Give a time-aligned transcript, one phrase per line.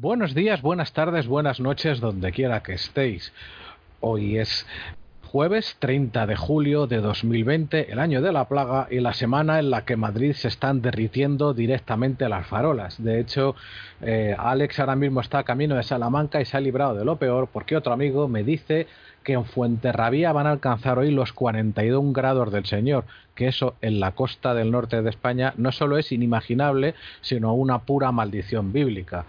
[0.00, 3.32] Buenos días, buenas tardes, buenas noches, donde quiera que estéis.
[3.98, 4.64] Hoy es
[5.28, 9.68] jueves 30 de julio de 2020, el año de la plaga y la semana en
[9.68, 13.02] la que Madrid se están derritiendo directamente las farolas.
[13.02, 13.54] De hecho,
[14.00, 17.50] eh, Alex ahora mismo está camino de Salamanca y se ha librado de lo peor
[17.52, 18.86] porque otro amigo me dice
[19.22, 23.04] que en Fuenterrabía van a alcanzar hoy los 41 grados del Señor,
[23.34, 27.80] que eso en la costa del norte de España no solo es inimaginable, sino una
[27.80, 29.26] pura maldición bíblica.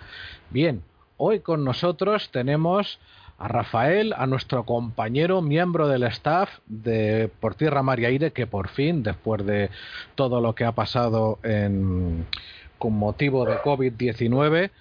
[0.50, 0.82] Bien,
[1.18, 3.00] hoy con nosotros tenemos
[3.40, 8.68] a Rafael, a nuestro compañero, miembro del staff de Por Tierra, Mar Aire, que por
[8.68, 9.70] fin, después de
[10.16, 12.26] todo lo que ha pasado en,
[12.78, 14.72] con motivo de COVID-19,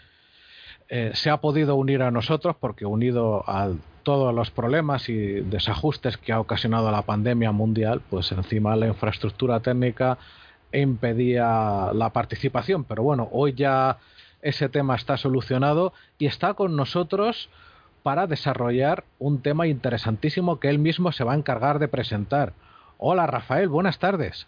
[0.88, 3.70] eh, se ha podido unir a nosotros porque unido a
[4.02, 9.60] todos los problemas y desajustes que ha ocasionado la pandemia mundial, pues encima la infraestructura
[9.60, 10.18] técnica
[10.72, 12.82] impedía la participación.
[12.84, 13.98] Pero bueno, hoy ya
[14.42, 17.50] ese tema está solucionado y está con nosotros
[18.02, 22.52] para desarrollar un tema interesantísimo que él mismo se va a encargar de presentar.
[22.98, 24.46] Hola Rafael, buenas tardes.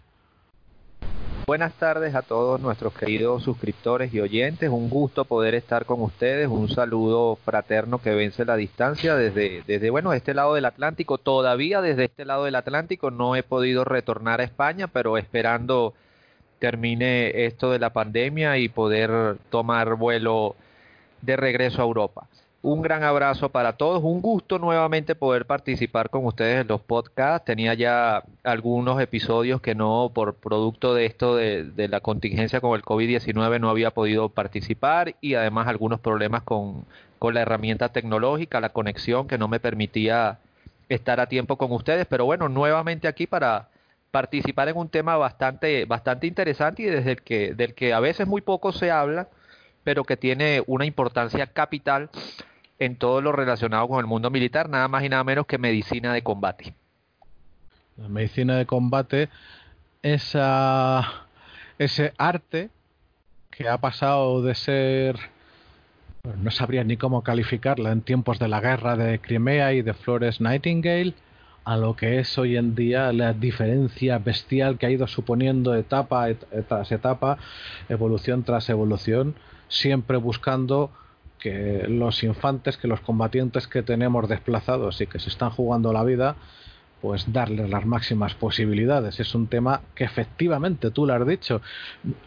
[1.47, 4.71] Buenas tardes a todos nuestros queridos suscriptores y oyentes.
[4.71, 6.47] Un gusto poder estar con ustedes.
[6.47, 11.19] Un saludo fraterno que vence la distancia desde, desde bueno, este lado del Atlántico.
[11.19, 15.95] Todavía desde este lado del Atlántico no he podido retornar a España, pero esperando
[16.61, 20.55] termine esto de la pandemia y poder tomar vuelo
[21.21, 22.29] de regreso a Europa.
[22.63, 24.03] Un gran abrazo para todos.
[24.05, 27.47] Un gusto nuevamente poder participar con ustedes en los podcasts.
[27.47, 32.83] Tenía ya algunos episodios que no, por producto de esto de, la contingencia con el
[32.83, 36.85] COVID-19, no había podido participar y además algunos problemas con,
[37.19, 40.39] con la herramienta tecnológica, la conexión que no me permitía
[40.91, 42.07] estar a tiempo con ustedes.
[42.07, 43.69] Pero bueno, nuevamente aquí para
[44.11, 48.27] participar en un tema bastante, bastante interesante y desde el que, del que a veces
[48.27, 49.29] muy poco se habla,
[49.83, 52.11] pero que tiene una importancia capital
[52.81, 56.13] en todo lo relacionado con el mundo militar, nada más y nada menos que medicina
[56.15, 56.75] de combate.
[57.99, 59.29] La medicina de combate,
[60.03, 61.07] esa,
[61.79, 62.71] ese arte
[63.51, 65.19] que ha pasado de ser,
[66.43, 70.41] no sabría ni cómo calificarla en tiempos de la guerra de Crimea y de Flores
[70.41, 71.15] Nightingale,
[71.65, 76.29] a lo que es hoy en día la diferencia bestial que ha ido suponiendo etapa
[76.67, 77.37] tras etapa,
[77.91, 79.35] evolución tras evolución,
[79.69, 80.91] siempre buscando
[81.41, 86.05] que los infantes, que los combatientes que tenemos desplazados y que se están jugando la
[86.05, 86.37] vida,
[87.01, 89.21] pues darles las máximas posibilidades.
[89.21, 91.63] Es un tema que efectivamente, tú lo has dicho,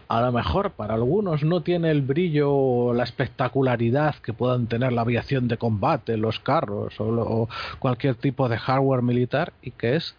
[0.08, 4.92] a lo mejor para algunos no tiene el brillo o la espectacularidad que puedan tener
[4.92, 7.48] la aviación de combate, los carros o,
[7.80, 10.16] cualquier tipo de hardware militar y que es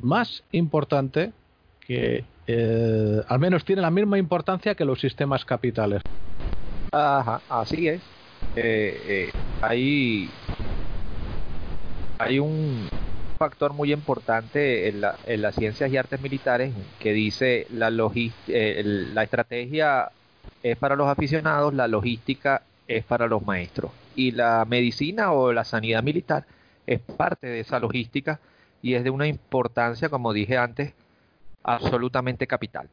[0.00, 1.32] más importante
[1.80, 6.02] que eh, al menos tiene la misma importancia que los sistemas capitales.
[6.98, 8.02] Ajá, así es.
[8.54, 10.30] Eh, eh, hay,
[12.18, 12.88] hay un
[13.38, 17.90] factor muy importante en, la, en las ciencias y artes militares que dice la,
[18.46, 20.10] eh, la estrategia
[20.62, 23.92] es para los aficionados, la logística es para los maestros.
[24.14, 26.46] Y la medicina o la sanidad militar
[26.86, 28.40] es parte de esa logística
[28.80, 30.94] y es de una importancia, como dije antes,
[31.62, 32.88] absolutamente capital.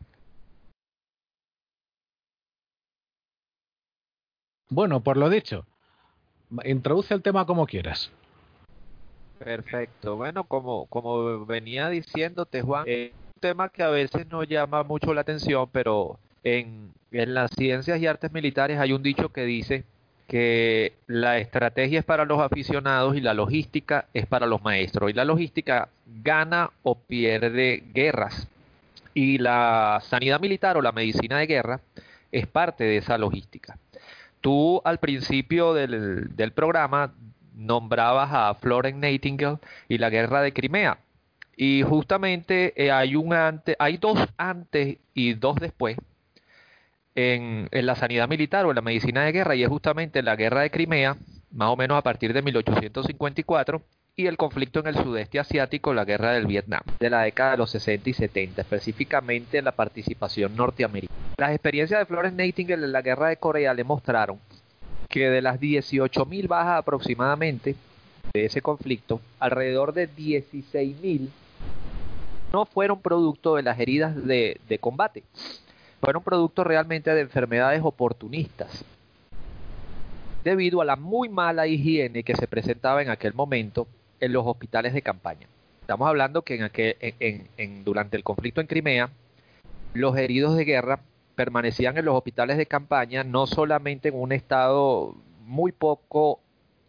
[4.73, 5.65] Bueno, por lo dicho,
[6.65, 8.11] introduce el tema como quieras.
[9.37, 10.15] Perfecto.
[10.15, 15.13] Bueno, como, como venía diciéndote, Juan, es un tema que a veces no llama mucho
[15.13, 19.83] la atención, pero en, en las ciencias y artes militares hay un dicho que dice
[20.27, 25.11] que la estrategia es para los aficionados y la logística es para los maestros.
[25.11, 25.89] Y la logística
[26.23, 28.47] gana o pierde guerras.
[29.13, 31.79] Y la sanidad militar o la medicina de guerra
[32.31, 33.77] es parte de esa logística.
[34.43, 37.13] Tú al principio del, del programa
[37.55, 40.97] nombrabas a Florence Nightingale y la guerra de Crimea.
[41.55, 43.33] Y justamente eh, hay un
[43.79, 45.95] hay dos antes y dos después
[47.15, 50.35] en, en, la sanidad militar o en la medicina de guerra, y es justamente la
[50.35, 51.15] guerra de Crimea,
[51.51, 53.81] más o menos a partir de 1854,
[54.15, 57.57] y el conflicto en el sudeste asiático, la guerra del Vietnam, de la década de
[57.57, 61.19] los 60 y 70, específicamente la participación norteamericana.
[61.37, 64.37] Las experiencias de Florence Nightingale en la guerra de Corea le mostraron
[65.09, 67.75] que de las 18.000 bajas aproximadamente
[68.33, 71.29] de ese conflicto, alrededor de 16.000
[72.51, 75.23] no fueron producto de las heridas de, de combate,
[76.01, 78.85] fueron producto realmente de enfermedades oportunistas,
[80.43, 83.87] debido a la muy mala higiene que se presentaba en aquel momento
[84.19, 85.47] en los hospitales de campaña.
[85.81, 89.09] Estamos hablando que en aquel, en, durante el conflicto en Crimea,
[89.93, 91.01] los heridos de guerra
[91.35, 95.15] permanecían en los hospitales de campaña no solamente en un estado
[95.45, 96.39] muy poco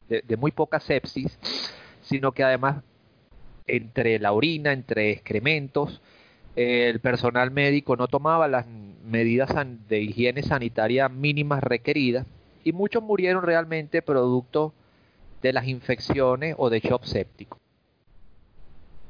[0.09, 1.39] de, muy poca sepsis,
[2.03, 2.83] sino que además
[3.67, 6.03] entre la orina, entre excrementos,
[6.55, 8.67] el personal médico no tomaba las
[9.05, 9.51] medidas
[9.89, 12.27] de higiene sanitaria mínimas requeridas
[12.63, 14.73] y muchos murieron realmente producto
[15.45, 17.59] de las infecciones o de shock séptico.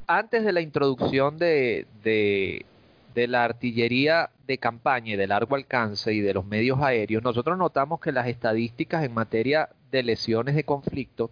[0.08, 6.20] Antes de la introducción de, de, la artillería de campaña y de largo alcance y
[6.20, 11.30] de los medios aéreos, nosotros notamos que las estadísticas en materia de lesiones de conflicto,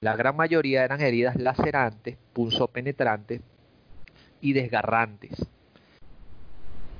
[0.00, 2.18] la gran mayoría eran heridas lacerantes,
[2.72, 3.40] penetrantes
[4.40, 5.46] y desgarrantes,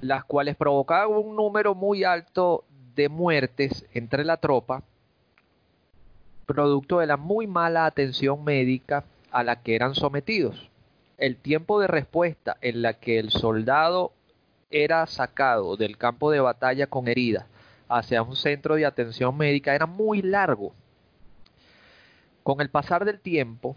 [0.01, 4.85] las cuales provocaban un número muy alto de muertes entre la tropa,
[6.47, 10.71] producto de la muy mala atención médica a la que eran sometidos.
[11.19, 14.13] El tiempo de respuesta en la que el soldado
[14.71, 17.45] era sacado del campo de batalla con heridas
[17.89, 20.73] hacia un centro de atención médica era muy largo.
[22.43, 23.77] Con el pasar del tiempo,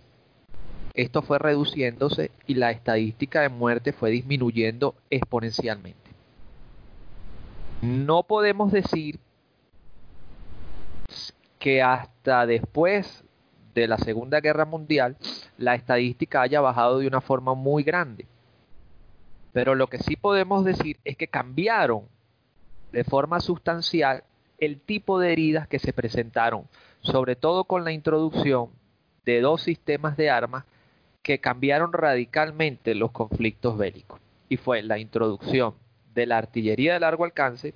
[0.94, 6.10] esto fue reduciéndose y la estadística de muerte fue disminuyendo exponencialmente.
[7.82, 9.20] No podemos decir
[11.60, 13.24] que hasta después
[13.76, 15.18] de la Segunda Guerra Mundial
[15.58, 18.26] la estadística haya bajado de una forma muy grande.
[19.54, 22.04] Pero lo que sí podemos decir es que cambiaron
[22.92, 24.24] de forma sustancial
[24.58, 26.68] el tipo de heridas que se presentaron,
[27.02, 28.70] sobre todo con la introducción
[29.26, 30.66] de dos sistemas de armas
[31.22, 34.20] que cambiaron radicalmente los conflictos bélicos.
[34.48, 35.76] Y fue la introducción
[36.14, 37.74] de la artillería de largo alcance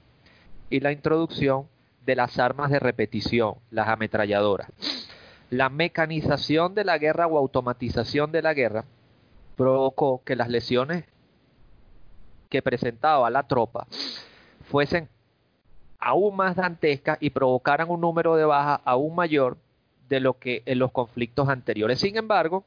[0.70, 1.68] y la introducción
[2.06, 4.70] de las armas de repetición, las ametralladoras.
[5.50, 8.86] La mecanización de la guerra o automatización de la guerra
[9.56, 11.06] provocó que las lesiones
[12.50, 13.88] que presentaba la tropa
[14.70, 15.10] fuesen
[16.00, 19.58] aún más dantescas y provocaran un número de bajas aún mayor
[20.10, 22.00] de lo que en los conflictos anteriores.
[22.00, 22.66] Sin embargo,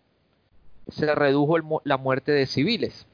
[0.89, 3.07] se redujo la muerte de civiles.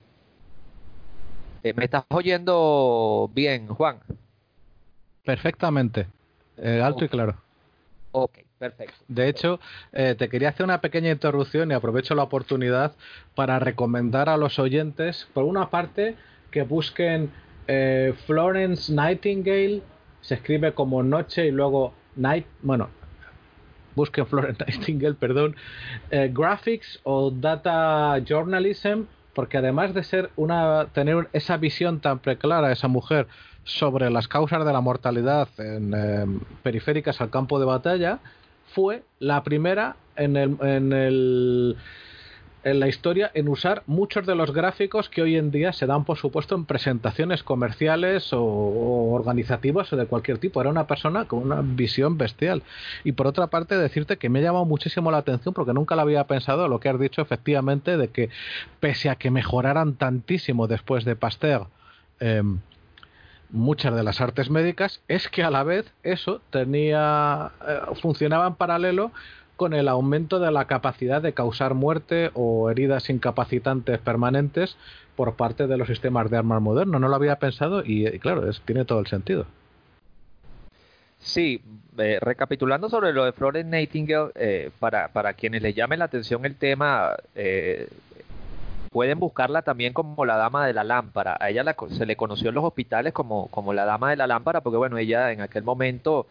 [1.63, 4.01] Eh, ¿Me estás oyendo bien, Juan?
[5.25, 6.07] Perfectamente,
[6.59, 7.37] eh, alto y claro.
[8.13, 8.97] Ok, perfecto.
[9.09, 9.61] De hecho,
[9.93, 12.93] eh, te quería hacer una pequeña interrupción y aprovecho la oportunidad
[13.35, 16.17] para recomendar a los oyentes, por una parte,
[16.51, 17.31] que busquen
[17.69, 19.83] eh, Florence Nightingale,
[20.21, 22.91] se escribe como noche y luego night, bueno,
[23.95, 25.57] busquen Florence Nightingale, perdón,
[26.11, 29.05] eh, graphics o data journalism,
[29.35, 33.27] porque además de ser una tener esa visión tan preclara esa mujer
[33.65, 38.19] sobre las causas de la mortalidad en, em, periféricas al campo de batalla,
[38.75, 41.77] fue la primera en el, en el
[42.65, 46.05] en la historia en usar muchos de los gráficos que hoy en día se dan,
[46.05, 48.43] por supuesto, en presentaciones comerciales o,
[49.13, 50.61] organizativas o de cualquier tipo.
[50.61, 52.63] Era una persona con una visión bestial.
[53.05, 56.03] Y por otra parte, decirte que me ha llamado muchísimo la atención porque nunca lo
[56.03, 58.31] había pensado lo que has dicho efectivamente de que
[58.81, 61.67] pese a que mejoraran tantísimo después de Pasteur,
[62.21, 62.61] em,
[63.53, 68.55] muchas de las artes médicas es que a la vez eso tenía eh, funcionaba en
[68.55, 69.13] paralelo
[69.57, 74.77] con el aumento de la capacidad de causar muerte o heridas incapacitantes permanentes
[75.15, 77.01] por parte de los sistemas de armas modernos.
[77.01, 79.47] No lo había pensado y, claro, es, tiene todo el sentido.
[81.21, 81.63] Sí,
[81.99, 86.45] eh, recapitulando sobre lo de Florence Nightingale, eh, para, para quienes les llame la atención
[86.45, 87.87] el tema, eh,
[88.93, 91.37] pueden buscarla también como la dama de la lámpara.
[91.41, 94.61] A ella se le conoció en los hospitales como, como la dama de la lámpara
[94.61, 96.27] porque, bueno, ella en aquel momento,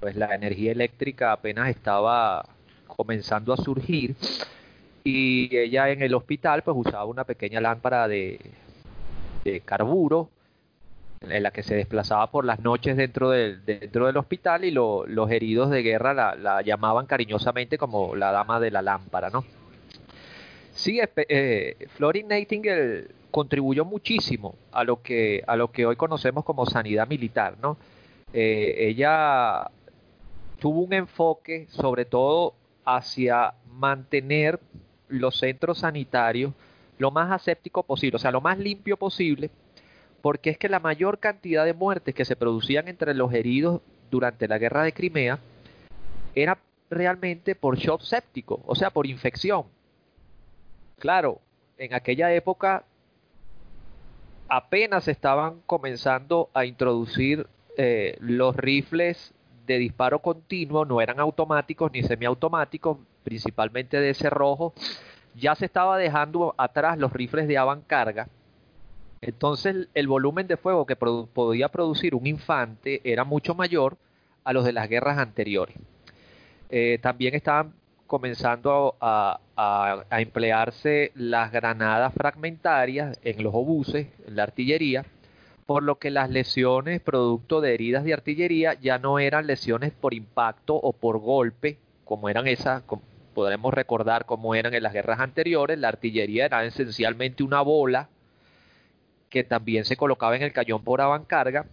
[0.00, 2.44] pues la energía eléctrica apenas estaba
[2.86, 4.14] comenzando a surgir
[5.04, 8.38] y ella en el hospital pues usaba una pequeña lámpara de,
[9.44, 10.28] de carburo
[11.28, 15.30] en la que se desplazaba por las noches dentro del, dentro del hospital y los
[15.30, 19.44] heridos de guerra la, llamaban cariñosamente como la dama de la lámpara, ¿no?
[20.72, 21.76] Sí, eh,
[22.26, 27.76] Nightingale contribuyó muchísimo a lo que a lo que hoy conocemos como sanidad militar, ¿no?
[28.32, 29.70] Eh, ella
[30.58, 34.60] tuvo un enfoque sobre todo hacia mantener
[35.08, 36.52] los centros sanitarios
[36.98, 39.50] lo más aséptico posible, o sea, lo más limpio posible,
[40.20, 44.46] porque es que la mayor cantidad de muertes que se producían entre los heridos durante
[44.46, 45.38] la guerra de Crimea
[46.34, 46.58] era
[46.90, 49.64] realmente por shock séptico, o sea, por infección.
[51.02, 51.40] Claro,
[51.78, 52.84] en aquella época
[54.48, 59.34] apenas estaban comenzando a introducir eh, los rifles
[59.66, 64.74] de disparo continuo, no eran automáticos ni semiautomáticos, principalmente de ese rojo.
[65.34, 68.28] Ya se estaba dejando atrás los rifles de avancarga
[69.20, 73.96] Entonces el volumen de fuego que podía producir un infante era mucho mayor
[74.44, 75.76] a los de las guerras anteriores.
[76.70, 77.74] Eh, también estaban
[78.12, 79.40] comenzando a,
[80.10, 85.06] emplearse las granadas fragmentarias en los obuses, en la artillería,
[85.64, 90.12] por lo que las lesiones producto de heridas de artillería ya no eran lesiones por
[90.12, 92.82] impacto o por golpe, como eran esas,
[93.32, 98.10] podremos recordar cómo eran en las guerras anteriores, la artillería era esencialmente una bola
[99.30, 101.64] que también se colocaba en el cañón por avancarga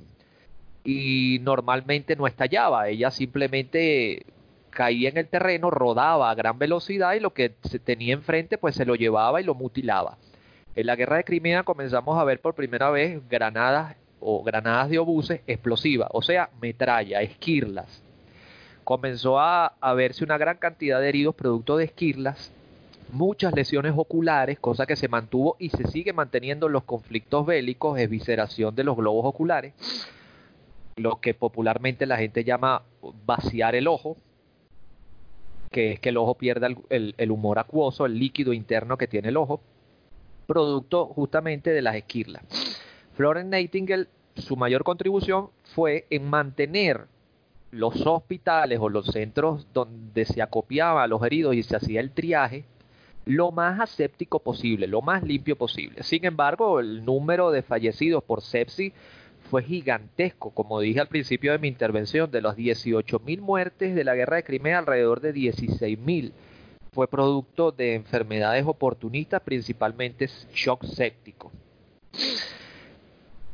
[0.86, 4.26] y normalmente no estallaba, ella simplemente
[4.70, 8.76] caía en el terreno, rodaba a gran velocidad y lo que se tenía enfrente pues
[8.76, 10.18] se lo llevaba y lo mutilaba.
[10.76, 15.00] En la guerra de Crimea comenzamos a ver por primera vez granadas o granadas de
[15.00, 18.04] obuses explosivas, o sea, metralla, esquirlas.
[18.84, 22.52] Comenzó a, verse una gran cantidad de heridos producto de esquirlas
[23.12, 28.00] muchas lesiones oculares, cosa que se mantuvo y se sigue manteniendo en los conflictos bélicos,
[28.00, 29.74] evisceración de los globos oculares,
[30.96, 32.84] lo que popularmente la gente llama
[33.26, 34.16] vaciar el ojo,
[35.72, 39.38] que es que el ojo pierda el, humor acuoso, el líquido interno que tiene el
[39.38, 39.62] ojo,
[40.48, 42.44] producto justamente de las esquirlas.
[43.14, 47.06] Florence Nightingale, su mayor contribución fue en mantener
[47.72, 52.12] los hospitales o los centros donde se acopiaba a los heridos y se hacía el
[52.12, 52.66] triaje
[53.26, 56.02] lo más aséptico posible, lo más limpio posible.
[56.02, 58.92] Sin embargo, el número de fallecidos por sepsis
[59.50, 64.16] fue gigantesco, como dije al principio de mi intervención, de los 18.000 muertes de la
[64.16, 66.32] guerra de Crimea, alrededor de 16.000
[66.92, 71.52] fue producto de enfermedades oportunistas, principalmente shock séptico.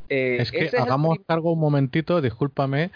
[0.10, 2.92] Eh, es que hagamos cargo un momentito, discúlpame.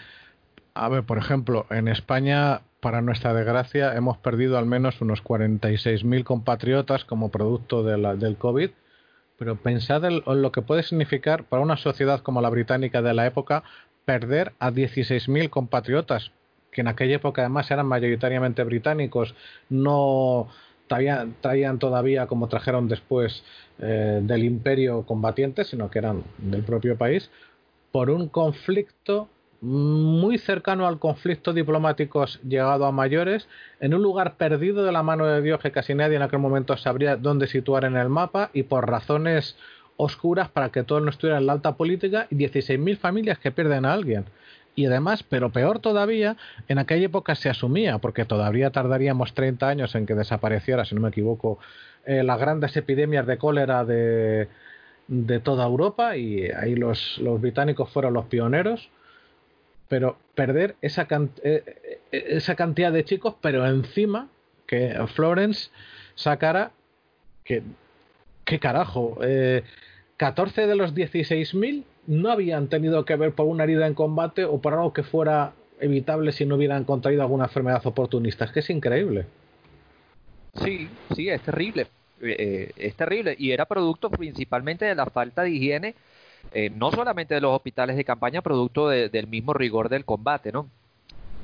[0.74, 6.24] A ver, por ejemplo, en España para nuestra desgracia, hemos perdido al menos unos 46.000
[6.24, 8.70] compatriotas como producto del COVID.
[9.40, 13.24] Pero pensad en, lo que puede significar para una sociedad como la británica de la
[13.24, 13.62] época
[14.04, 16.30] perder a 16.000 compatriotas,
[16.70, 19.34] que en aquella época además eran mayoritariamente británicos,
[19.70, 20.48] no
[20.88, 23.42] traían, todavía, como trajeron después
[23.78, 27.30] eh, del imperio combatientes, sino que eran del propio país,
[27.92, 29.30] por un conflicto
[29.60, 33.48] muy cercano al conflicto diplomático llegado a mayores,
[33.80, 36.76] en un lugar perdido de la mano de Dios que casi nadie en aquel momento
[36.76, 39.56] sabría dónde situar en el mapa y por razones
[39.96, 43.84] oscuras para que todo no estuviera en la alta política y 16.000 familias que pierden
[43.84, 44.24] a alguien.
[44.74, 46.36] Y además, pero peor todavía,
[46.68, 51.02] en aquella época se asumía, porque todavía tardaríamos 30 años en que desapareciera, si no
[51.02, 51.58] me equivoco,
[52.06, 54.48] eh, las grandes epidemias de cólera de,
[55.08, 58.90] de toda Europa y ahí los, los británicos fueron los pioneros
[59.90, 61.08] pero perder esa,
[61.42, 64.28] eh, eh, esa cantidad de chicos, pero encima
[64.68, 65.70] que Florence
[66.14, 66.70] sacara
[67.42, 67.64] que,
[68.44, 69.18] ¿qué carajo?
[70.16, 74.44] 14 eh, de los 16.000 no habían tenido que ver por una herida en combate
[74.44, 78.44] o por algo que fuera evitable si no hubieran contraído alguna enfermedad oportunista.
[78.44, 79.26] Es que es increíble.
[80.62, 81.88] Sí, sí, es terrible.
[82.20, 83.34] es terrible.
[83.36, 85.96] Y era producto principalmente de la falta de higiene
[86.52, 90.68] eh, no solamente de los hospitales de campaña, producto del mismo rigor del combate, ¿no?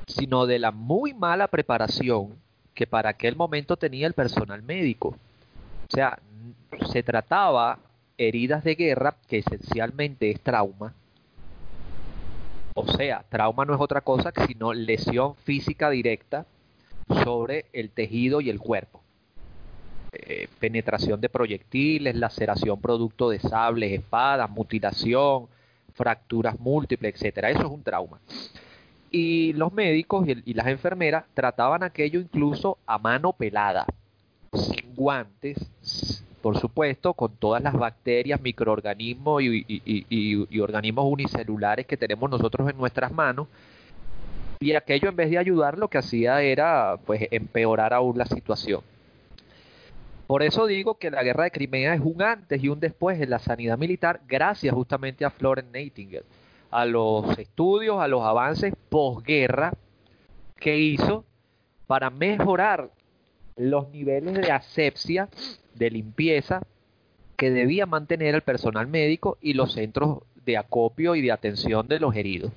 [0.07, 2.35] sino de la muy mala preparación
[2.75, 5.09] que para aquel momento tenía el personal médico.
[5.09, 6.19] O sea,
[6.93, 7.79] se trataba
[8.19, 10.95] heridas de guerra, que esencialmente es trauma.
[12.75, 16.47] O sea, trauma no es otra cosa que sino lesión física directa
[17.25, 19.01] sobre el tejido y el cuerpo.
[20.19, 25.47] Eh, penetración de proyectiles, laceración producto de sables, espadas, mutilación,
[25.95, 27.51] fracturas múltiples, etcétera.
[27.51, 28.19] Eso es un trauma.
[29.11, 33.87] Y los médicos y, las enfermeras trataban aquello incluso a mano pelada,
[34.53, 35.59] sin guantes,
[36.41, 42.77] por supuesto, con todas las bacterias, microorganismos y, y, organismos unicelulares que tenemos nosotros en
[42.79, 43.49] nuestras manos.
[44.61, 48.81] Y aquello en vez de ayudar lo que hacía era pues empeorar aún la situación.
[50.27, 53.31] Por eso digo que la guerra de Crimea es un antes y un después en
[53.31, 56.25] la sanidad militar, gracias justamente a Florence Nightingale,
[56.71, 59.73] a los estudios, a los avances posguerra
[60.59, 61.25] que hizo
[61.87, 62.91] para mejorar
[63.57, 65.29] los niveles de asepsia,
[65.75, 66.61] de limpieza
[67.37, 72.01] que debía mantener el personal médico y los centros de acopio y de atención de
[72.01, 72.51] los heridos.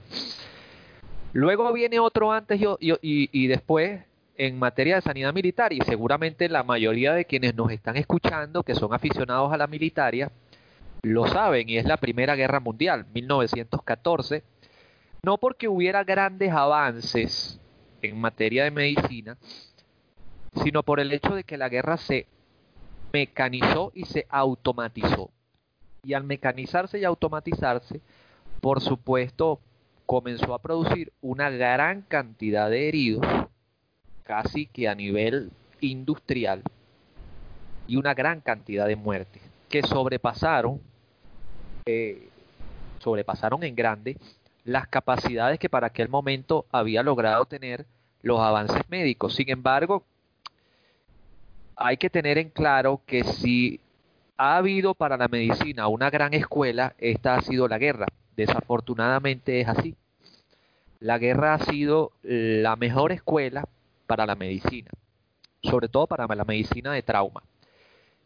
[1.34, 4.02] Luego viene otro antes y, y después
[4.40, 8.74] en materia de sanidad militar y seguramente la mayoría de quienes nos están escuchando, que
[8.74, 10.32] son aficionados a la militaria,
[11.02, 14.44] lo saben y es la Primera Guerra Mundial, 1914,
[15.24, 17.60] no porque hubiera grandes avances
[18.02, 19.38] en materia de medicina,
[20.64, 22.26] sino por el hecho de que la guerra se
[23.12, 25.32] mecanizó y se automatizó.
[26.02, 28.00] Y al mecanizarse y automatizarse,
[28.62, 29.60] por supuesto,
[30.06, 33.26] comenzó a producir una gran cantidad de heridos,
[34.24, 36.64] casi que a nivel industrial,
[37.88, 40.80] y una gran cantidad de muertes, que sobrepasaron,
[41.86, 42.30] eh,
[43.00, 44.18] sobrepasaron en grande
[44.66, 47.86] las capacidades que para aquel momento había logrado tener
[48.22, 49.36] los avances médicos.
[49.36, 50.04] Sin embargo,
[51.76, 53.80] hay que tener en claro que si
[54.38, 58.06] ha habido para la medicina una gran escuela, esta ha sido la guerra.
[58.36, 59.96] Desafortunadamente es así.
[61.00, 63.68] La guerra ha sido la mejor escuela
[64.10, 64.90] para la medicina,
[65.62, 67.44] sobre todo para la medicina de trauma.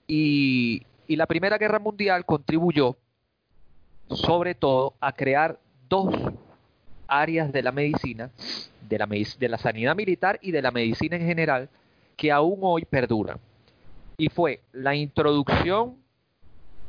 [0.08, 2.96] Y, la Primera Guerra Mundial contribuyó
[4.08, 5.60] sobre todo a crear
[5.90, 6.16] dos
[7.06, 8.32] áreas de la medicina,
[8.88, 11.70] de la, sanidad militar y de la medicina en general,
[12.16, 13.38] que aún hoy perduran.
[14.18, 15.98] Y fue la introducción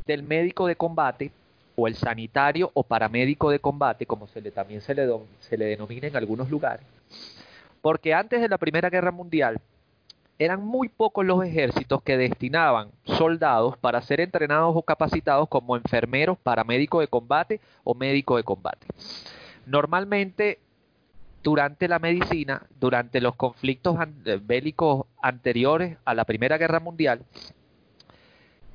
[0.06, 1.32] del médico de combate
[1.74, 6.16] o el sanitario o paramédico de combate, como se le, también se le denomina en
[6.16, 6.86] algunos lugares.
[7.84, 9.60] Porque antes de la Primera Guerra Mundial
[10.38, 16.38] eran muy pocos los ejércitos que destinaban soldados para ser entrenados o capacitados como enfermeros,
[16.38, 18.86] paramédicos de combate o médico de combate.
[19.66, 20.60] Normalmente
[21.42, 27.20] durante la medicina, durante los conflictos eh, bélicos anteriores a la Primera Guerra Mundial,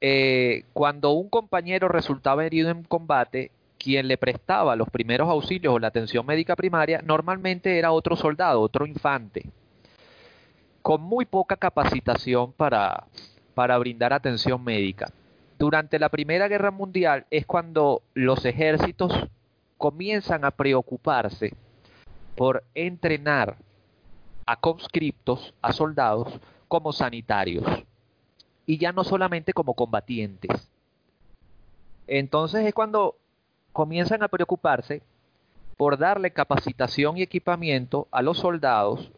[0.01, 3.49] eh, cuando un compañero resultaba herido en combate,
[3.79, 8.61] quien le prestaba los primeros auxilios o la atención médica primaria normalmente era otro soldado,
[8.61, 9.45] otro infante,
[10.81, 13.05] con muy poca capacitación para,
[13.55, 15.11] para brindar atención médica.
[15.57, 19.11] Durante la Primera Guerra Mundial es cuando los ejércitos
[19.77, 21.53] comienzan a preocuparse
[22.35, 23.57] por entrenar
[24.45, 27.65] a conscriptos, a soldados, como sanitarios.
[28.65, 30.69] Y ya no solamente como combatientes.
[32.07, 33.15] Entonces es cuando
[33.79, 35.01] comienzan a preocuparse
[35.77, 39.09] por darle capacitación y equipamiento a los soldados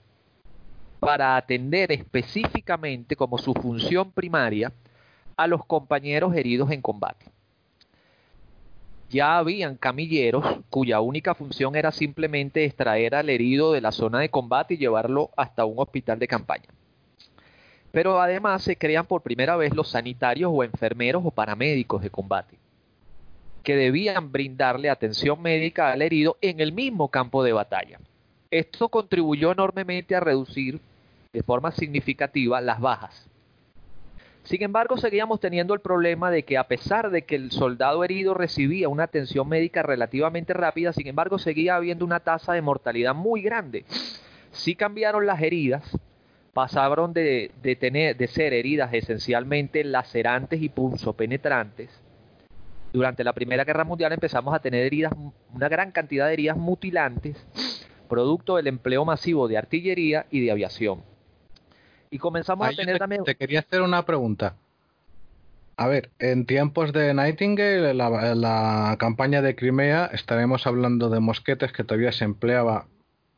[1.00, 4.72] para atender específicamente como su función primaria
[5.36, 7.26] a los compañeros heridos en combate
[9.10, 14.30] ya habían camilleros cuya única función era simplemente extraer al herido de la zona de
[14.30, 16.70] combate y llevarlo hasta un hospital de campaña.
[17.92, 22.60] Pero además se crean por primera vez los sanitarios o enfermeros o paramédicos de combate,
[23.64, 28.00] que debían brindarle atención médica al herido en el mismo campo de batalla.
[28.50, 30.80] Esto contribuyó enormemente a reducir
[31.32, 33.32] de forma significativa las bajas
[34.44, 38.34] sin embargo, seguíamos teniendo el problema de que a pesar de que el soldado herido
[38.34, 43.42] recibía una atención médica relativamente rápida, sin embargo, seguía habiendo una tasa de mortalidad muy
[43.42, 43.86] grande.
[44.52, 45.84] Sí cambiaron las heridas,
[46.54, 51.90] pasaron de, tener, de ser heridas esencialmente lacerantes y punzopenetrantes.
[52.94, 55.14] Durante la Primera Guerra Mundial empezamos a tener heridas,
[55.54, 57.38] una gran cantidad de heridas mutilantes,
[58.10, 61.04] producto del empleo masivo de artillería y de aviación.
[62.10, 63.24] Y comenzamos a tener también...
[63.24, 64.56] Te quería hacer una pregunta.
[65.78, 71.72] A ver, en tiempos de Nightingale, la, la campaña de Crimea, estaremos hablando de mosquetes
[71.72, 72.88] que todavía se empleaba,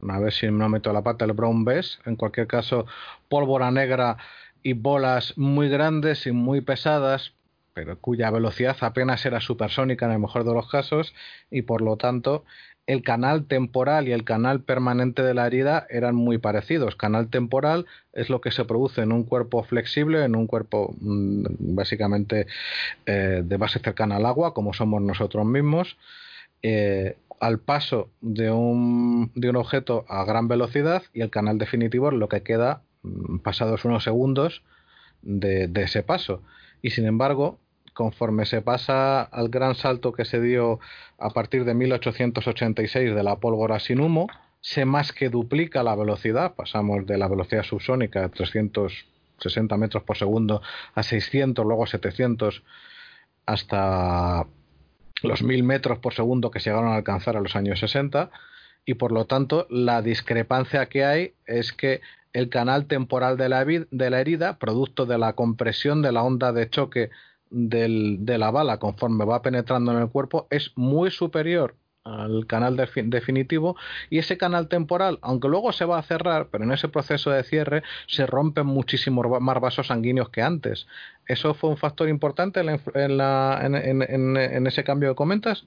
[0.09, 2.87] a ver si no meto la pata, el Brown Bess, en cualquier caso,
[3.29, 4.17] pólvora negra
[4.63, 7.33] y bolas muy grandes y muy pesadas,
[7.73, 11.13] pero cuya velocidad apenas era supersónica en el mejor de los casos,
[11.49, 12.43] y por lo tanto
[12.85, 16.95] el canal temporal y el canal permanente de la herida eran muy parecidos.
[16.95, 21.75] Canal temporal es lo que se produce en un cuerpo flexible, en un cuerpo mm,
[21.75, 22.47] básicamente
[23.05, 25.97] eh, de base cercana al agua, como somos nosotros mismos.
[26.61, 32.09] Eh, al paso de un, de un objeto a gran velocidad y el canal definitivo
[32.09, 34.61] es lo que queda mm, pasados unos segundos
[35.21, 36.41] de, de ese paso.
[36.81, 37.59] Y sin embargo,
[37.93, 40.79] conforme se pasa al gran salto que se dio
[41.17, 44.27] a partir de 1886 de la pólvora sin humo,
[44.61, 50.17] se más que duplica la velocidad, pasamos de la velocidad subsónica de 360 metros por
[50.17, 50.61] segundo
[50.95, 52.63] a 600, luego 700
[53.45, 54.47] hasta
[55.21, 58.31] los 1000 metros por segundo que llegaron a alcanzar a los años 60
[58.85, 62.01] y por lo tanto la discrepancia que hay es que
[62.33, 66.51] el canal temporal de la, de la herida, producto de la compresión de la onda
[66.51, 67.11] de choque
[67.53, 72.75] del, de la bala conforme va penetrando en el cuerpo es muy superior al canal
[72.75, 73.77] definitivo
[74.09, 77.43] y ese canal temporal, aunque luego se va a cerrar, pero en ese proceso de
[77.43, 80.87] cierre se rompen muchísimos más vasos sanguíneos que antes.
[81.27, 85.65] ¿Eso fue un factor importante en, la, en, ese cambio de comentas?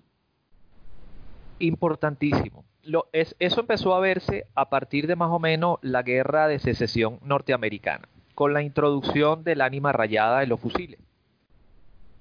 [1.59, 2.65] Importantísimo.
[2.83, 6.59] Lo, es, eso empezó a verse a partir de más o menos la guerra de
[6.59, 11.01] secesión norteamericana, con la introducción del ánima rayada de los fusiles.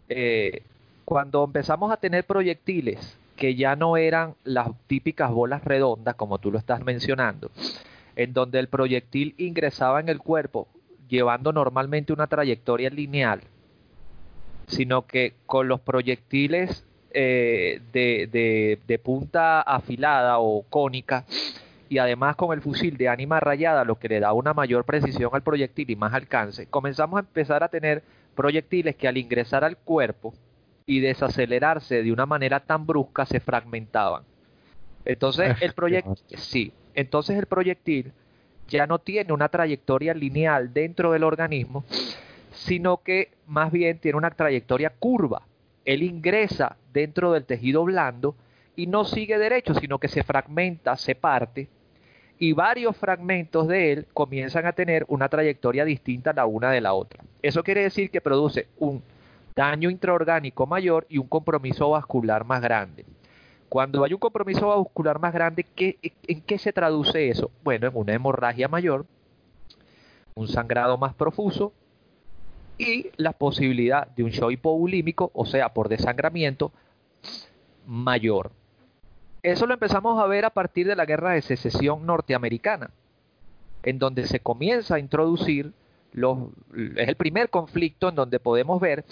[0.09, 0.61] Eh,
[1.05, 6.51] Cuando empezamos a tener proyectiles que ya no eran las típicas bolas redondas, como tú
[6.51, 7.51] lo estás mencionando,
[8.15, 10.67] en donde el proyectil ingresaba en el cuerpo
[11.09, 13.41] llevando normalmente una trayectoria lineal,
[14.67, 21.25] sino que con los proyectiles eh, de, de, punta afilada o cónica
[21.87, 25.29] y además con el fusil de ánima rayada, lo que le da una mayor precisión
[25.33, 28.01] al proyectil y más alcance, comenzamos a empezar a tener
[28.35, 30.33] proyectiles que al ingresar al cuerpo
[30.85, 34.23] y desacelerarse de una manera tan brusca se fragmentaban.
[35.03, 38.11] Entonces el proyectil, sí, entonces el proyectil
[38.67, 41.85] ya no tiene una trayectoria lineal dentro del organismo,
[42.51, 45.43] sino que más bien tiene una trayectoria curva.
[45.83, 48.35] Él ingresa dentro del tejido blando
[48.75, 51.67] y no sigue derecho, sino que se fragmenta, se parte,
[52.37, 56.93] y varios fragmentos de él comienzan a tener una trayectoria distinta la una de la
[56.93, 57.23] otra.
[57.41, 59.01] Eso quiere decir que produce un
[59.55, 63.05] daño intraorgánico mayor y un compromiso vascular más grande.
[63.69, 67.51] Cuando hay un compromiso vascular más grande, ¿en qué se traduce eso?
[67.63, 69.05] Bueno, en una hemorragia mayor,
[70.33, 71.73] un sangrado más profuso
[72.77, 76.73] y la posibilidad de un shock hipobulímico, o sea, por desangramiento,
[77.85, 78.51] mayor.
[79.45, 82.89] Eso lo empezamos a ver a partir de la guerra de secesión norteamericana,
[83.83, 85.71] en donde se comienza a introducir
[86.13, 86.49] los,
[86.95, 89.05] es el primer conflicto en donde podemos ver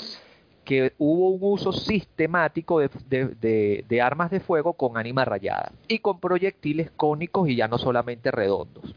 [0.66, 6.90] que hubo un uso sistemático de, armas de fuego con ánima rayada y con proyectiles
[6.90, 8.96] cónicos y ya no solamente redondos.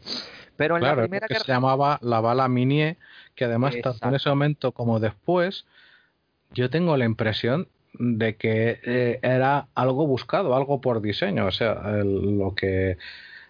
[0.55, 1.43] Pero en la primera guerra...
[1.43, 2.97] se llamaba la bala Minier,
[3.35, 5.67] que además tanto en ese momento como después,
[6.51, 11.75] yo tengo la impresión de que eh, era algo buscado, algo por diseño, o sea,
[12.03, 12.97] lo que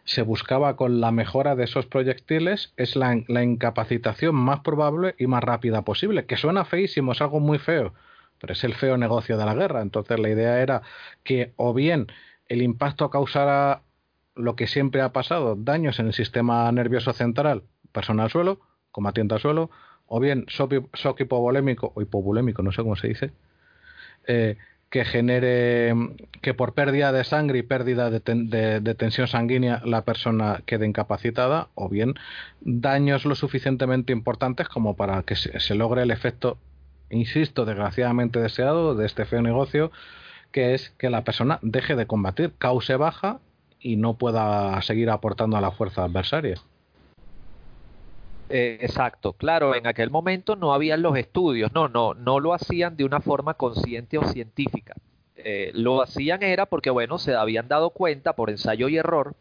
[0.05, 5.27] se buscaba con la mejora de esos proyectiles es la, la, incapacitación más probable y
[5.27, 7.93] más rápida posible, que suena feísimo, es algo muy feo,
[8.39, 9.81] pero es el feo negocio de la guerra.
[9.81, 10.81] Entonces la idea era
[11.23, 12.07] que o bien
[12.47, 13.81] el impacto causara
[14.35, 18.59] lo que siempre ha pasado, daños en el sistema nervioso central, persona al suelo,
[18.91, 19.69] combatiente al suelo,
[20.05, 23.31] o bien shock, hipovolémico o hipovolémico, no sé cómo se dice,
[24.27, 24.57] eh,
[24.89, 25.93] que genere
[26.41, 28.19] que por pérdida de sangre y pérdida de,
[28.79, 32.13] de, tensión sanguínea la persona quede incapacitada, o bien
[32.61, 36.57] daños lo suficientemente importantes como para que se logre el efecto
[37.09, 39.91] insisto, desgraciadamente deseado de este feo negocio,
[40.51, 43.39] que es que la persona deje de combatir, cause baja
[43.79, 46.55] y no pueda seguir aportando a la fuerza adversaria.
[48.49, 52.95] Eh, exacto, claro, en aquel momento no habían los estudios, no, no, no lo hacían
[52.95, 54.95] de una forma consciente o científica.
[55.35, 59.35] Eh, lo hacían era porque, bueno, se habían dado cuenta por ensayo y error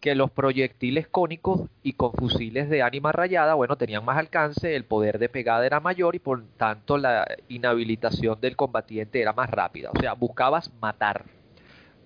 [0.00, 4.84] que los proyectiles cónicos y con fusiles de ánima rayada, bueno, tenían más alcance, el
[4.84, 9.90] poder de pegada era mayor y por tanto la inhabilitación del combatiente era más rápida.
[9.94, 11.26] O sea, buscabas matar.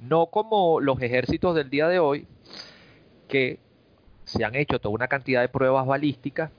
[0.03, 2.27] No como los ejércitos del día de hoy,
[3.29, 3.61] que
[4.27, 6.51] se han hecho toda una cantidad de pruebas balísticas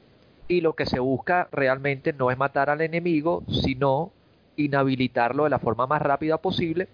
[0.47, 4.11] y lo que se busca realmente no es matar al enemigo, sino
[4.55, 6.87] inhabilitarlo de la forma más rápida posible,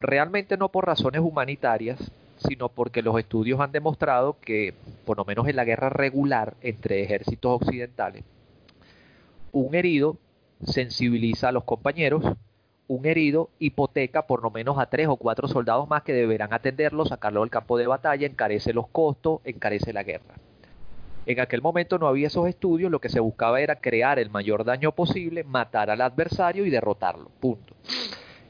[0.00, 5.46] realmente no por razones humanitarias, sino porque los estudios han demostrado que, por lo menos
[5.46, 8.24] en la guerra regular entre ejércitos occidentales,
[9.52, 10.16] un herido
[10.64, 12.24] sensibiliza a los compañeros,
[12.88, 17.04] un herido hipoteca por lo menos a tres o cuatro soldados más que deberán atenderlo,
[17.04, 20.34] sacarlo del campo de batalla, encarece los costos, encarece la guerra.
[21.26, 24.64] En aquel momento no había esos estudios, lo que se buscaba era crear el mayor
[24.64, 27.30] daño posible, matar al adversario y derrotarlo.
[27.40, 27.74] Punto.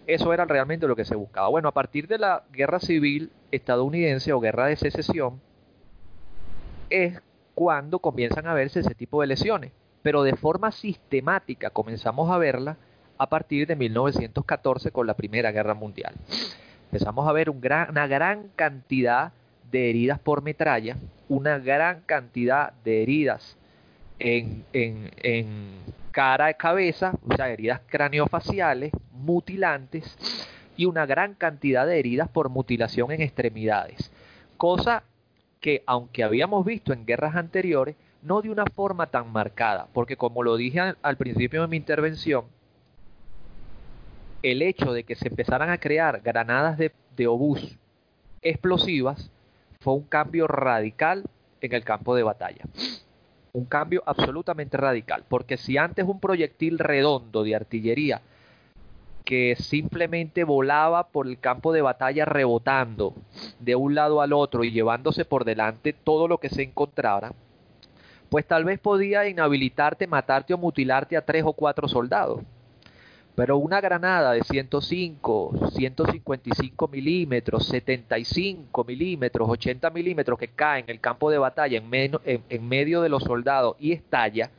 [0.06, 1.48] Eso era realmente lo que se buscaba.
[1.48, 5.40] Bueno, a partir de la guerra civil estadounidense o guerra de secesión,
[6.90, 7.20] es
[7.54, 9.72] cuando comienzan a verse ese tipo de lesiones.
[10.02, 12.76] Pero de forma sistemática comenzamos a verla
[13.18, 16.14] a partir de 1914 con la Primera Guerra Mundial.
[16.86, 19.32] Empezamos a ver una gran cantidad
[19.70, 20.96] de heridas por metralla,
[21.28, 23.56] una gran cantidad de heridas
[24.18, 24.64] en,
[26.12, 30.16] cara y cabeza, o sea, heridas craneofaciales, mutilantes
[30.76, 34.10] y una gran cantidad de heridas por mutilación en extremidades.
[34.56, 35.02] Cosa
[35.60, 40.42] que, aunque habíamos visto en guerras anteriores, no de una forma tan marcada, porque como
[40.42, 42.44] lo dije al, principio de mi intervención,
[44.50, 47.76] el hecho de que se empezaran a crear granadas de, obús
[48.42, 49.30] explosivas
[49.80, 51.24] fue un cambio radical
[51.60, 52.64] en el campo de batalla
[53.52, 58.20] un cambio absolutamente radical, porque si antes un proyectil redondo de artillería
[59.24, 63.14] que simplemente volaba por el campo de batalla rebotando
[63.58, 67.32] de un lado al otro y llevándose por delante todo lo que se encontrara,
[68.28, 72.42] pues tal vez podía inhabilitarte, matarte o mutilarte a tres o cuatro soldados.
[73.36, 81.00] Pero una granada de 105, 155 milímetros, 75 milímetros, 80 milímetros que cae en el
[81.00, 84.50] campo de batalla en, medio de los soldados y estalla,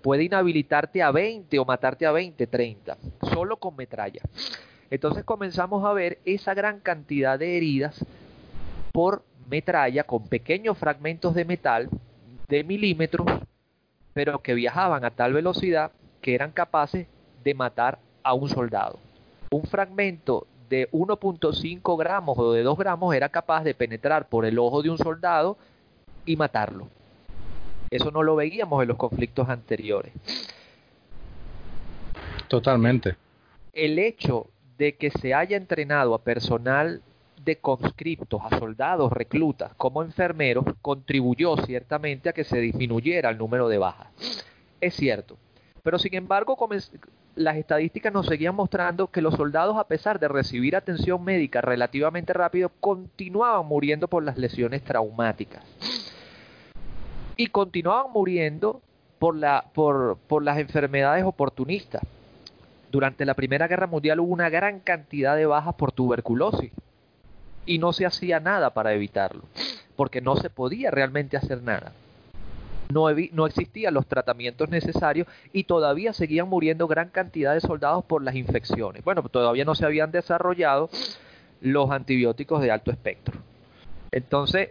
[0.00, 2.98] puede inhabilitarte a 20 o matarte a 20, 30,
[3.34, 4.22] solo con metralla.
[4.92, 8.04] Entonces comenzamos a ver esa gran cantidad de heridas
[8.92, 11.88] por metralla con pequeños fragmentos de metal
[12.46, 13.26] de milímetros,
[14.14, 15.90] pero que viajaban a tal velocidad
[16.22, 17.08] que eran capaces
[17.42, 18.98] de matar a un soldado.
[19.50, 24.58] Un fragmento de 1.5 gramos o de 2 gramos era capaz de penetrar por el
[24.58, 25.56] ojo de un soldado
[26.24, 26.88] y matarlo.
[27.90, 30.12] Eso no lo veíamos en los conflictos anteriores.
[32.46, 33.16] Totalmente.
[33.72, 34.46] El hecho
[34.78, 37.02] de que se haya entrenado a personal
[37.44, 43.68] de conscriptos, a soldados, reclutas, como enfermeros, contribuyó ciertamente a que se disminuyera el número
[43.68, 44.08] de bajas.
[44.80, 45.36] Es cierto.
[45.82, 46.56] Pero sin embargo,
[47.36, 52.32] las estadísticas nos seguían mostrando que los soldados, a pesar de recibir atención médica relativamente
[52.32, 55.64] rápido, continuaban muriendo por las lesiones traumáticas.
[57.36, 58.82] Y continuaban muriendo
[59.18, 62.02] por, la, por, por las enfermedades oportunistas.
[62.90, 66.72] Durante la Primera Guerra Mundial hubo una gran cantidad de bajas por tuberculosis
[67.64, 69.42] y no se hacía nada para evitarlo,
[69.94, 71.92] porque no se podía realmente hacer nada
[72.92, 78.22] no, no existían los tratamientos necesarios y todavía seguían muriendo gran cantidad de soldados por
[78.22, 79.04] las infecciones.
[79.04, 80.90] Bueno, todavía no se habían desarrollado
[81.60, 83.38] los antibióticos de alto espectro.
[84.10, 84.70] Entonces,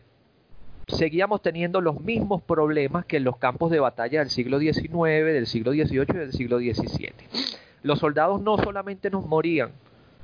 [0.88, 4.92] seguíamos teniendo los mismos problemas que en los campos de batalla del siglo XIX,
[5.26, 7.14] del siglo XVIII y del siglo XVII.
[7.84, 9.72] Los soldados no solamente nos morían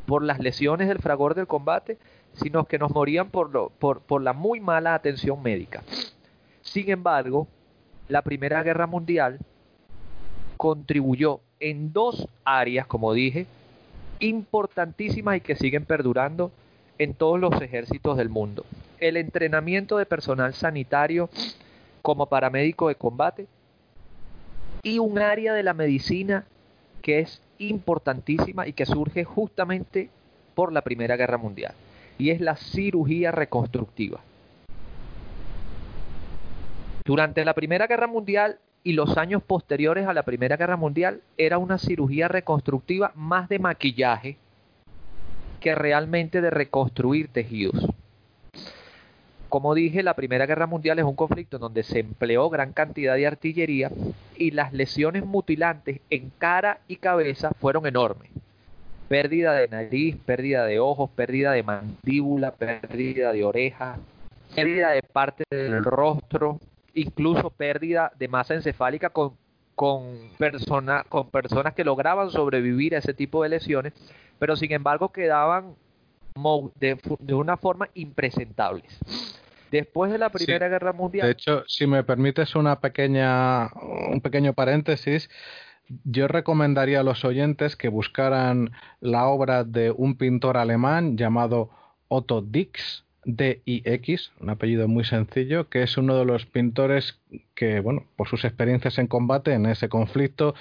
[0.05, 1.97] por las lesiones del fragor del combate,
[2.33, 5.83] sino que nos morían por, por, por la muy mala atención médica.
[6.61, 7.47] Sin embargo,
[8.07, 9.39] la Primera Guerra Mundial
[10.57, 13.47] contribuyó en dos áreas, como dije,
[14.19, 16.51] importantísimas y que siguen perdurando
[16.97, 18.65] en todos los ejércitos del mundo.
[18.99, 21.29] El entrenamiento de personal sanitario
[22.01, 23.47] como paramédico de combate
[24.83, 26.45] y un área de la medicina
[27.01, 30.09] que es importantísima y que surge justamente
[30.53, 31.73] por la Primera Guerra Mundial,
[32.17, 34.21] y es la cirugía reconstructiva.
[37.05, 41.59] Durante la Primera Guerra Mundial y los años posteriores a la Primera Guerra Mundial era
[41.59, 44.37] una cirugía reconstructiva más de maquillaje
[45.59, 47.75] que realmente de reconstruir tejidos.
[49.49, 53.13] Como dije, la Primera Guerra Mundial es un conflicto en donde se empleó gran cantidad
[53.13, 53.91] de artillería
[54.35, 58.31] y las lesiones mutilantes en cara y cabeza fueron enormes.
[59.09, 63.99] Pérdida de nariz, pérdida de ojos, pérdida de mandíbula, pérdida de oreja,
[64.55, 66.59] pérdida de parte del rostro,
[66.95, 69.37] incluso pérdida de masa encefálica con,
[69.75, 70.31] con,
[71.09, 73.93] con personas que lograban sobrevivir a ese tipo de lesiones,
[74.39, 75.75] pero sin embargo quedaban
[76.79, 78.97] de, una forma impresentables.
[79.71, 81.27] Después de la Primera Guerra Mundial.
[81.27, 83.71] De hecho, si me permites una pequeña,
[84.09, 85.29] un pequeño paréntesis,
[86.03, 91.69] yo recomendaría a los oyentes que buscaran la obra de un pintor alemán llamado
[92.07, 97.19] Otto Dix, D.I.X., un apellido muy sencillo, que es uno de los pintores
[97.55, 100.55] que, bueno, por sus experiencias en combate en ese conflicto,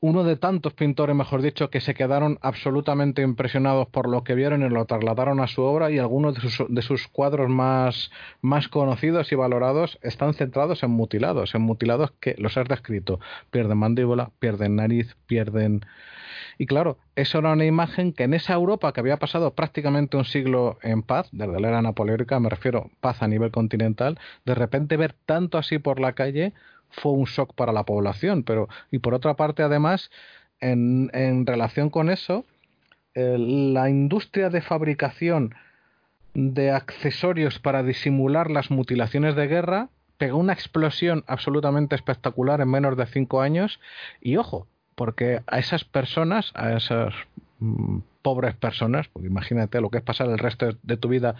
[0.00, 4.62] uno de tantos pintores, mejor dicho, que se quedaron absolutamente impresionados por lo que vieron
[4.62, 6.36] y lo trasladaron a su obra y algunos
[6.68, 12.36] de sus, cuadros más, más conocidos y valorados están centrados en mutilados, en mutilados que
[12.38, 13.18] los has descrito.
[13.50, 15.84] Pierden mandíbula, pierden nariz, pierden
[16.58, 20.24] y claro, eso era una imagen que en esa Europa que había pasado prácticamente un
[20.24, 24.96] siglo en paz, desde la era napoleónica, me refiero paz a nivel continental, de repente
[24.96, 26.52] ver tanto así por la calle
[26.90, 28.42] fue un shock para la población.
[28.42, 30.10] Pero, y por otra parte, además,
[30.60, 32.44] en, en relación con eso,
[33.14, 35.54] la industria de fabricación
[36.34, 42.96] de accesorios para disimular las mutilaciones de guerra pegó una explosión absolutamente espectacular en menos
[42.96, 43.80] de cinco años
[44.20, 44.66] y ojo,
[44.98, 47.14] porque a esas personas, a esas
[47.60, 51.36] mm, pobres personas, porque imagínate lo que es pasar el resto de tu vida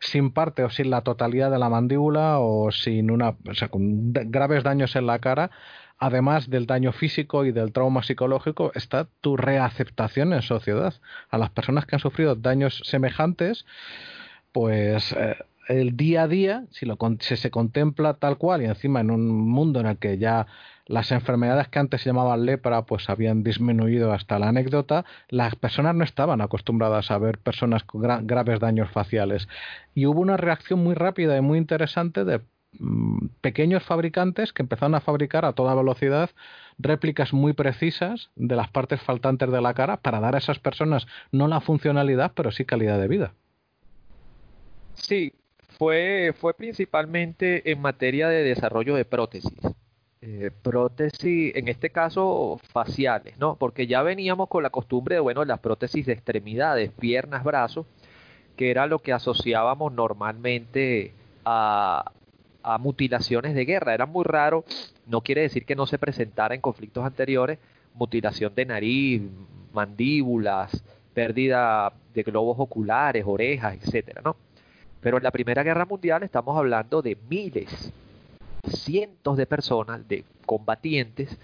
[0.00, 4.14] sin parte o sin la totalidad de la mandíbula o sin una, o sea, con
[4.14, 5.50] graves daños en la cara,
[5.98, 10.94] además del daño físico y del trauma psicológico, está tu reaceptación en sociedad.
[11.28, 13.66] A las personas que han sufrido daños semejantes,
[14.52, 15.36] pues eh,
[15.68, 19.28] el día a día, si, lo, si se contempla tal cual y encima en un
[19.28, 20.46] mundo en el que ya
[20.86, 25.94] las enfermedades que antes se llamaban lepra pues habían disminuido hasta la anécdota, las personas
[25.94, 29.48] no estaban acostumbradas a ver personas con graves daños faciales.
[29.94, 32.40] Y hubo una reacción muy rápida y muy interesante de
[32.78, 36.30] mm, pequeños fabricantes que empezaron a fabricar a toda velocidad
[36.78, 41.06] réplicas muy precisas de las partes faltantes de la cara para dar a esas personas
[41.30, 43.34] no la funcionalidad, pero sí calidad de vida.
[44.94, 45.32] Sí,
[45.78, 49.58] fue, fue principalmente en materia de desarrollo de prótesis.
[50.24, 53.56] Eh, prótesis, en este caso faciales, ¿no?
[53.56, 57.86] Porque ya veníamos con la costumbre de, bueno, las prótesis de extremidades, piernas, brazos,
[58.56, 61.12] que era lo que asociábamos normalmente
[61.44, 62.12] a,
[62.62, 63.94] a mutilaciones de guerra.
[63.94, 64.64] Era muy raro,
[65.08, 67.58] no quiere decir que no se presentara en conflictos anteriores,
[67.94, 69.22] mutilación de nariz,
[69.72, 74.36] mandíbulas, pérdida de globos oculares, orejas, etcétera, ¿no?
[75.00, 77.92] Pero en la Primera Guerra Mundial estamos hablando de miles,
[78.66, 81.36] cientos de personas, de combatientes,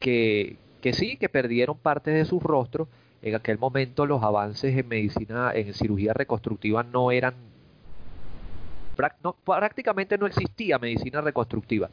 [0.00, 2.88] que, que sí, que perdieron parte de sus rostros.
[3.22, 7.34] En aquel momento los avances en medicina, en cirugía reconstructiva no eran...
[9.44, 11.88] prácticamente no existía medicina reconstructiva.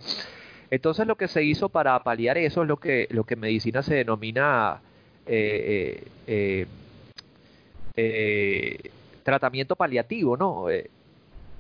[0.72, 3.82] Entonces lo que se hizo para paliar eso es lo que, lo que en medicina
[3.82, 4.82] se denomina
[5.26, 6.68] eh, eh,
[7.96, 8.92] eh,
[9.24, 10.68] tratamiento paliativo, ¿no?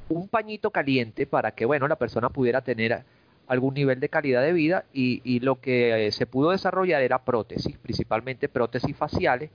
[0.09, 3.03] Un pañito caliente para que, bueno, la persona pudiera tener
[3.47, 8.47] algún nivel de calidad de vida y, lo que se pudo desarrollar era prótesis, principalmente
[8.47, 9.49] prótesis faciales,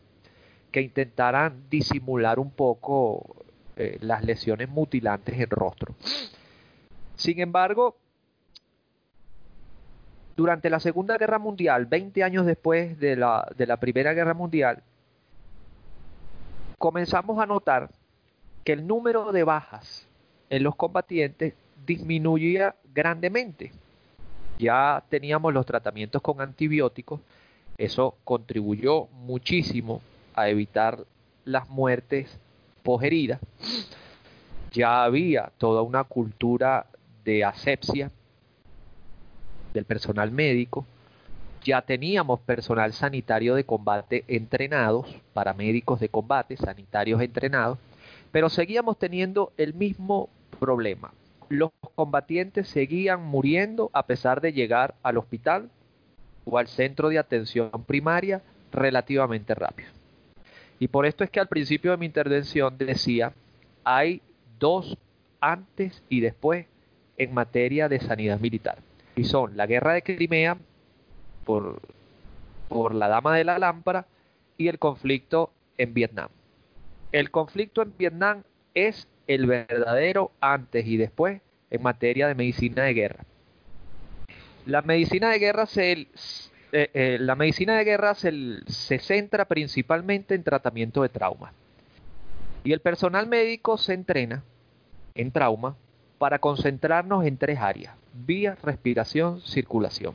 [0.72, 3.44] que intentaran disimular un poco
[3.76, 5.94] eh, las lesiones mutilantes en rostro.
[7.14, 7.96] Sin embargo,
[10.36, 14.82] durante la Segunda Guerra Mundial, 20 años después de la, de la Primera Guerra Mundial,
[16.78, 17.90] comenzamos a notar
[18.64, 20.03] que el número de bajas
[20.54, 23.72] en los combatientes disminuía grandemente.
[24.60, 27.20] Ya teníamos los tratamientos con antibióticos,
[27.76, 30.00] eso contribuyó muchísimo
[30.32, 31.00] a evitar
[31.44, 32.38] las muertes
[32.84, 33.40] posheridas.
[34.70, 36.86] Ya había toda una cultura
[37.24, 38.12] de asepsia
[39.72, 40.86] del personal médico,
[41.64, 47.78] ya teníamos personal sanitario de combate entrenados, paramédicos de combate, sanitarios entrenados,
[48.30, 51.12] pero seguíamos teniendo el mismo problema.
[51.48, 55.70] Los combatientes seguían muriendo a pesar de llegar al hospital
[56.44, 59.90] o al centro de atención primaria relativamente rápido.
[60.78, 63.32] Y por esto es que al principio de mi intervención decía,
[63.84, 64.20] hay
[64.58, 64.98] dos
[65.40, 66.66] antes y después
[67.16, 68.78] en materia de sanidad militar.
[69.16, 70.56] Y son la guerra de Crimea
[71.44, 71.80] por,
[72.68, 74.06] por la dama de la lámpara
[74.58, 76.28] y el conflicto en Vietnam.
[77.12, 78.42] El conflicto en Vietnam
[78.74, 83.24] es el verdadero antes y después en materia de medicina de guerra.
[84.66, 90.42] La medicina de guerra se, eh, eh, la medicina de guerra se, centra principalmente en
[90.42, 91.52] tratamiento de trauma.
[92.64, 94.42] Y el personal médico se entrena
[95.14, 95.76] en trauma
[96.18, 100.14] para concentrarnos en tres áreas, vía, respiración, circulación.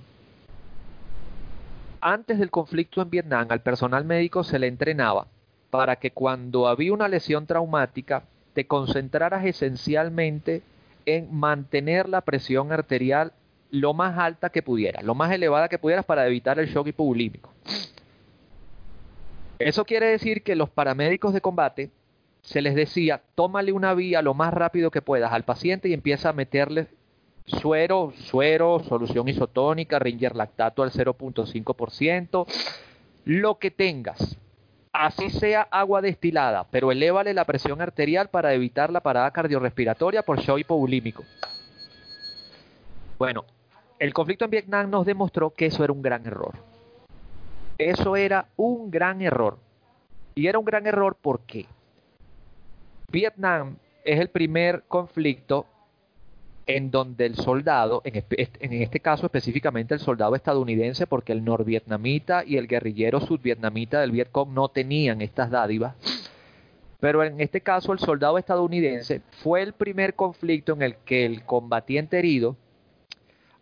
[2.02, 5.28] Antes del conflicto en Vietnam, al personal médico se le entrenaba
[5.70, 8.24] para que cuando había una lesión traumática
[8.60, 10.64] te concentraras esencialmente
[11.06, 13.32] en mantener la presión arterial
[13.72, 17.54] lo más alta que pudieras, lo más elevada que pudieras para evitar el shock hipogulímico.
[19.60, 21.90] Eso quiere decir que los paramédicos de combate
[22.42, 26.28] se les decía, tómale una vía lo más rápido que puedas al paciente y empieza
[26.28, 26.88] a meterle
[27.46, 32.46] suero, suero, solución isotónica, Ringer lactato al 0.5%,
[33.24, 34.38] lo que tengas.
[35.00, 40.42] Así sea agua destilada, pero elévale la presión arterial para evitar la parada cardiorrespiratoria por
[40.42, 41.24] shock hipobulímico.
[43.18, 43.46] Bueno,
[43.98, 46.54] el conflicto en Vietnam nos demostró que eso era un gran error.
[47.78, 49.58] Eso era un gran error.
[50.36, 51.66] Y era un gran error porque
[53.10, 55.66] Vietnam es el primer conflicto
[56.70, 62.58] en donde el soldado, en, este caso específicamente el soldado estadounidense, porque el norvietnamita y
[62.58, 65.96] el guerrillero sudvietnamita del Vietcong no tenían estas dádivas,
[67.00, 71.44] pero en este caso el soldado estadounidense fue el primer conflicto en el que el
[71.44, 72.56] combatiente herido,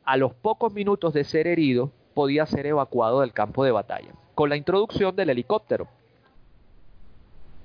[0.04, 4.50] a los pocos minutos de ser herido, podía ser evacuado del campo de batalla, con
[4.50, 5.88] la introducción del helicóptero.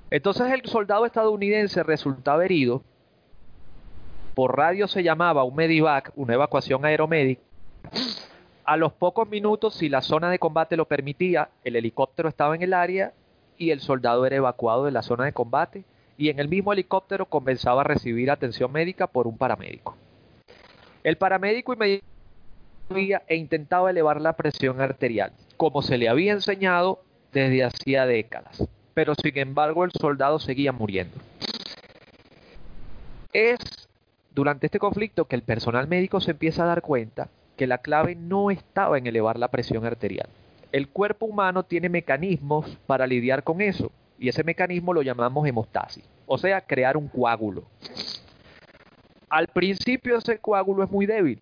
[0.09, 2.85] Entonces el soldado estadounidense resultaba herido
[4.35, 7.43] por radio se llamaba un medivac, una evacuación aeromédica.
[8.65, 12.63] A los pocos minutos, si la zona de combate lo permitía, el helicóptero estaba en
[12.63, 13.13] el área
[13.59, 15.85] y el soldado era evacuado de la zona de combate
[16.17, 19.97] y en el mismo helicóptero comenzaba a recibir atención médica por un paramédico.
[21.03, 22.13] El paramédico inmediatamente
[23.27, 27.03] e intentaba elevar la presión arterial, como se le había enseñado
[27.33, 31.17] desde hacía décadas, pero sin embargo el soldado seguía muriendo.
[33.33, 33.59] Es
[34.35, 38.15] durante este conflicto que el personal médico se empieza a dar cuenta que la clave
[38.15, 40.29] no estaba en elevar la presión arterial.
[40.73, 46.05] El cuerpo humano tiene mecanismos para lidiar con eso y ese mecanismo lo llamamos hemostasis,
[46.27, 47.65] o sea, crear un coágulo.
[49.29, 51.41] Al principio ese coágulo es muy débil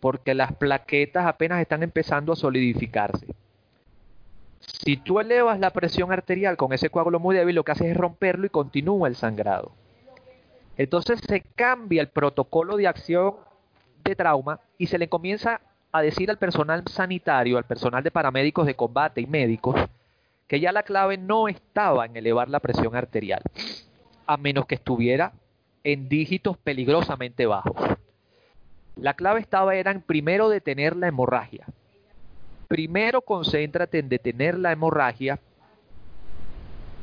[0.00, 3.26] porque las plaquetas apenas están empezando a solidificarse.
[4.58, 7.96] Si tú elevas la presión arterial con ese coágulo muy débil, lo que haces es
[7.96, 9.72] romperlo y continúa el sangrado.
[10.76, 13.34] Entonces se cambia el protocolo de acción
[14.04, 15.60] de trauma y se le comienza
[15.92, 19.76] a decir al personal sanitario, al personal de paramédicos de combate y médicos,
[20.48, 23.42] que ya la clave no estaba en elevar la presión arterial,
[24.26, 25.32] a menos que estuviera
[25.84, 27.76] en dígitos peligrosamente bajos.
[28.96, 31.66] La clave estaba era en primero detener la hemorragia.
[32.68, 35.38] Primero concéntrate en detener la hemorragia,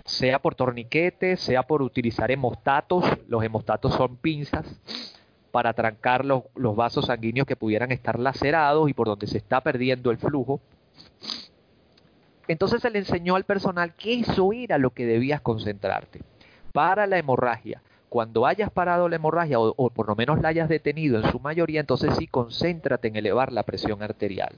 [0.05, 3.05] sea por torniquetes, sea por utilizar hemostatos.
[3.27, 4.65] Los hemostatos son pinzas
[5.51, 6.43] para trancar los,
[6.75, 10.59] vasos sanguíneos que pudieran estar lacerados y por donde se está perdiendo el flujo.
[12.47, 16.21] Entonces se le enseñó al personal que eso era lo que debías concentrarte.
[16.73, 17.81] Para la hemorragia.
[18.09, 21.39] Cuando hayas parado la hemorragia o, o, por lo menos la hayas detenido en su
[21.39, 24.53] mayoría, entonces sí concéntrate en elevar la presión arterial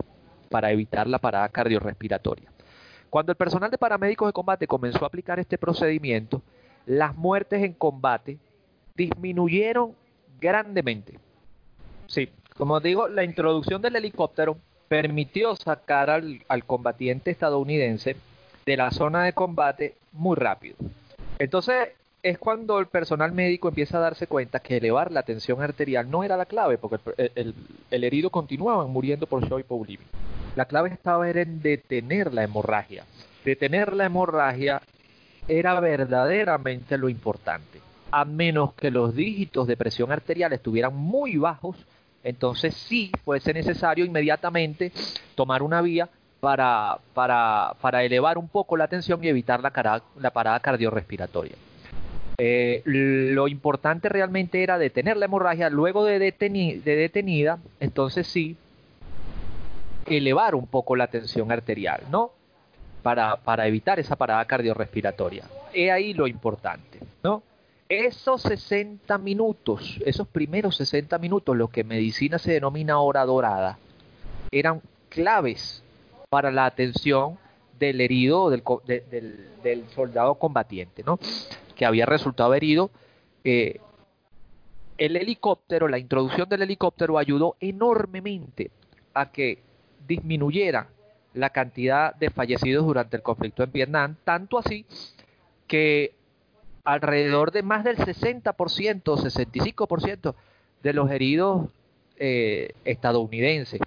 [0.50, 2.51] para evitar la parada cardiorrespiratoria.
[3.12, 6.42] Cuando el personal de paramédicos de combate comenzó a aplicar este procedimiento,
[6.86, 8.40] las muertes en combate
[8.96, 9.94] disminuyeron
[10.40, 11.20] grandemente.
[12.08, 14.58] Sí, como digo, la introducción del helicóptero
[14.88, 18.16] permitió sacar al, combatiente estadounidense
[18.66, 20.78] de la zona de combate muy rápido.
[21.38, 21.90] Entonces
[22.24, 26.24] es cuando el personal médico empieza a darse cuenta que elevar la tensión arterial no
[26.24, 26.98] era la clave, porque
[27.36, 27.56] el,
[27.90, 30.12] el, herido continuaba muriendo por shock hipovolémico.
[30.56, 33.06] La clave estaba en detener la hemorragia.
[33.46, 34.82] Detener la hemorragia
[35.48, 37.80] era verdaderamente lo importante
[38.12, 41.78] a menos que los dígitos de presión arterial estuvieran muy bajos,
[42.24, 44.92] entonces sí fuese necesario inmediatamente
[45.36, 50.32] tomar una vía para, para, para elevar un poco la tensión y evitar la, la
[50.32, 51.56] parada cardiorrespiratoria.
[52.38, 58.58] Eh, lo importante realmente era detener la hemorragia, luego de, de detenida, entonces sí,
[60.06, 62.32] elevar un poco la tensión arterial, ¿no?
[63.04, 65.46] Para, para evitar esa parada cardiorrespiratoria.
[65.74, 67.44] He ahí lo importante, ¿no?
[67.90, 73.78] Esos 60 minutos, esos primeros 60 minutos, lo que en medicina se denomina hora dorada,
[74.52, 75.84] eran claves
[76.30, 77.38] para la atención
[77.78, 81.20] del herido, del, de, del, del soldado combatiente, ¿no?
[81.76, 82.92] que había resultado herido.
[83.44, 83.80] Eh,
[85.00, 88.70] el helicóptero, la introducción del helicóptero ayudó enormemente
[89.16, 89.64] a que
[90.08, 90.90] disminuyera
[91.34, 94.86] la cantidad de fallecidos durante el conflicto en Vietnam, tanto así
[95.68, 96.14] que
[96.84, 100.36] alrededor de más del 60%, 65%
[100.84, 101.70] de los heridos
[102.18, 103.80] eh, estadounidenses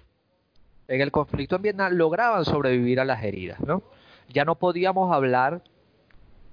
[0.87, 3.83] en el conflicto en Vietnam lograban sobrevivir a las heridas, ¿no?
[4.29, 5.61] Ya no podíamos hablar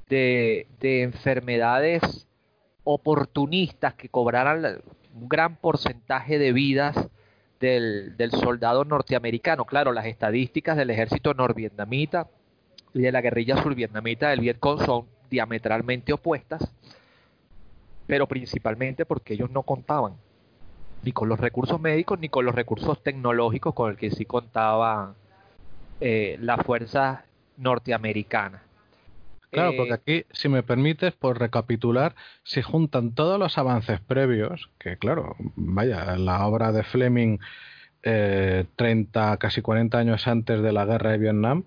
[0.09, 2.27] de, de enfermedades
[2.85, 4.83] oportunistas que cobraran
[5.15, 6.97] un gran porcentaje de vidas
[7.63, 9.65] del, del, soldado norteamericano.
[9.65, 12.27] Claro, las estadísticas del ejército norvietnamita
[12.93, 16.75] y de la guerrilla survietnamita del Vietcong son diametralmente opuestas,
[18.07, 20.15] pero principalmente porque ellos no contaban
[21.05, 25.15] ni con los recursos médicos ni con los recursos tecnológicos con el que sí contaba
[26.01, 27.25] eh, la fuerza
[27.57, 28.63] norteamericana.
[29.53, 34.97] Claro, porque aquí, si me permites, por recapitular, se juntan todos los avances previos, que
[34.97, 37.39] claro, vaya, la obra de Fleming
[38.03, 41.65] eh, 30, casi 40 años antes de la guerra de Vietnam,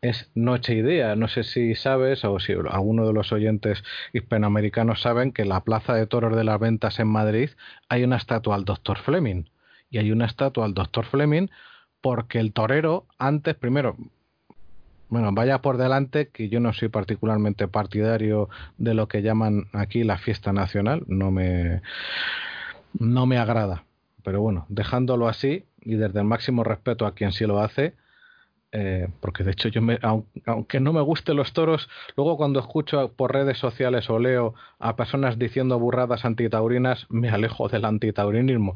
[0.00, 1.16] es Noche y Día.
[1.16, 3.82] No sé si sabes o si alguno de los oyentes
[4.12, 7.50] hispanoamericanos saben que en la Plaza de Toros de las Ventas en Madrid
[7.88, 8.98] hay una estatua al Dr.
[8.98, 9.44] Fleming.
[9.90, 11.04] Y hay una estatua al Dr.
[11.04, 11.48] Fleming
[12.00, 13.96] porque el torero antes, primero,
[15.08, 18.48] bueno, vaya por delante que yo no soy particularmente partidario
[18.78, 21.82] de lo que llaman aquí la fiesta nacional, no me
[22.98, 23.84] no me agrada.
[24.22, 27.94] Pero bueno, dejándolo así y desde el máximo respeto a quien sí lo hace,
[28.76, 30.00] eh, porque de hecho yo me,
[30.46, 34.96] aunque no me gusten los toros, luego cuando escucho por redes sociales o leo a
[34.96, 38.74] personas diciendo burradas antitaurinas, me alejo del antitaurinismo.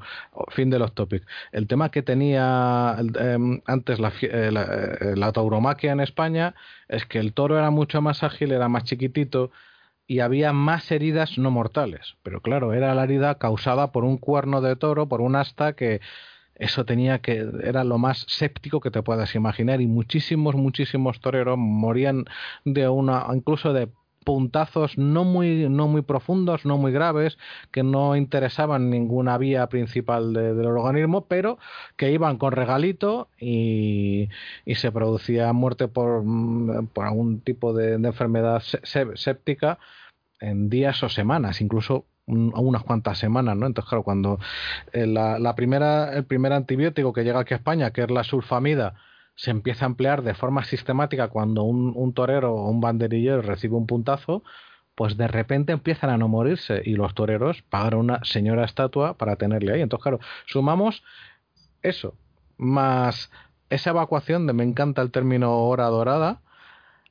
[0.51, 1.27] Fin de los topics.
[1.51, 6.55] El tema que tenía eh, antes la, eh, eh, la tauromaquia en España
[6.89, 9.51] es que el toro era mucho más ágil, era más chiquitito
[10.07, 12.17] y había más heridas no mortales.
[12.23, 16.01] Pero claro, era la herida causada por un cuerno de toro, por un asta que
[16.59, 19.81] eso tenía que era lo más séptico que te puedas imaginar.
[19.81, 22.25] Y muchísimos muchísimos toreros morían
[22.65, 23.89] de una incluso de
[24.29, 27.39] puntazos no muy, no muy profundos, no muy graves,
[27.71, 31.59] que no interesaban ninguna vía principal del organismo, pero
[31.97, 34.29] que iban con regalito y,
[34.75, 36.23] se producía muerte por,
[36.93, 38.63] por algún tipo de, enfermedad
[39.15, 39.79] séptica
[40.41, 43.67] en días o semanas, incluso unas cuantas semanas, ¿no?
[43.67, 44.39] Entonces, claro, cuando
[44.93, 48.95] eh, la, primera, el primer antibiótico que llega aquí a España, que es la sulfamida,
[49.35, 53.87] se empieza a emplear de forma sistemática cuando un, torero o un banderillero recibe un
[53.87, 54.43] puntazo,
[54.95, 59.37] pues de repente empiezan a no morirse y los toreros pagan una señora estatua para
[59.37, 59.81] tenerle ahí.
[59.81, 61.05] Entonces, claro, sumamos
[61.83, 62.15] eso,
[62.57, 63.31] más
[63.71, 66.41] esa evacuación de me encanta el término hora dorada,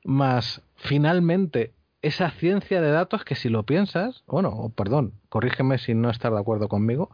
[0.04, 6.10] más finalmente esa ciencia de datos que si lo piensas, bueno, perdón, corrígeme si no
[6.10, 7.10] estás de acuerdo conmigo,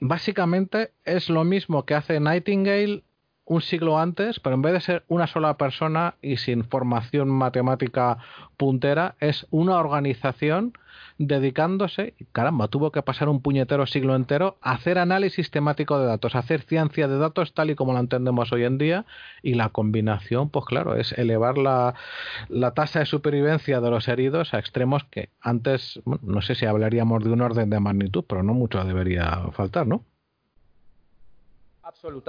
[0.00, 3.04] básicamente es lo mismo que hace Nightingale
[3.46, 8.18] un siglo antes, pero en vez de ser una sola persona y sin formación matemática
[8.56, 10.72] puntera, es una organización
[11.18, 16.34] dedicándose, caramba, tuvo que pasar un puñetero siglo entero a hacer análisis temático de datos,
[16.34, 19.06] hacer ciencia de datos tal y como la entendemos hoy en día,
[19.42, 21.94] y la combinación, pues claro, es elevar la,
[22.48, 27.22] la tasa de supervivencia de los heridos a extremos que antes, no sé si hablaríamos
[27.22, 30.04] de un orden de magnitud, pero no mucho debería faltar, ¿no?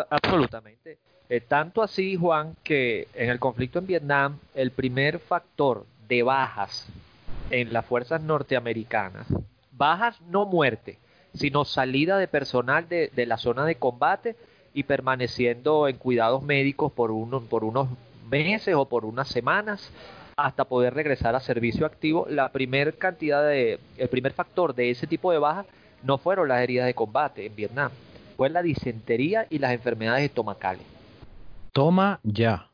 [0.10, 1.00] absolutamente.
[1.28, 6.88] Eh, tanto así, Juan, que en el conflicto en Vietnam, el primer factor de bajas
[7.50, 9.28] en las fuerzas norteamericanas,
[9.72, 11.00] bajas no muerte,
[11.34, 14.36] sino salida de personal de, la zona de combate
[14.74, 17.12] y permaneciendo en cuidados médicos por,
[17.48, 17.90] por unos
[18.30, 19.92] meses o por unas semanas
[20.38, 22.28] hasta poder regresar a servicio activo.
[22.30, 25.66] La primer cantidad de, el primer factor de ese tipo de bajas
[26.04, 27.92] no fueron las heridas de combate en Vietnam,
[28.38, 30.84] fue la disentería y las enfermedades estomacales.
[31.72, 32.70] Toma ya.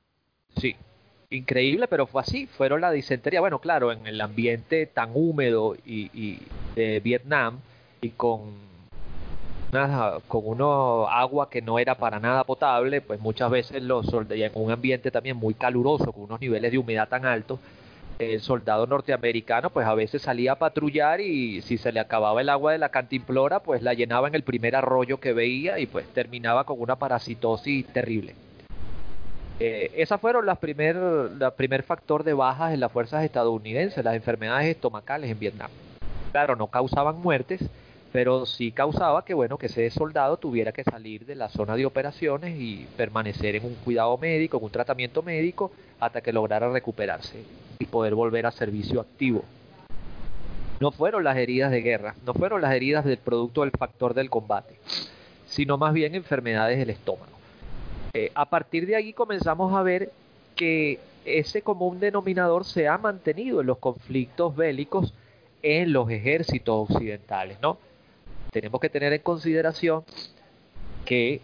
[0.58, 0.76] Sí,
[1.32, 2.48] increíble, pero fue así.
[2.48, 3.40] Fueron la disentería.
[3.42, 6.40] Bueno, claro, en el ambiente tan húmedo y,
[6.76, 7.60] de Vietnam
[8.02, 8.72] y con
[10.28, 14.52] con uno agua que no era para nada potable, pues muchas veces los soldados, en
[14.54, 17.58] un ambiente también muy caluroso, con unos niveles de humedad tan altos,
[18.20, 22.50] el soldado norteamericano pues a veces salía a patrullar y si se le acababa el
[22.50, 26.06] agua de la cantimplora pues la llenaba en el primer arroyo que veía y pues
[26.08, 28.36] terminaba con una parasitosis terrible.
[29.64, 34.16] Eh, esas fueron las primer, la primer factor de bajas en las fuerzas estadounidenses, las
[34.16, 35.70] enfermedades estomacales en Vietnam.
[36.32, 37.62] Claro, no causaban muertes,
[38.12, 41.86] pero sí causaba que bueno que ese soldado tuviera que salir de la zona de
[41.86, 47.44] operaciones y permanecer en un cuidado médico, en un tratamiento médico hasta que lograra recuperarse
[47.78, 49.46] y poder volver a servicio activo.
[50.80, 54.32] No fueron las heridas de guerra, no fueron las heridas del producto del factor del
[54.32, 54.80] combate,
[55.46, 57.41] sino más bien enfermedades del estómago.
[58.14, 60.12] Eh, a partir de ahí comenzamos a ver
[60.56, 65.14] que ese común denominador se ha mantenido en los conflictos bélicos
[65.62, 67.78] en los ejércitos occidentales, ¿no?
[68.52, 70.04] tenemos que tener en consideración
[71.06, 71.42] que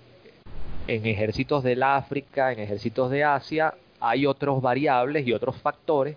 [0.88, 6.16] en ejércitos del África, en ejércitos de Asia, hay otros variables y otros factores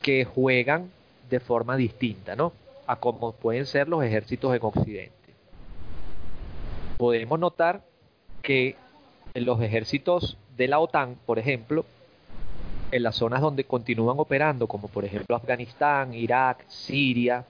[0.00, 0.90] que juegan
[1.28, 2.52] de forma distinta, ¿no?
[2.86, 5.12] A como pueden ser los ejércitos en Occidente.
[6.98, 7.82] Podemos notar
[8.42, 8.76] que
[9.36, 11.84] en los ejércitos de la OTAN, por ejemplo,
[12.90, 17.44] en las zonas donde continúan operando, como por ejemplo Afganistán, Irak, Siria,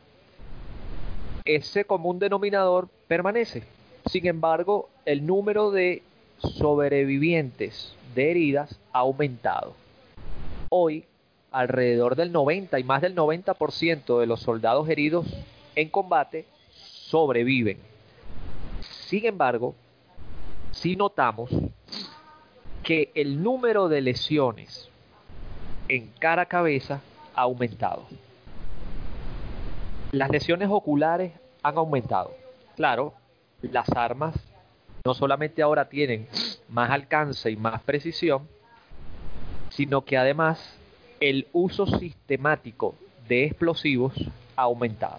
[1.44, 3.62] ese común denominador permanece.
[4.10, 6.02] Sin embargo, el número de
[6.38, 9.74] sobrevivientes de heridas ha aumentado.
[10.70, 11.04] Hoy,
[11.52, 15.24] alrededor del 90 y más del 90% de los soldados heridos
[15.76, 17.78] en combate sobreviven.
[19.06, 19.76] Sin embargo,
[20.80, 21.50] si notamos
[22.82, 24.88] que el número de lesiones
[25.88, 27.00] en cara cabeza
[27.34, 28.06] ha aumentado
[30.12, 32.34] las lesiones oculares han aumentado.
[32.74, 33.12] Claro,
[33.60, 34.34] las armas
[35.04, 36.26] no solamente ahora tienen
[36.68, 38.48] más alcance y más precisión,
[39.70, 40.78] sino que además
[41.20, 42.94] el uso sistemático
[43.28, 44.14] de explosivos
[44.56, 45.18] ha aumentado.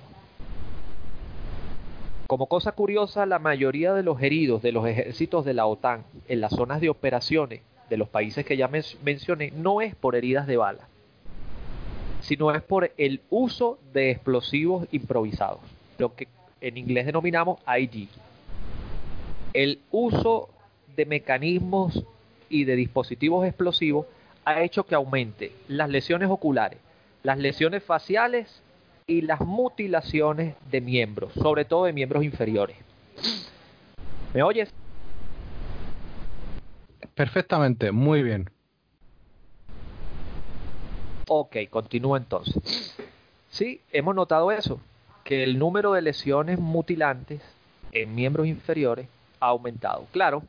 [2.28, 6.42] Como cosa curiosa, la mayoría de los heridos de los ejércitos de la OTAN en
[6.42, 10.58] las zonas de operaciones de los países que ya mencioné no es por heridas de
[10.58, 10.90] bala,
[12.20, 15.62] sino es por el uso de explosivos improvisados,
[15.98, 16.28] lo que
[16.60, 18.10] en inglés denominamos IG.
[19.54, 20.50] El uso
[20.98, 22.04] de mecanismos
[22.50, 24.06] y de dispositivos explosivos
[24.44, 26.80] ha hecho que aumente las lesiones oculares,
[27.24, 28.62] las lesiones faciales
[29.10, 32.76] y las mutilaciones de miembros, sobre todo de miembros inferiores.
[34.34, 34.70] ¿Me oyes?
[37.16, 38.50] Perfectamente, muy bien.
[41.30, 42.96] Ok, continúo entonces.
[43.50, 44.82] Sí, hemos notado eso,
[45.24, 47.42] que el número de lesiones mutilantes
[47.94, 49.08] en miembros inferiores
[49.40, 50.06] ha aumentado.
[50.12, 50.44] Claro,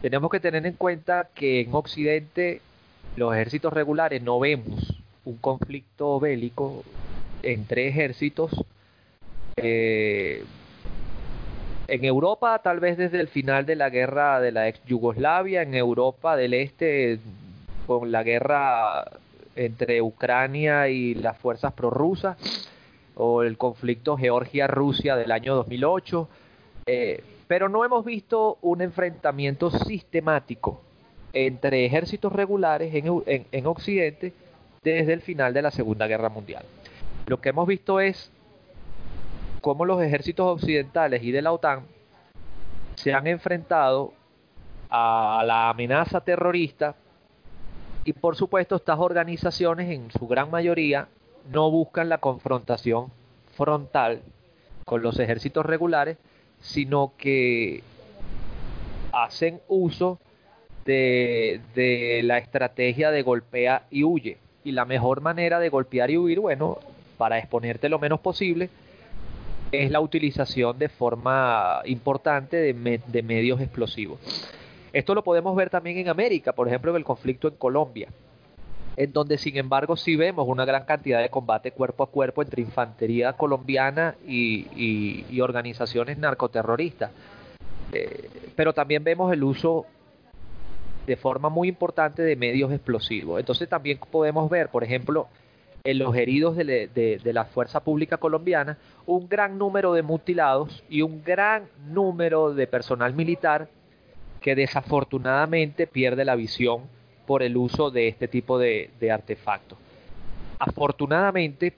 [0.00, 2.62] tenemos que tener en cuenta que en Occidente
[3.16, 4.94] los ejércitos regulares no vemos
[5.26, 6.82] un conflicto bélico
[7.42, 8.50] entre ejércitos.
[9.56, 10.44] Eh,
[11.88, 15.74] en Europa, tal vez desde el final de la guerra de la ex Yugoslavia, en
[15.74, 17.18] Europa del Este,
[17.86, 19.10] con la guerra
[19.56, 22.36] entre Ucrania y las fuerzas prorrusas,
[23.14, 26.28] o el conflicto Georgia-Rusia del año 2008.
[26.86, 30.82] Eh, pero no hemos visto un enfrentamiento sistemático
[31.32, 34.32] entre ejércitos regulares en, Occidente
[34.82, 36.64] desde el final de la Segunda Guerra Mundial.
[37.28, 38.30] Lo que hemos visto es
[39.60, 41.82] cómo los ejércitos occidentales y de la OTAN
[42.94, 44.12] se han enfrentado
[44.90, 46.96] a la amenaza terrorista
[48.04, 51.08] y por supuesto estas organizaciones en su gran mayoría
[51.52, 53.12] no buscan la confrontación
[53.54, 54.22] frontal
[54.86, 56.16] con los ejércitos regulares,
[56.60, 57.82] sino que
[59.12, 60.18] hacen uso
[60.86, 61.60] de,
[62.24, 64.38] la estrategia de golpea y huye.
[64.64, 66.78] Y la mejor manera de golpear y huir, bueno,
[67.18, 68.70] para exponerte lo menos posible,
[69.70, 74.18] es la utilización de forma importante de, medios explosivos.
[74.92, 78.08] Esto lo podemos ver también en América, por ejemplo, en el conflicto en Colombia
[78.96, 82.62] en donde sin embargo sí vemos una gran cantidad de combate cuerpo a cuerpo entre
[82.62, 87.12] infantería colombiana y, organizaciones narcoterroristas.
[87.92, 89.86] Eh, pero también vemos el uso
[91.06, 93.38] de forma muy importante de medios explosivos.
[93.38, 95.28] Entonces también podemos ver, por ejemplo,
[95.90, 98.76] en los heridos de, la fuerza pública colombiana,
[99.06, 103.70] un gran número de mutilados y un gran número de personal militar
[104.42, 106.82] que desafortunadamente pierde la visión
[107.26, 109.78] por el uso de este tipo de, artefactos.
[110.58, 111.74] Afortunadamente,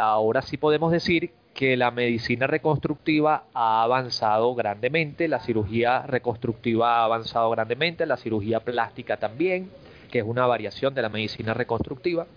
[0.00, 7.04] ahora sí podemos decir que la medicina reconstructiva ha avanzado grandemente, la cirugía reconstructiva ha
[7.06, 9.68] avanzado grandemente, la cirugía plástica también,
[10.12, 12.28] que es una variación de la medicina reconstructiva.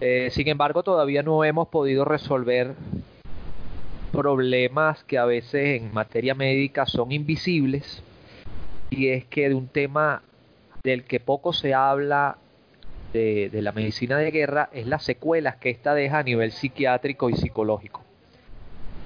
[0.00, 2.74] Eh, sin embargo, todavía no hemos podido resolver
[4.12, 8.02] problemas que a veces en materia médica son invisibles
[8.90, 10.22] y es que de un tema
[10.82, 12.38] del que poco se habla
[13.12, 17.34] de, la medicina de guerra es las secuelas que ésta deja a nivel psiquiátrico y
[17.34, 18.02] psicológico.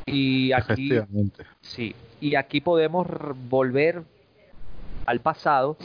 [0.07, 0.90] Y aquí,
[1.61, 3.07] sí, y aquí podemos
[3.49, 4.03] volver
[5.07, 5.76] al pasado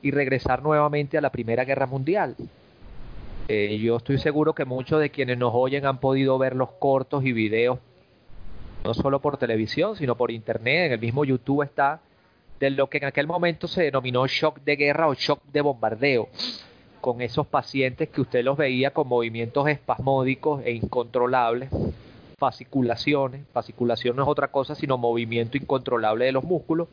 [0.00, 2.36] y regresar nuevamente a la Primera Guerra Mundial.
[3.48, 7.24] Eh, yo estoy seguro que muchos de quienes nos oyen han podido ver los cortos
[7.24, 7.78] y videos,
[8.84, 10.86] no solo por televisión, sino por internet.
[10.86, 12.00] En el mismo YouTube está
[12.60, 16.28] de lo que en aquel momento se denominó shock de guerra o shock de bombardeo,
[17.00, 21.70] con esos pacientes que usted los veía con movimientos espasmódicos e incontrolables,
[22.36, 26.88] fasciculaciones, fasciculación no es otra cosa sino movimiento incontrolable de los músculos,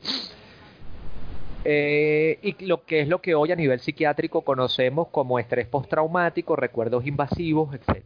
[1.67, 6.55] eh, y lo que es lo que hoy a nivel psiquiátrico conocemos como estrés postraumático,
[6.55, 8.03] recuerdos invasivos, etc.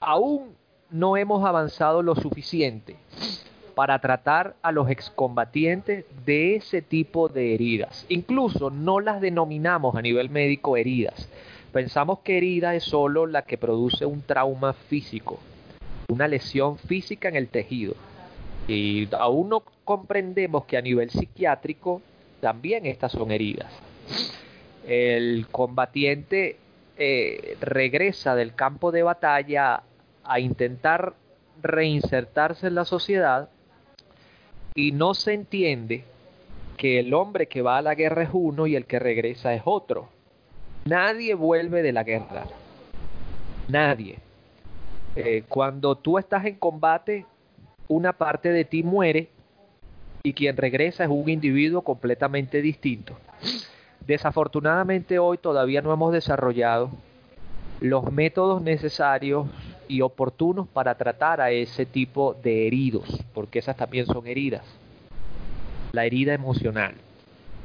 [0.00, 0.56] Aún
[0.90, 2.96] no hemos avanzado lo suficiente
[3.76, 8.04] para tratar a los excombatientes de ese tipo de heridas.
[8.08, 11.28] Incluso no las denominamos a nivel médico heridas.
[11.72, 15.38] Pensamos que herida es solo la que produce un trauma físico,
[16.08, 17.94] una lesión física en el tejido.
[18.68, 22.02] Y aún no comprendemos que a nivel psiquiátrico
[22.40, 23.72] también estas son heridas.
[24.86, 26.56] El combatiente
[26.96, 29.82] eh, regresa del campo de batalla
[30.24, 31.14] a intentar
[31.62, 33.48] reinsertarse en la sociedad
[34.74, 36.04] y no se entiende
[36.76, 39.62] que el hombre que va a la guerra es uno y el que regresa es
[39.64, 40.08] otro.
[40.84, 42.44] Nadie vuelve de la guerra.
[43.66, 44.18] Nadie.
[45.16, 47.26] Eh, cuando tú estás en combate,
[47.88, 49.28] una parte de ti muere
[50.22, 53.16] y quien regresa es un individuo completamente distinto.
[54.06, 56.90] Desafortunadamente hoy todavía no hemos desarrollado
[57.80, 59.46] los métodos necesarios
[59.86, 64.64] y oportunos para tratar a ese tipo de heridos, porque esas también son heridas.
[65.92, 66.94] La herida emocional.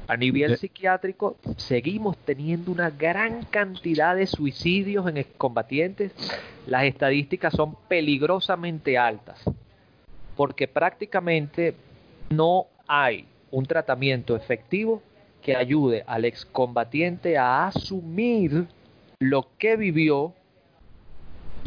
[0.07, 6.11] A nivel psiquiátrico seguimos teniendo una gran cantidad de suicidios en combatientes.
[6.67, 9.43] Las estadísticas son peligrosamente altas,
[10.35, 11.75] porque prácticamente
[12.29, 15.01] no hay un tratamiento efectivo
[15.41, 18.67] que ayude al excombatiente a asumir
[19.19, 20.33] lo que vivió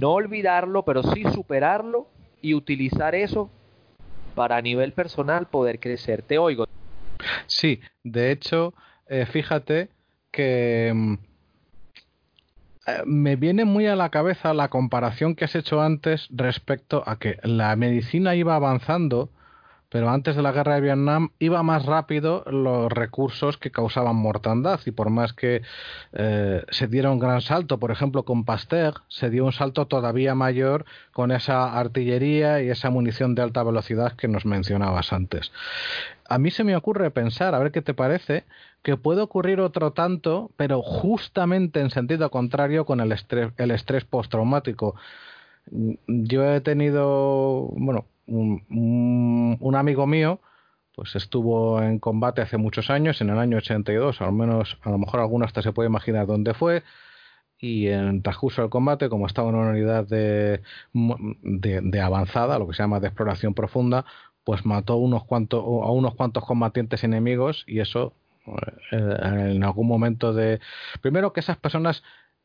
[0.01, 2.09] no olvidarlo, pero sí superarlo
[2.43, 3.51] y utilizar eso
[4.35, 6.23] para a nivel personal poder crecer.
[6.23, 6.65] Te oigo.
[7.47, 8.75] Sí, de hecho,
[9.07, 9.89] eh, fíjate
[10.31, 11.15] que mm,
[13.05, 17.39] me viene muy a la cabeza la comparación que has hecho antes respecto a que
[17.43, 19.31] la medicina iba avanzando
[19.89, 24.81] pero antes de la guerra de Vietnam iba más rápido los recursos que causaban mortandad
[24.85, 25.63] y por más que
[26.13, 30.35] eh, se diera un gran salto, por ejemplo con Pasteur, se dio un salto todavía
[30.35, 35.53] mayor con esa artillería y esa munición de alta velocidad que nos mencionabas antes.
[36.29, 38.45] A mí se me ocurre pensar, a ver qué te parece,
[38.87, 44.05] que puede ocurrir otro tanto, pero justamente en sentido contrario con el estrés, el estrés
[44.05, 44.95] postraumático.
[46.07, 50.41] Yo he tenido, bueno, un, amigo mío
[50.95, 54.99] pues estuvo en combate hace muchos años, en el año 82, al menos a lo
[54.99, 56.85] mejor alguno hasta se puede imaginar dónde fue,
[57.59, 60.63] y en transcurso del combate, como estaba en una unidad de,
[60.93, 64.05] de, avanzada, lo que se llama de exploración profunda,
[64.45, 68.15] pues mató unos cuantos, a unos cuantos combatientes enemigos y eso
[68.91, 70.61] en algún momento de...
[71.01, 72.03] Primero que esas personas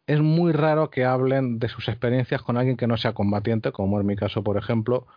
[0.08, 4.00] es muy raro que hablen de sus experiencias con alguien que no sea combatiente, como
[4.00, 5.08] en mi caso, por ejemplo,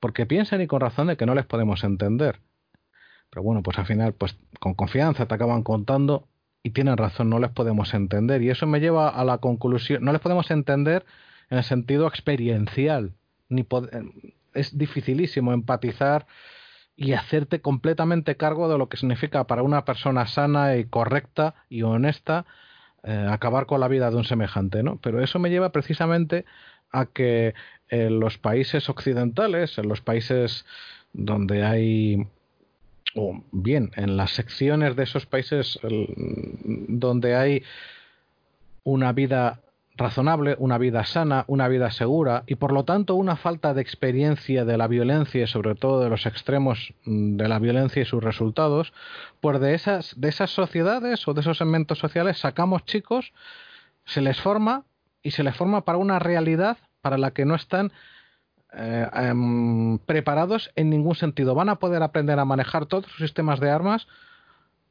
[0.00, 2.40] porque piensan y con razón de que no les podemos entender.
[3.30, 6.28] Pero bueno, pues al final, pues con confianza te acaban contando
[6.62, 8.42] y tienen razón, no les podemos entender.
[8.42, 11.04] Y eso me lleva a la conclusión, no les podemos entender
[11.50, 13.12] en el sentido experiencial.
[13.48, 13.66] Ni
[14.54, 16.26] es dificilísimo empatizar
[16.96, 21.82] y hacerte completamente cargo de lo que significa para una persona sana y correcta y
[21.82, 22.46] honesta
[23.02, 24.98] eh, acabar con la vida de un semejante, ¿no?
[25.02, 26.44] Pero eso me lleva precisamente
[26.92, 27.54] a que
[27.88, 30.64] en los países occidentales, en los países
[31.12, 32.26] donde hay
[33.14, 35.78] o bien en las secciones de esos países
[36.88, 37.62] donde hay
[38.82, 39.60] una vida
[39.96, 44.64] razonable, una vida sana, una vida segura y por lo tanto una falta de experiencia
[44.64, 48.92] de la violencia y sobre todo de los extremos de la violencia y sus resultados,
[49.40, 53.32] pues de esas, de esas sociedades o de esos segmentos sociales sacamos chicos,
[54.04, 54.84] se les forma
[55.22, 57.92] y se les forma para una realidad para la que no están
[58.72, 61.54] eh, em, preparados en ningún sentido.
[61.54, 64.08] Van a poder aprender a manejar todos sus sistemas de armas,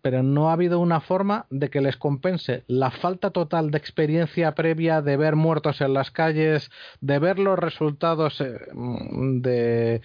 [0.04, 4.54] pero no ha habido una forma de que les compense la falta total de experiencia
[4.54, 10.01] previa de ver muertos en las calles, de ver los resultados eh, de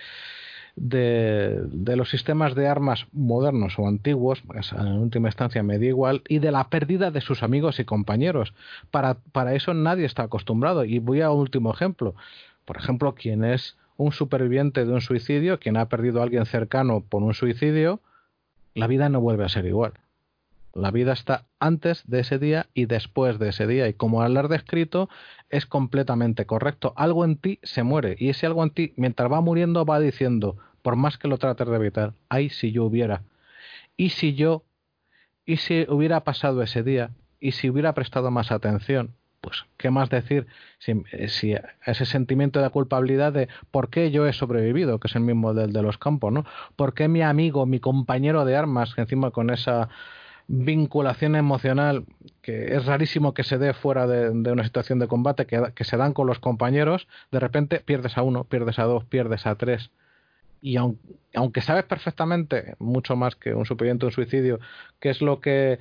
[0.77, 4.45] de, los sistemas de armas modernos o antiguos,
[4.79, 8.55] en última instancia me da igual, y de la pérdida de sus amigos y compañeros.
[8.93, 10.85] Para, para eso nadie está acostumbrado.
[10.85, 12.15] Y voy a un último ejemplo.
[12.65, 17.01] Por ejemplo, quien es un superviviente de un suicidio, quien ha perdido a alguien cercano
[17.01, 18.01] por un suicidio,
[18.75, 19.95] la vida no vuelve a ser igual.
[20.75, 23.89] La vida está antes de ese día y después de ese día.
[23.89, 25.09] Y como al haber descrito,
[25.51, 26.93] es completamente correcto.
[26.97, 28.17] Algo en ti se muere.
[28.19, 31.69] Y ese algo en ti, mientras va muriendo, va diciendo, por más que lo trates
[31.69, 33.23] de evitar, ay si yo hubiera,
[33.97, 34.65] y si yo,
[35.45, 37.11] y si hubiera pasado ese día,
[37.41, 40.47] y si hubiera prestado más atención, pues qué más decir
[40.79, 41.55] si, si,
[41.87, 45.73] ese sentimiento de culpabilidad de por qué yo he sobrevivido, que es el mismo del
[45.73, 46.45] de los campos, ¿no?
[46.77, 49.89] ¿Por qué mi amigo, mi compañero de armas, que encima con esa
[50.49, 52.07] vinculación emocional
[52.43, 56.15] que es rarísimo que se dé fuera de, una situación de combate, que, se dan
[56.15, 59.91] con los compañeros, de repente pierdes a uno, pierdes a dos, pierdes a tres,
[60.61, 64.59] y aunque, sabes perfectamente, mucho más que un superviviente un suicidio,
[64.99, 65.79] qué es lo que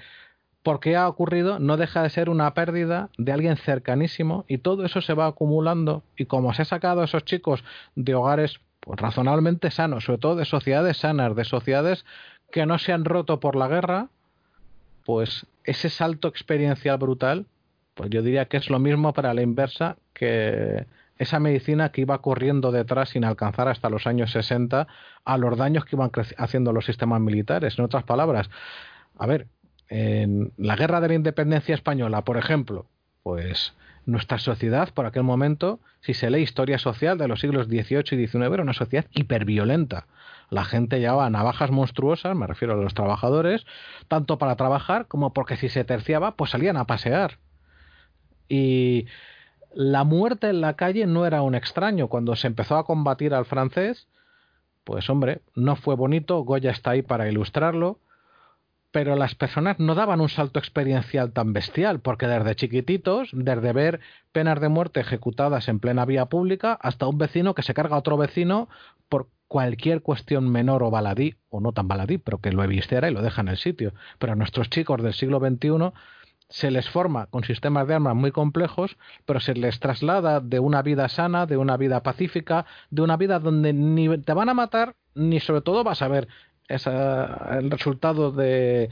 [0.67, 4.83] por qué ha ocurrido, no deja de ser una pérdida de alguien cercanísimo y todo
[4.83, 7.63] eso se va acumulando y como se ha sacado a esos chicos
[7.95, 12.03] de hogares pues, razonablemente sanos, sobre todo de sociedades sanas, de sociedades
[12.51, 14.09] que no se han roto por la guerra,
[15.05, 17.45] pues ese salto experiencial brutal,
[17.93, 20.85] pues yo diría que es lo mismo para la inversa que
[21.17, 24.85] esa medicina que iba corriendo detrás sin alcanzar hasta los años 60
[25.23, 27.79] a los daños que iban haciendo los sistemas militares.
[27.79, 28.49] En otras palabras,
[29.17, 29.47] a ver,
[29.89, 32.85] en la guerra de la independencia española, por ejemplo,
[33.23, 33.73] pues
[34.05, 38.27] nuestra sociedad por aquel momento, si se lee historia social de los siglos XVIII y
[38.27, 40.07] XIX, era una sociedad hiperviolenta.
[40.49, 43.65] La gente llevaba navajas monstruosas, me refiero a los trabajadores,
[44.07, 47.37] tanto para trabajar como porque si se terciaba, pues salían a pasear.
[48.47, 49.07] Y
[49.73, 52.07] la muerte en la calle no era un extraño.
[52.07, 54.07] Cuando se empezó a combatir al francés,
[54.85, 57.99] pues hombre, no fue bonito, Goya está ahí para ilustrarlo,
[58.91, 63.99] pero las personas no daban un salto experiencial tan bestial, porque desde chiquititos, desde ver
[64.31, 67.99] penas de muerte ejecutadas en plena vía pública, hasta un vecino que se carga a
[67.99, 68.69] otro vecino
[69.09, 73.13] por cualquier cuestión menor o baladí, o no tan baladí, pero que lo evistera y
[73.13, 73.93] lo deja en el sitio.
[74.19, 75.91] Pero a nuestros chicos del siglo XXI
[76.49, 80.81] se les forma con sistemas de armas muy complejos, pero se les traslada de una
[80.81, 84.95] vida sana, de una vida pacífica, de una vida donde ni te van a matar,
[85.13, 86.27] ni sobre todo vas a ver
[86.67, 88.89] esa, el resultado de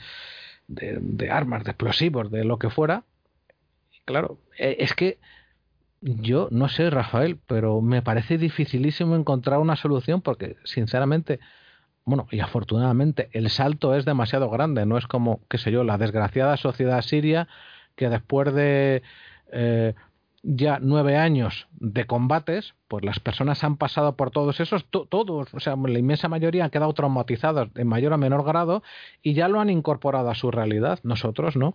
[0.68, 3.04] de, armas, de explosivos, de lo que fuera.
[4.06, 5.18] Claro, e, es que
[6.02, 11.40] yo no sé, Rafael, pero me parece dificilísimo encontrar una solución porque, sinceramente,
[12.04, 14.86] bueno, y afortunadamente, el salto es demasiado grande.
[14.86, 17.48] No es como, qué sé yo, la desgraciada sociedad siria
[17.96, 19.02] que después de
[19.52, 19.96] eh,
[20.48, 25.60] ya nueve años de combates, pues las personas han pasado por todos esos, todos, o
[25.60, 28.84] sea, la inmensa mayoría han quedado traumatizados en mayor o menor grado
[29.24, 31.00] y ya lo han incorporado a su realidad.
[31.02, 31.74] Nosotros no.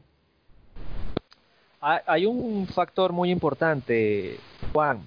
[1.80, 4.38] Hay un factor muy importante,
[4.72, 5.00] Juan,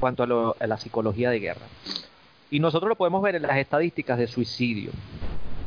[0.00, 1.66] cuanto a, a la psicología de guerra.
[2.50, 4.90] Y nosotros lo podemos ver en las estadísticas de suicidio.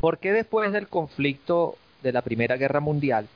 [0.00, 3.28] ¿Por qué después del conflicto de la Primera Guerra Mundial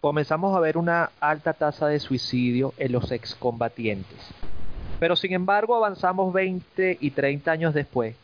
[0.00, 4.18] comenzamos a ver una alta tasa de suicidio en los excombatientes.
[4.98, 8.16] Pero sin embargo avanzamos 20 y 30 años después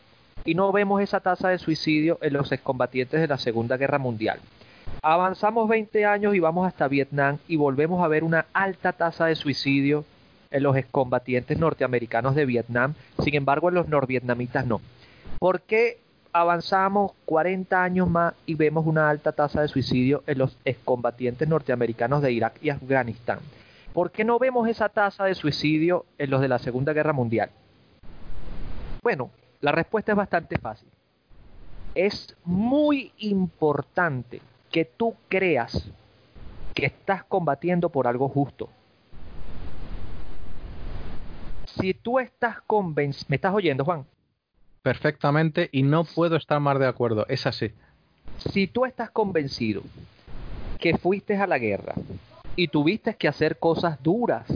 [0.45, 4.41] y no vemos esa tasa de suicidio en los excombatientes de la Segunda Guerra Mundial.
[5.03, 9.37] Avanzamos 20 años y vamos hasta Vietnam y volvemos a ver una alta tasa de
[9.37, 10.05] suicidio
[10.51, 14.81] en los excombatientes norteamericanos de Vietnam, sin embargo en los norvietnamitas no.
[15.39, 15.99] ¿Por qué
[16.41, 22.21] avanzamos 40 años más y vemos una alta tasa de suicidio en los excombatientes norteamericanos
[22.21, 23.39] de Irak y Afganistán.
[23.95, 27.51] ¿Por qué no vemos esa tasa de suicidio en los de la Segunda Guerra Mundial?
[29.03, 29.31] Bueno,
[29.63, 30.89] la respuesta es bastante fácil.
[31.95, 35.91] Es muy importante que tú creas
[36.75, 38.69] que estás combatiendo por algo justo.
[41.81, 44.05] Si tú estás convencido, ¿me estás oyendo, Juan?
[44.87, 47.27] Perfectamente y no puedo estar más de acuerdo.
[47.29, 47.73] Es así.
[48.39, 49.83] Si tú estás convencido
[50.79, 51.95] que fuiste a la guerra
[52.55, 54.47] y tuviste que hacer cosas duras,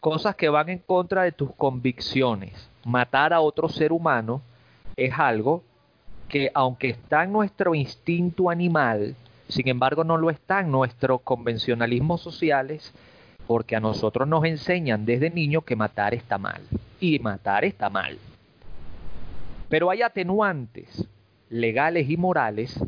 [0.00, 4.40] cosas que van en contra de tus convicciones, matar a otro ser humano
[4.96, 5.62] es algo
[6.30, 9.14] que aunque está en nuestro instinto animal,
[9.46, 12.94] sin embargo no lo está en nuestros convencionalismos sociales,
[13.46, 16.62] porque a nosotros nos enseñan desde niño que matar está mal.
[16.98, 18.18] Y matar está mal.
[19.68, 21.08] Pero hay atenuantes
[21.48, 22.78] legales y morales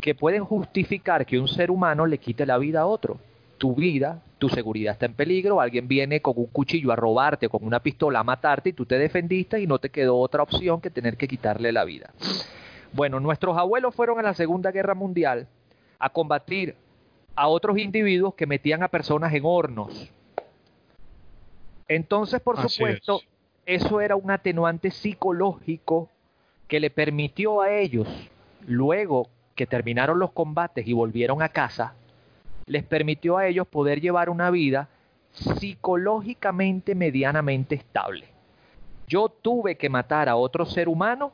[0.00, 3.18] que pueden justificar que un ser humano le quite la vida a otro.
[3.58, 7.64] Tu vida, tu seguridad está en peligro, alguien viene con un cuchillo a robarte, con
[7.64, 10.90] una pistola a matarte y tú te defendiste y no te quedó otra opción que
[10.90, 12.10] tener que quitarle la vida.
[12.92, 15.48] Bueno, nuestros abuelos fueron a la Segunda Guerra Mundial
[15.98, 16.76] a combatir
[17.34, 20.10] a otros individuos que metían a personas en hornos.
[21.88, 23.20] Entonces, por supuesto,
[23.66, 26.10] eso era un atenuante psicológico
[26.68, 28.08] que le permitió a ellos,
[28.66, 31.94] luego que terminaron los combates y volvieron a casa,
[32.66, 34.88] les permitió a ellos poder llevar una vida
[35.32, 38.26] psicológicamente medianamente estable.
[39.06, 41.32] Yo tuve que matar a otro ser humano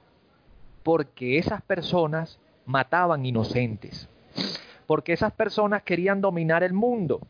[0.82, 4.08] porque esas personas mataban inocentes,
[4.86, 7.20] porque esas personas querían dominar el mundo,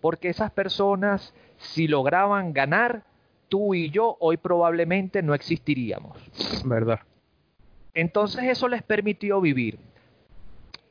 [0.00, 3.02] porque esas personas si lograban ganar
[3.50, 6.16] tú y yo hoy probablemente no existiríamos.
[6.64, 7.00] ¿Verdad?
[7.92, 9.78] Entonces eso les permitió vivir.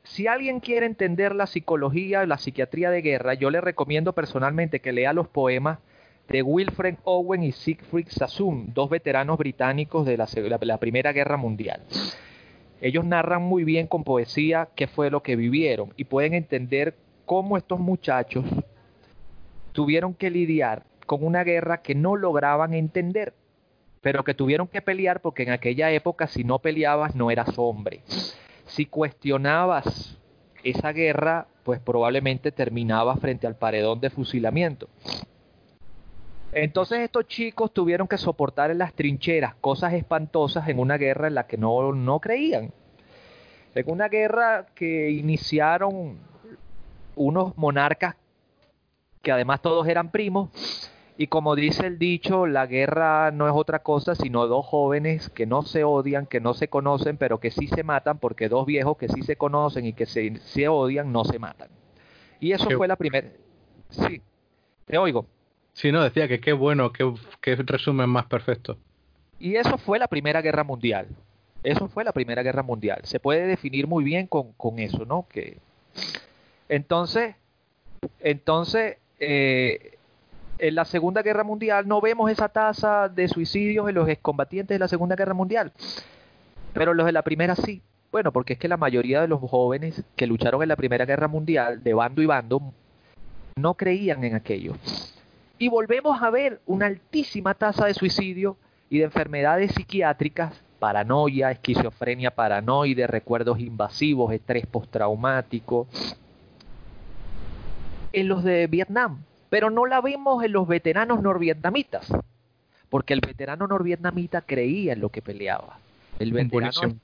[0.04, 4.92] Si alguien quiere entender la psicología, la psiquiatría de guerra, yo le recomiendo personalmente que
[4.92, 5.80] lea los poemas
[6.28, 10.28] de Wilfred Owen y Siegfried Sassoon, dos veteranos británicos de la,
[10.62, 11.82] la, Primera Guerra Mundial.
[12.82, 16.96] Ellos narran muy bien con poesía qué fue lo que vivieron y pueden entender
[17.26, 18.46] cómo estos muchachos
[19.72, 23.34] tuvieron que lidiar con una guerra que no lograban entender,
[24.00, 28.02] pero que tuvieron que pelear porque en aquella época si no peleabas no eras hombre.
[28.68, 30.20] Si cuestionabas
[30.64, 34.88] esa guerra, pues probablemente terminabas frente al paredón de fusilamiento.
[36.52, 41.34] Entonces estos chicos tuvieron que soportar en las trincheras cosas espantosas en una guerra en
[41.34, 42.72] la que no, no creían.
[43.74, 46.20] En una guerra que iniciaron
[47.16, 48.16] unos monarcas
[49.24, 50.52] que además todos eran primos
[51.22, 55.46] y como dice el dicho, la guerra no es otra cosa sino dos jóvenes que
[55.46, 58.96] no se odian, que no se conocen, pero que sí se matan, porque dos viejos
[58.96, 61.68] que sí se conocen y que se, odian no se matan.
[62.40, 63.28] Y eso fue la primera...
[63.90, 64.22] Sí,
[64.86, 65.26] te oigo.
[65.74, 68.78] Sí, no, decía que qué bueno, qué, qué resumen más perfecto.
[69.40, 71.10] Y eso fue la Primera Guerra Mundial.
[71.64, 73.02] Eso fue la Primera Guerra Mundial.
[73.04, 75.28] Se puede definir muy bien con, con eso, ¿no?
[75.28, 75.58] Que
[76.70, 77.36] entonces,
[78.22, 79.99] entonces eh,
[80.60, 84.80] en la Segunda Guerra Mundial no vemos esa tasa de suicidios en los excombatientes de
[84.80, 85.72] la Segunda Guerra Mundial,
[86.74, 87.82] pero los de la Primera sí.
[88.12, 91.28] Bueno, porque es que la mayoría de los jóvenes que lucharon en la Primera Guerra
[91.28, 92.74] Mundial, de bando y bando,
[93.56, 94.74] no creían en aquello.
[95.58, 98.58] Y volvemos a ver una altísima tasa de suicidio
[98.90, 105.88] y de enfermedades psiquiátricas paranoia, esquizofrenia paranoide, recuerdos invasivos, estrés postraumático.
[108.14, 112.12] En los de Vietnam, pero no la vemos en los veteranos norvietnamitas,
[112.90, 115.80] porque el veterano norvietnamita creía en lo que peleaba.
[116.20, 116.98] El veterano,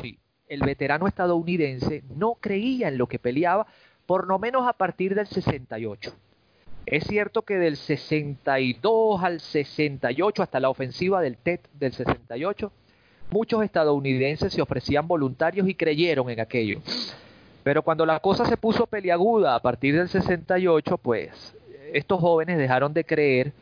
[0.00, 3.66] sí, el veterano estadounidense no creía en lo que peleaba,
[4.06, 6.12] por lo menos a partir del 68.
[6.86, 12.72] Es cierto que del 62 al 68, hasta la ofensiva del TET del 68,
[13.30, 16.80] muchos estadounidenses se ofrecían voluntarios y creyeron en aquello.
[17.62, 21.54] Pero cuando la cosa se puso peliaguda a partir del 68, pues
[21.94, 23.52] estos jóvenes dejaron de creer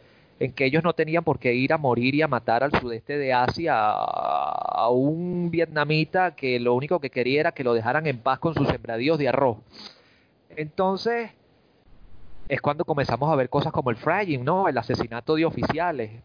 [0.40, 3.18] en que ellos no tenían por qué ir a morir y a matar al sudeste
[3.18, 8.18] de Asia a, un vietnamita que lo único que quería era que lo dejaran en
[8.18, 9.58] paz con sus sembradíos de arroz.
[10.50, 11.30] Entonces,
[12.48, 14.68] es cuando comenzamos a ver cosas como el fragging, ¿no?
[14.68, 16.22] El asesinato de oficiales,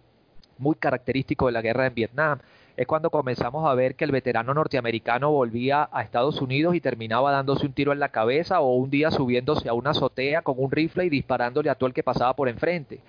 [0.58, 2.40] muy característico de la guerra en Vietnam.
[2.76, 7.32] Es cuando comenzamos a ver que el veterano norteamericano volvía a Estados Unidos y terminaba
[7.32, 10.72] dándose un tiro en la cabeza o un día subiéndose a una azotea con un
[10.72, 13.00] rifle y disparándole a todo el que pasaba por enfrente.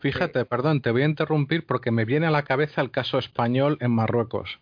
[0.00, 3.78] Fíjate, perdón, te voy a interrumpir porque me viene a la cabeza el caso español
[3.80, 4.58] en Marruecos.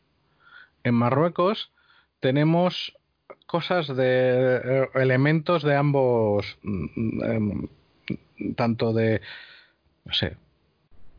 [0.84, 1.72] En Marruecos
[2.20, 2.94] tenemos
[3.46, 7.68] cosas de eh, elementos de ambos mm, em,
[8.54, 9.22] tanto de,
[10.04, 10.36] no sé,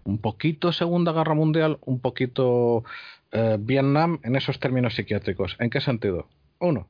[0.06, 2.84] un poquito Segunda Guerra Mundial, un poquito
[3.36, 5.58] eh, Vietnam en esos términos psiquiátricos.
[5.60, 6.30] ¿En qué sentido?
[6.60, 6.88] Uno,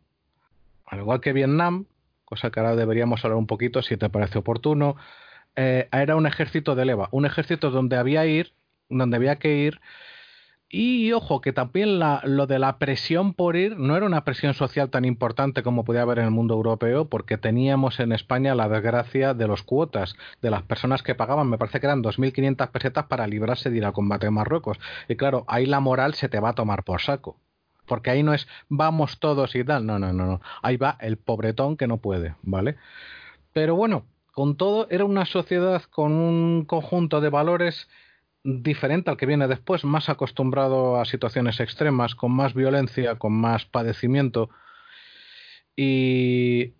[0.85, 1.85] al igual que Vietnam,
[2.23, 4.95] cosa que ahora deberíamos hablar un poquito si te parece oportuno,
[5.55, 8.53] eh, era un ejército de leva, un ejército donde había ir,
[8.89, 9.81] donde había que ir
[10.78, 14.89] y ojo, que también lo de la presión por ir no era una presión social
[14.89, 19.34] tan importante como podía haber en el mundo europeo, porque teníamos en España la desgracia
[19.34, 23.26] de los cuotas, de las personas que pagaban, me parece que eran 2.500 pesetas para
[23.26, 24.78] librarse de ir al combate en Marruecos.
[25.07, 27.38] Y claro, ahí la moral se te va a tomar por saco.
[27.86, 30.41] Porque ahí no es vamos todos y tal, no, no, no, no.
[30.61, 32.76] Ahí va el pobretón que no puede, ¿vale?
[33.53, 34.03] Pero bueno,
[34.34, 37.88] con todo, era una sociedad con un conjunto de valores
[38.45, 43.65] diferente al que viene después, más acostumbrado a situaciones extremas, con más violencia, con más
[43.65, 44.49] padecimiento.
[45.75, 46.73] Y,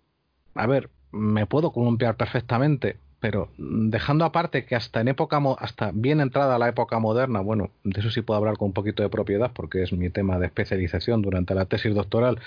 [0.54, 6.20] a ver, me puedo columpiar perfectamente, pero dejando aparte que hasta en época hasta bien
[6.20, 9.50] entrada la época moderna, bueno, de eso sí puedo hablar con un poquito de propiedad
[9.52, 12.38] porque es mi tema de especialización durante la tesis doctoral.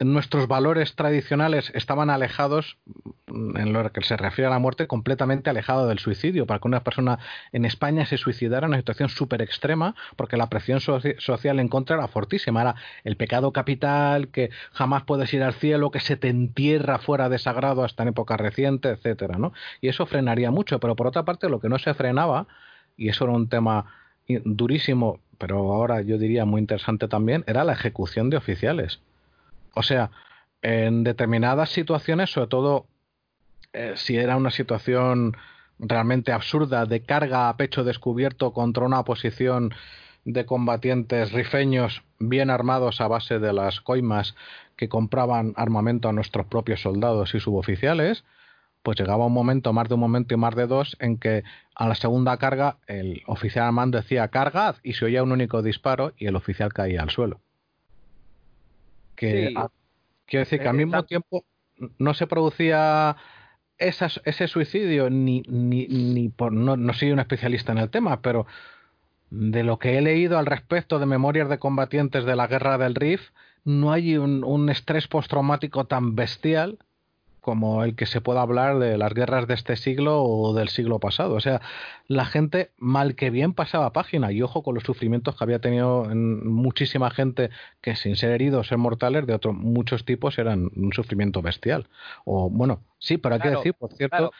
[0.00, 2.78] Nuestros valores tradicionales estaban alejados
[3.26, 6.84] en lo que se refiere a la muerte completamente alejado del suicidio, para que una
[6.84, 7.18] persona
[7.52, 11.96] en España se suicidara en una situación súper extrema, porque la presión social en contra
[11.96, 16.28] era fortísima, era el pecado capital, que jamás puedes ir al cielo, que se te
[16.28, 19.52] entierra fuera de sagrado hasta en época reciente, etcétera, ¿no?
[19.80, 22.46] Y eso frenaría mucho, pero por otra parte lo que no se frenaba,
[22.96, 23.86] y eso era un tema
[24.44, 29.00] durísimo, pero ahora yo diría muy interesante también, era la ejecución de oficiales.
[29.78, 30.10] O sea,
[30.60, 32.86] en determinadas situaciones, sobre todo
[33.72, 35.36] eh, si era una situación
[35.78, 39.72] realmente absurda de carga a pecho descubierto contra una posición
[40.24, 44.34] de combatientes rifeños bien armados a base de las coimas
[44.74, 48.24] que compraban armamento a nuestros propios soldados y suboficiales,
[48.82, 51.44] pues llegaba un momento, más de un momento y más de dos, en que
[51.76, 56.14] a la segunda carga el oficial alemán decía cargad y se oía un único disparo
[56.16, 57.40] y el oficial caía al suelo.
[59.18, 59.52] Que
[60.26, 61.44] quiero decir que al mismo tiempo
[61.98, 63.16] no se producía
[63.76, 68.46] ese suicidio, ni, ni, ni por, no, no soy un especialista en el tema, pero
[69.30, 72.94] de lo que he leído al respecto de memorias de combatientes de la guerra del
[72.94, 73.30] Rif,
[73.64, 76.78] no hay un, un estrés postraumático tan bestial
[77.48, 80.98] como el que se pueda hablar de las guerras de este siglo o del siglo
[80.98, 81.32] pasado.
[81.34, 81.62] O sea,
[82.06, 86.04] la gente mal que bien pasaba página y ojo con los sufrimientos que había tenido
[86.14, 87.48] muchísima gente
[87.80, 91.88] que sin ser heridos, ser mortales de otros muchos tipos eran un sufrimiento bestial.
[92.26, 94.30] O bueno, sí, pero hay que decir, por cierto...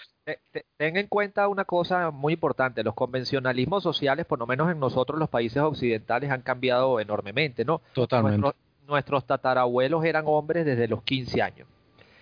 [0.77, 5.19] Ten en cuenta una cosa muy importante, los convencionalismos sociales, por lo menos en nosotros
[5.19, 7.81] los países occidentales, han cambiado enormemente, ¿no?
[7.95, 8.51] Totalmente.
[8.87, 11.69] nuestros tatarabuelos eran hombres desde los 15 años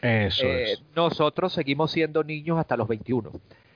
[0.07, 3.33] eso eh, Nosotros seguimos siendo niños hasta los 21.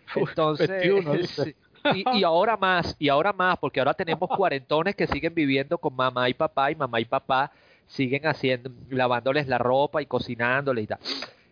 [0.17, 0.71] Entonces,
[1.95, 6.29] y, ahora más, y ahora más, porque ahora tenemos cuarentones que siguen viviendo con mamá
[6.29, 7.53] y papá, y mamá y papá
[7.87, 10.99] siguen haciendo, lavándoles la ropa y cocinándoles y tal.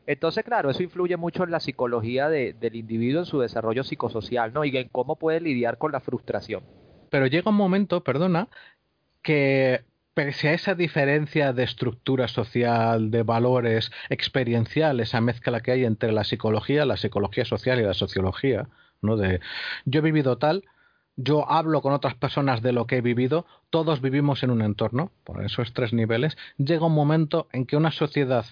[0.07, 4.65] Entonces, claro, eso influye mucho en la psicología del individuo, en su desarrollo psicosocial, ¿no?
[4.65, 6.63] Y en cómo puede lidiar con la frustración.
[7.11, 8.49] Pero llega un momento, perdona,
[9.23, 9.83] que
[10.19, 16.11] pese a esa diferencia de estructura social, de valores, experiencial, esa mezcla que hay entre
[16.11, 18.69] la psicología, la psicología social y la sociología,
[19.01, 19.17] ¿no?
[19.17, 19.39] De
[19.85, 20.65] yo he vivido tal,
[21.15, 25.13] yo hablo con otras personas de lo que he vivido, todos vivimos en un entorno,
[25.23, 28.45] por esos tres niveles, llega un momento en que una sociedad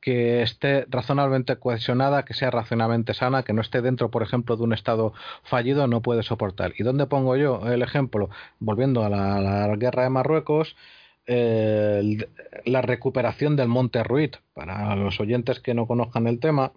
[0.00, 4.62] que esté razonablemente cohesionada, que sea racionalmente sana, que no esté dentro, por ejemplo, de
[4.62, 6.72] un estado fallido, no puede soportar.
[6.78, 8.30] ¿Y dónde pongo yo el ejemplo?
[8.58, 10.76] Volviendo a la, guerra de Marruecos,
[11.26, 14.36] la recuperación del Monte Ruit.
[14.54, 16.72] Para los oyentes que no conozcan el tema,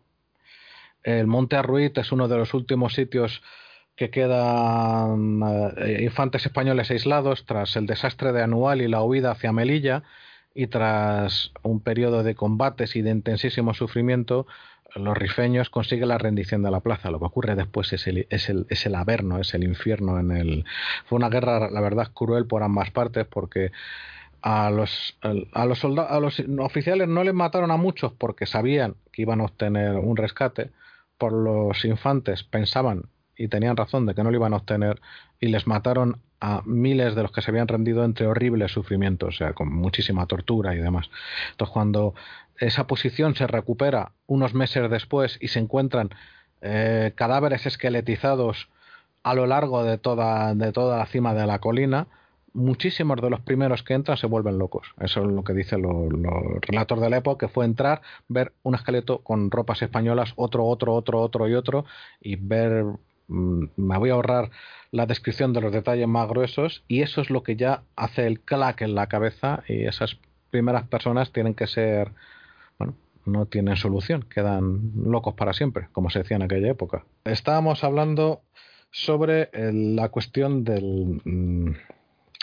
[1.04, 3.42] el Monte Ruit es uno de los últimos sitios
[3.96, 5.42] que quedan
[5.78, 10.04] eh, infantes españoles aislados tras el desastre de Anual y la huida hacia Melilla
[10.54, 14.46] y tras un periodo de combates y de intensísimo sufrimiento,
[14.96, 17.10] los rifeños consiguen la rendición de la plaza.
[17.10, 20.20] Lo que ocurre después es el, es el, es el averno, es el infierno.
[20.20, 20.66] En el...
[21.06, 23.72] Fue una guerra, la verdad, cruel por ambas partes porque
[24.42, 25.18] a los,
[25.54, 29.42] a los, soldados, a los oficiales no les mataron a muchos porque sabían que iban
[29.42, 30.70] a obtener un rescate.
[31.18, 33.06] Por los infantes pensaban
[33.38, 35.02] y tenían razón de que no lo iban a obtener
[35.40, 39.38] y les mataron a miles de los que se habían rendido entre horribles sufrimientos, o
[39.38, 41.10] sea, con muchísima tortura y demás.
[41.52, 42.14] Entonces, cuando
[42.58, 46.10] esa posición se recupera unos meses después y se encuentran
[46.62, 48.70] eh, cadáveres esqueletizados
[49.24, 52.08] a lo largo de toda, de toda la cima de la colina,
[52.54, 54.94] muchísimos de los primeros que entran se vuelven locos.
[55.00, 58.54] Eso es lo que dicen los, los relatos de la época, que fue entrar, ver
[58.64, 61.86] un esqueleto con ropas españolas, otro, otro, otro, otro y otro,
[62.22, 62.86] y ver
[63.28, 64.52] me voy a ahorrar
[64.92, 68.40] la descripción de los detalles más gruesos y eso es lo que ya hace el
[68.42, 70.18] clack en la cabeza y esas
[70.52, 72.12] primeras personas tienen que ser,
[72.78, 72.96] bueno,
[73.26, 77.06] no tienen solución, quedan locos para siempre, como se decía en aquella época.
[77.26, 78.42] Estábamos hablando
[78.92, 81.72] sobre la cuestión del, mm,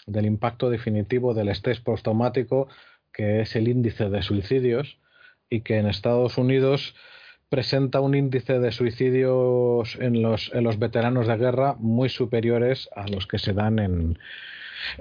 [0.07, 2.69] del impacto definitivo del estrés postraumático,
[3.13, 4.99] que es el índice de suicidios,
[5.49, 6.95] y que en Estados Unidos
[7.51, 13.39] presenta un índice de suicidios en los, veteranos de guerra muy superiores a los que
[13.39, 14.19] se dan en,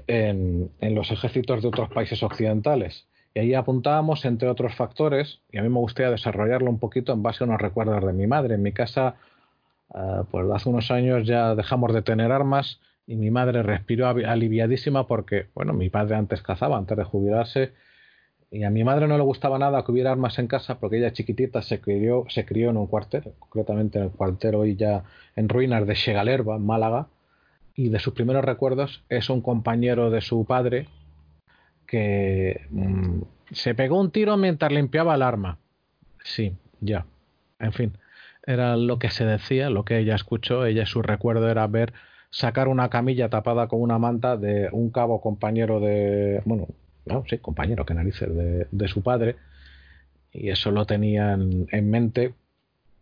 [0.08, 3.06] en, los ejércitos de otros países occidentales.
[3.36, 7.22] Y ahí apuntábamos, entre otros factores, y a mí me gustaría desarrollarlo un poquito en
[7.22, 8.56] base a unos recuerdos de mi madre.
[8.56, 9.16] En mi casa,
[9.90, 15.06] uh, pues hace unos años ya dejamos de tener armas y mi madre respiró aliviadísima
[15.06, 17.74] porque, bueno, mi padre antes cazaba, antes de jubilarse,
[18.52, 21.14] y a mi madre no le gustaba nada que hubiera armas en casa porque ella
[21.14, 25.04] chiquitita se crió, se crió en un cuartel, concretamente en el cuartel hoy ya
[25.36, 27.08] en ruinas de Chegalerba, en Málaga.
[27.76, 30.88] Y de sus primeros recuerdos es un compañero de su padre
[31.86, 33.22] que mm,
[33.52, 35.60] se pegó un tiro mientras limpiaba el arma.
[36.24, 37.06] Sí, ya.
[37.60, 37.98] En fin,
[38.46, 40.66] era lo que se decía, lo que ella escuchó.
[40.66, 41.94] Ella su recuerdo era ver
[42.32, 46.68] sacar una camilla tapada con una manta de un cabo compañero de, bueno,
[47.10, 48.30] no, sí, compañero, que narices,
[48.72, 49.36] de, su padre,
[50.32, 52.34] y eso lo tenían en mente,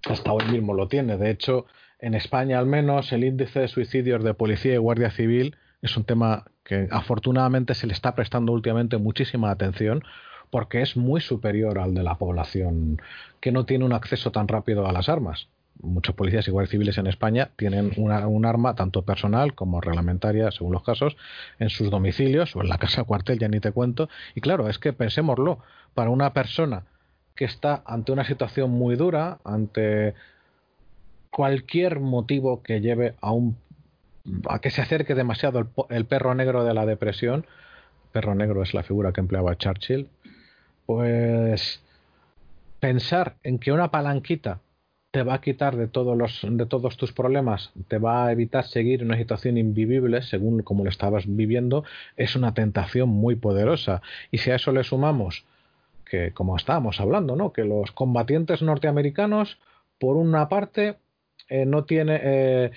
[0.09, 1.17] hasta hoy mismo lo tiene.
[1.17, 1.65] De hecho,
[1.99, 6.05] en España al menos, el índice de suicidios de policía y guardia civil es un
[6.05, 10.03] tema que afortunadamente se le está prestando últimamente muchísima atención
[10.49, 13.01] porque es muy superior al de la población
[13.41, 15.49] que no tiene un acceso tan rápido a las armas
[15.81, 20.73] muchos policías y guardias civiles en España tienen un arma tanto personal como reglamentaria, según
[20.73, 21.17] los casos,
[21.59, 24.09] en sus domicilios o en la casa cuartel, ya ni te cuento.
[24.35, 25.59] Y claro, es que pensémoslo,
[25.93, 26.83] para una persona
[27.35, 30.15] que está ante una situación muy dura, ante
[31.29, 33.57] cualquier motivo que lleve a un
[34.49, 37.45] a que se acerque demasiado el, el perro negro de la depresión,
[38.11, 40.09] perro negro es la figura que empleaba Churchill,
[40.85, 41.81] pues
[42.79, 44.59] pensar en que una palanquita
[45.17, 48.67] te va a quitar de todos los de todos tus problemas, te va a evitar
[48.67, 51.83] seguir una situación invivible según como lo estabas viviendo,
[52.17, 54.03] es una tentación muy poderosa.
[54.29, 55.43] Y si a eso le sumamos
[56.05, 57.51] que como estábamos hablando, ¿no?
[57.51, 59.57] que los combatientes norteamericanos
[59.97, 60.97] por una parte
[61.49, 62.71] eh, no tiene eh,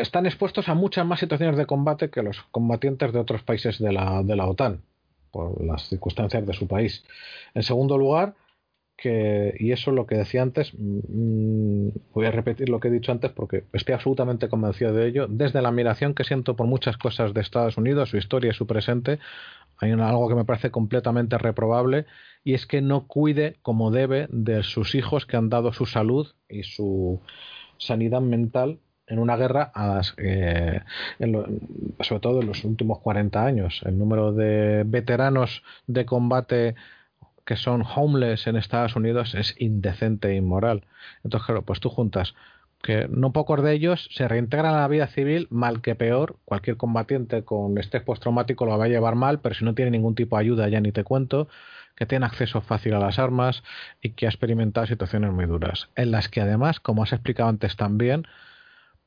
[0.00, 3.92] están expuestos a muchas más situaciones de combate que los combatientes de otros países de
[3.92, 4.80] la, de la OTAN
[5.30, 7.04] por las circunstancias de su país.
[7.52, 8.32] En segundo lugar,
[8.96, 12.90] que, y eso es lo que decía antes, mm, voy a repetir lo que he
[12.90, 16.96] dicho antes porque estoy absolutamente convencido de ello, desde la admiración que siento por muchas
[16.96, 19.18] cosas de Estados Unidos, su historia y su presente,
[19.78, 22.06] hay algo que me parece completamente reprobable
[22.44, 26.28] y es que no cuide como debe de sus hijos que han dado su salud
[26.48, 27.20] y su
[27.78, 30.80] sanidad mental en una guerra, a eh,
[32.00, 33.82] sobre todo en los últimos 40 años.
[33.84, 36.74] El número de veteranos de combate
[37.44, 40.84] que son homeless en Estados Unidos es indecente e inmoral.
[41.24, 42.34] Entonces, claro, pues tú juntas
[42.82, 46.36] que no pocos de ellos se reintegran a la vida civil mal que peor.
[46.44, 50.14] Cualquier combatiente con estrés postraumático lo va a llevar mal, pero si no tiene ningún
[50.14, 51.48] tipo de ayuda ya ni te cuento,
[51.96, 53.62] que tiene acceso fácil a las armas
[54.02, 57.76] y que ha experimentado situaciones muy duras, en las que además, como has explicado antes
[57.76, 58.26] también,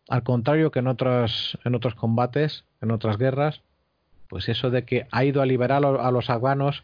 [0.10, 3.62] Al contrario que en otros, en otros combates, en otras guerras,
[4.30, 6.84] pues eso de que ha ido a liberar a los afganos,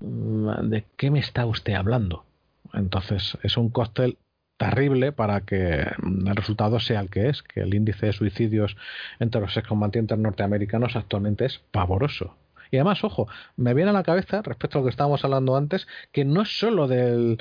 [0.00, 2.24] ¿de qué me está usted hablando?
[2.72, 4.18] Entonces es un cóctel
[4.56, 8.76] terrible para que el resultado sea el que es, que el índice de suicidios
[9.18, 12.34] entre los excombatientes norteamericanos actualmente es pavoroso.
[12.70, 15.86] Y además, ojo, me viene a la cabeza, respecto a lo que estábamos hablando antes,
[16.12, 17.38] que no es solo del...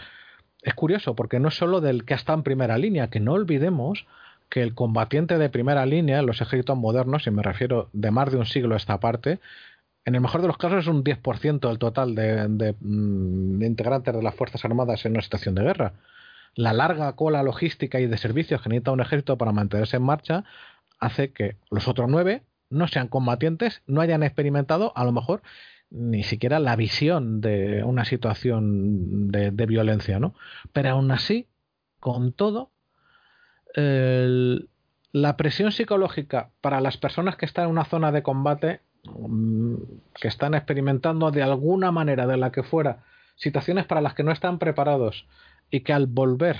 [0.61, 4.05] Es curioso, porque no es solo del que está en primera línea, que no olvidemos
[4.49, 8.31] que el combatiente de primera línea en los ejércitos modernos, y me refiero de más
[8.31, 9.39] de un siglo a esta parte,
[10.05, 14.21] en el mejor de los casos es un 10% del total de, mm, integrantes de
[14.21, 15.93] las Fuerzas Armadas en una situación de guerra.
[16.53, 20.43] La larga cola logística y de servicios que necesita un ejército para mantenerse en marcha
[20.99, 25.41] hace que los otros nueve no sean combatientes, no hayan experimentado a lo mejor
[25.89, 30.33] ni siquiera la visión de una situación de, violencia, ¿no?
[30.73, 31.47] Pero aún así,
[31.99, 32.71] con todo,
[33.75, 38.81] la presión psicológica para las personas que están en una zona de combate,
[40.19, 43.03] que están experimentando de alguna manera, de la que fuera,
[43.35, 45.27] situaciones para las que no están preparados
[45.69, 46.57] y que al volver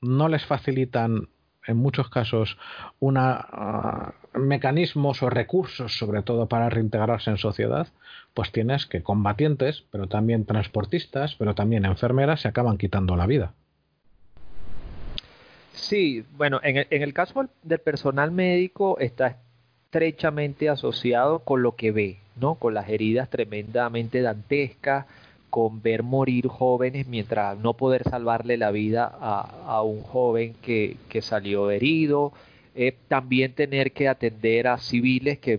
[0.00, 1.28] no les facilitan
[1.66, 2.56] en muchos casos
[2.98, 7.88] una uh, mecanismos o recursos sobre todo para reintegrarse en sociedad,
[8.32, 13.52] pues tienes que combatientes, pero también transportistas, pero también enfermeras se acaban quitando la vida.
[15.72, 19.38] Sí, bueno, en el, en el caso del personal médico está
[19.88, 22.56] estrechamente asociado con lo que ve, ¿no?
[22.56, 25.06] Con las heridas tremendamente dantescas,
[25.48, 30.98] con ver morir jóvenes mientras no poder salvarle la vida a, a un joven que,
[31.08, 32.34] que salió herido,
[32.74, 35.58] eh, también tener que atender a civiles que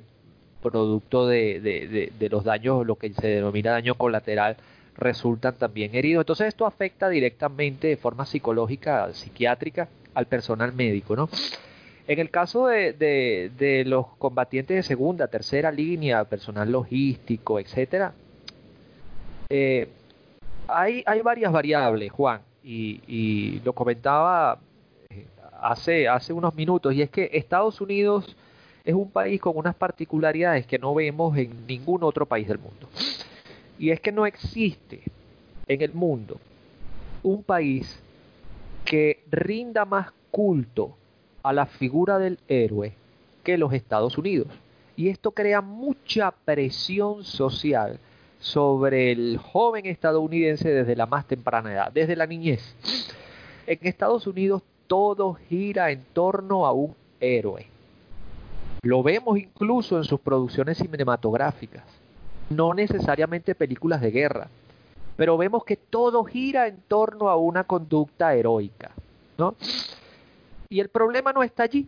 [0.62, 4.58] producto de, de, de, de, los daños, lo que se denomina daño colateral,
[4.96, 6.22] resultan también heridos.
[6.22, 11.30] Entonces esto afecta directamente de forma psicológica, psiquiátrica, al personal médico, ¿no?
[12.10, 18.14] En el caso de, los combatientes de segunda, tercera línea, personal logístico, etcétera,
[19.48, 19.88] eh,
[20.68, 24.58] hay, varias variables, Juan, y, lo comentaba
[25.12, 28.36] eh, hace unos minutos, y es que Estados Unidos
[28.84, 32.90] es un país con unas particularidades que no vemos en ningún otro país del mundo.
[33.78, 35.04] Y es que no existe
[35.68, 36.40] en el mundo
[37.22, 38.02] un país
[38.84, 40.96] que rinda más culto
[41.44, 42.94] a la figura del héroe
[43.44, 44.48] que los Estados Unidos.
[44.96, 48.00] Y esto crea mucha presión social
[48.40, 52.76] sobre el joven estadounidense desde la más temprana edad, desde la niñez.
[53.68, 57.68] En Estados Unidos todo gira en torno a un héroe.
[58.82, 61.84] Lo vemos incluso en sus producciones cinematográficas,
[62.50, 64.48] no necesariamente películas de guerra,
[65.18, 68.92] pero vemos que todo gira en torno a una conducta heroica,
[69.38, 69.56] ¿no?
[70.70, 71.88] Y el problema no está allí.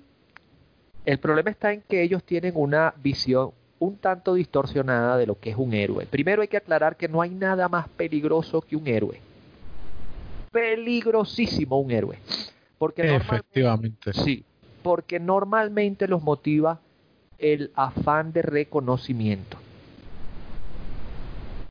[1.06, 5.50] El problema está en que ellos tienen una visión un tanto distorsionada de lo que
[5.50, 6.06] es un héroe.
[6.06, 9.20] Primero hay que aclarar que no hay nada más peligroso que un héroe.
[10.52, 12.20] Peligrosísimo un héroe.
[12.78, 14.14] Porque Efectivamente.
[14.14, 14.44] Sí,
[14.84, 16.80] porque normalmente los motiva
[17.40, 19.58] el afán de reconocimiento.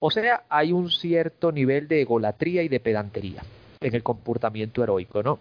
[0.01, 3.43] O sea, hay un cierto nivel de egolatría y de pedantería
[3.81, 5.39] en el comportamiento heroico, ¿no?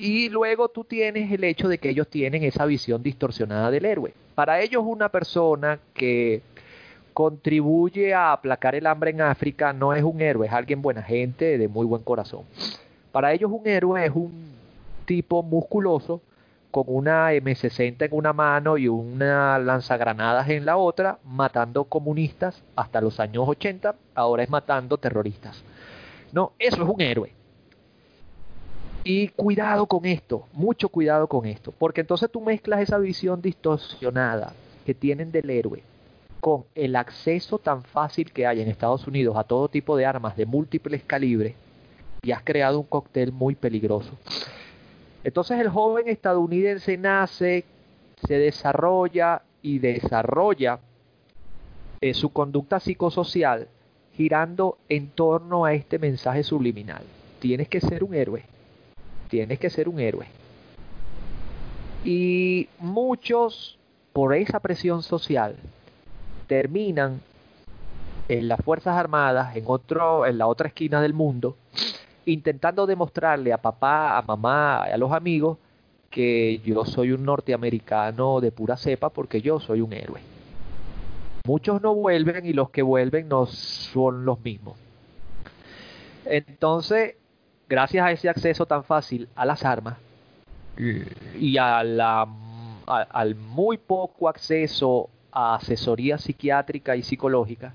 [0.00, 4.14] Y luego tú tienes el hecho de que ellos tienen esa visión distorsionada del héroe.
[4.36, 6.40] Para ellos una persona que
[7.12, 11.58] contribuye a aplacar el hambre en África no es un héroe, es alguien buena gente,
[11.58, 12.44] de muy buen corazón.
[13.10, 14.52] Para ellos un héroe es un
[15.04, 16.22] tipo musculoso
[16.70, 23.00] con una M60 en una mano y una lanzagranadas en la otra, matando comunistas hasta
[23.00, 25.64] los años 80, ahora es matando terroristas.
[26.32, 27.37] No, eso es un héroe.
[29.10, 34.52] Y cuidado con esto, mucho cuidado con esto, porque entonces tú mezclas esa visión distorsionada
[34.84, 35.82] que tienen del héroe
[36.40, 40.36] con el acceso tan fácil que hay en Estados Unidos a todo tipo de armas
[40.36, 41.54] de múltiples calibres
[42.22, 44.10] y has creado un cóctel muy peligroso.
[45.24, 47.64] Entonces el joven estadounidense nace,
[48.26, 50.80] se desarrolla y desarrolla
[52.02, 53.68] eh, su conducta psicosocial
[54.12, 57.04] girando en torno a este mensaje subliminal.
[57.38, 58.57] Tienes que ser un héroe.
[59.28, 60.26] Tienes que ser un héroe.
[62.04, 63.78] Y muchos,
[64.12, 65.56] por esa presión social,
[66.46, 67.20] terminan
[68.28, 71.56] en las Fuerzas Armadas, en, otro, en la otra esquina del mundo,
[72.26, 75.58] intentando demostrarle a papá, a mamá, a los amigos
[76.10, 80.20] que yo soy un norteamericano de pura cepa porque yo soy un héroe.
[81.46, 84.76] Muchos no vuelven y los que vuelven no son los mismos.
[86.24, 87.14] Entonces,
[87.68, 89.96] gracias a ese acceso tan fácil a las armas,
[91.38, 92.26] y a la,
[92.86, 97.72] al muy poco acceso a asesoría psiquiátrica y psicológica,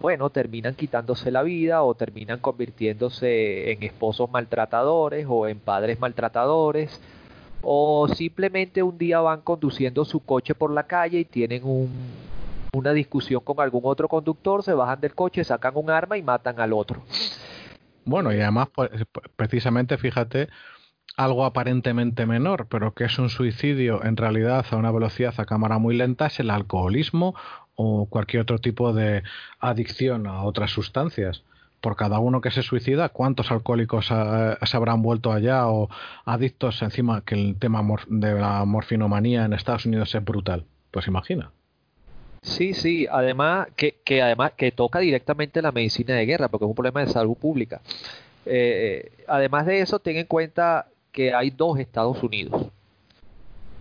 [0.00, 7.00] bueno, terminan quitándose la vida o terminan convirtiéndose en esposos maltratadores o en padres maltratadores
[7.62, 11.90] o simplemente un día van conduciendo su coche por la calle y tienen un,
[12.74, 16.60] una discusión con algún otro conductor, se bajan del coche, sacan un arma y matan
[16.60, 17.02] al otro.
[18.06, 18.90] Bueno, y además, pues,
[19.36, 20.48] precisamente, fíjate,
[21.16, 25.78] algo aparentemente menor, pero que es un suicidio en realidad a una velocidad a cámara
[25.78, 27.34] muy lenta, es el alcoholismo
[27.74, 29.24] o cualquier otro tipo de
[29.60, 31.42] adicción a otras sustancias.
[31.80, 35.88] Por cada uno que se suicida, ¿cuántos alcohólicos eh, se habrán vuelto allá o
[36.24, 40.64] adictos encima que el tema de la morfinomanía en Estados Unidos es brutal?
[40.92, 41.50] Pues imagina.
[42.46, 46.68] Sí, sí, además que, que, además que toca directamente la medicina de guerra, porque es
[46.68, 47.80] un problema de salud pública.
[48.46, 52.68] Eh, además de eso, ten en cuenta que hay dos Estados Unidos,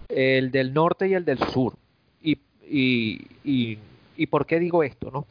[0.10, 1.74] el del norte y el del sur.
[2.24, 3.78] Y, y,
[4.18, 5.12] y, por qué digo esto?
[5.12, 5.28] ¿no?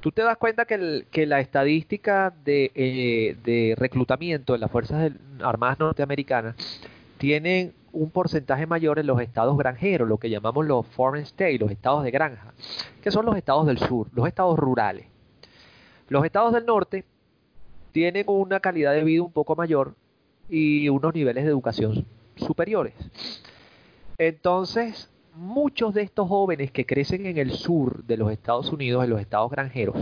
[0.00, 5.12] Tú te das cuenta que, que la estadística de, eh, de, reclutamiento en las Fuerzas
[5.42, 6.56] Armadas norteamericanas
[7.18, 11.70] tienen un porcentaje mayor en los estados granjeros, lo que llamamos los foreign states, los
[11.70, 12.54] estados de granja,
[13.02, 15.06] que son los estados del sur, los estados rurales.
[16.08, 17.04] Los estados del norte
[17.92, 19.94] tienen una calidad de vida un poco mayor
[20.48, 22.06] y unos niveles de educación
[22.36, 22.94] superiores.
[24.18, 29.10] Entonces, muchos de estos jóvenes que crecen en el sur de los Estados Unidos, en
[29.10, 29.96] los estados granjeros,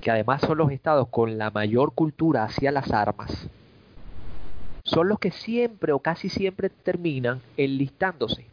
[0.00, 3.48] que además son los estados con la mayor cultura hacia las armas,
[4.86, 8.46] son los que siempre o casi siempre terminan enlistándose.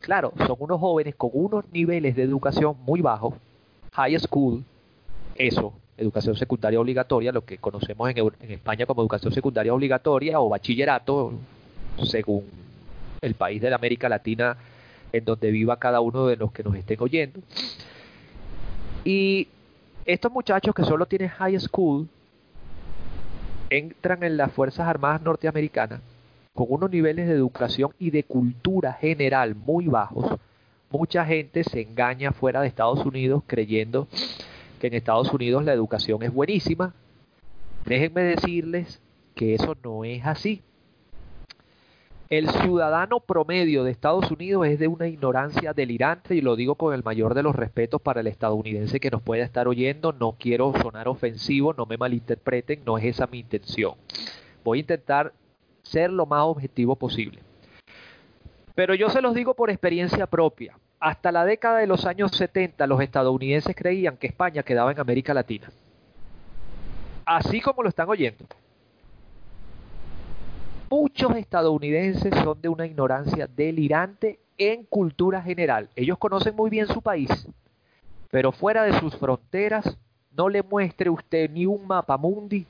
[0.00, 3.34] Claro, son unos jóvenes con unos niveles de educación muy bajos,
[3.92, 4.64] high school,
[5.36, 11.34] eso, educación secundaria obligatoria, lo que conocemos en, España como educación secundaria obligatoria o bachillerato,
[12.04, 12.44] según
[13.20, 14.56] el país de la América Latina
[15.12, 17.38] en donde viva cada uno de los que nos estén oyendo.
[19.04, 19.46] Y
[20.06, 22.08] estos muchachos que solo tienen high school
[23.76, 26.00] entran en las Fuerzas Armadas norteamericanas
[26.54, 30.38] con unos niveles de educación y de cultura general muy bajos.
[30.90, 34.06] Mucha gente se engaña fuera de Estados Unidos creyendo
[34.78, 36.92] que en Estados Unidos la educación es buenísima.
[37.86, 39.00] Déjenme decirles
[39.34, 40.60] que eso no es así.
[42.32, 46.94] El ciudadano promedio de Estados Unidos es de una ignorancia delirante y lo digo con
[46.94, 50.14] el mayor de los respetos para el estadounidense que nos pueda estar oyendo.
[50.14, 53.96] No quiero sonar ofensivo, no me malinterpreten, no es esa mi intención.
[54.64, 55.34] Voy a intentar
[55.82, 57.42] ser lo más objetivo posible.
[58.74, 60.78] Pero yo se los digo por experiencia propia.
[61.00, 65.34] Hasta la década de los años 70 los estadounidenses creían que España quedaba en América
[65.34, 65.70] Latina.
[67.26, 68.46] Así como lo están oyendo.
[70.92, 75.88] Muchos estadounidenses son de una ignorancia delirante en cultura general.
[75.96, 77.30] Ellos conocen muy bien su país,
[78.30, 79.96] pero fuera de sus fronteras
[80.36, 82.66] no le muestre usted ni un mapa mundi,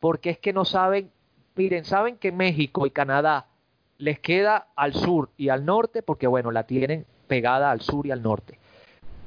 [0.00, 1.10] porque es que no saben,
[1.56, 3.46] miren, saben que México y Canadá
[3.96, 8.10] les queda al sur y al norte, porque bueno, la tienen pegada al sur y
[8.10, 8.58] al norte.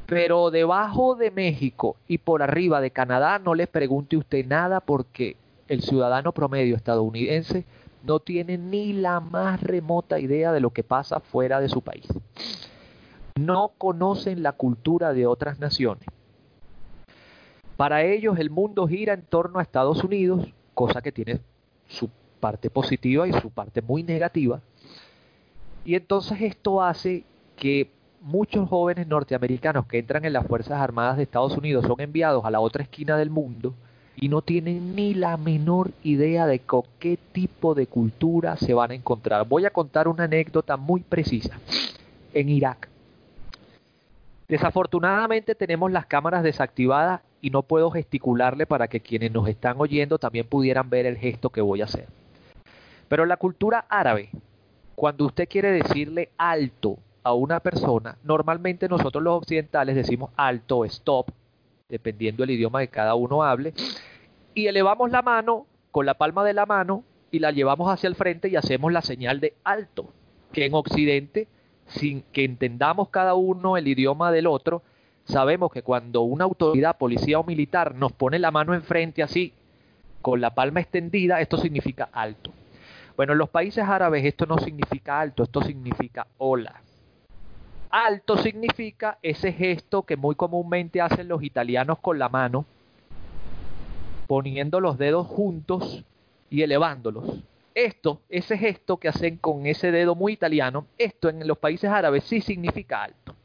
[0.06, 5.35] Pero debajo de México y por arriba de Canadá no le pregunte usted nada porque
[5.68, 7.65] el ciudadano promedio estadounidense
[8.03, 12.05] no tiene ni la más remota idea de lo que pasa fuera de su país.
[13.39, 16.05] No conocen la cultura de otras naciones.
[17.77, 21.39] Para ellos el mundo gira en torno a Estados Unidos, cosa que tiene
[21.88, 22.09] su
[22.39, 24.61] parte positiva y su parte muy negativa.
[25.85, 27.23] Y entonces esto hace
[27.55, 27.89] que
[28.21, 32.51] muchos jóvenes norteamericanos que entran en las Fuerzas Armadas de Estados Unidos son enviados a
[32.51, 33.73] la otra esquina del mundo
[34.15, 36.61] y no tienen ni la menor idea de
[36.99, 39.48] qué tipo de cultura se van a encontrar.
[39.48, 41.60] Voy a contar una anécdota muy precisa.
[42.34, 42.90] En Irak.
[44.48, 50.18] Desafortunadamente tenemos las cámaras desactivadas y no puedo gesticularle para que quienes nos están oyendo
[50.18, 52.07] también pudieran ver el gesto que voy a hacer.
[53.07, 54.30] Pero la cultura árabe,
[54.95, 61.30] cuando usted quiere decirle alto a una persona, normalmente nosotros los occidentales decimos alto, stop,
[61.94, 63.72] dependiendo del idioma que cada uno hable,
[64.56, 68.15] y elevamos la mano con la palma de la mano y la llevamos hacia el
[68.15, 70.11] frente y hacemos la señal de alto,
[70.52, 71.48] que en Occidente,
[71.86, 74.82] sin que entendamos cada uno el idioma del otro,
[75.26, 79.53] sabemos que cuando una autoridad, policía o militar nos pone la mano enfrente así,
[80.24, 82.52] con la palma extendida, esto significa alto.
[83.15, 86.82] Bueno, en los países árabes esto no significa alto, esto significa hola.
[87.95, 92.65] Alto significa ese gesto que muy comúnmente hacen los italianos con la mano,
[94.26, 96.03] poniendo los dedos juntos
[96.49, 97.44] y elevándolos.
[97.76, 102.24] esto, ese gesto que hacen con ese dedo muy italiano, esto en los países árabes
[102.24, 103.36] sí significa alto.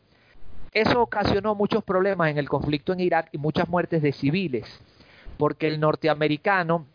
[0.72, 4.66] Eso ocasionó muchos problemas en el conflicto en Irak y muchas muertes de civiles,
[5.36, 6.86] porque el norteamericano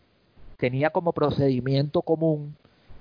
[0.56, 2.56] tenía como procedimiento común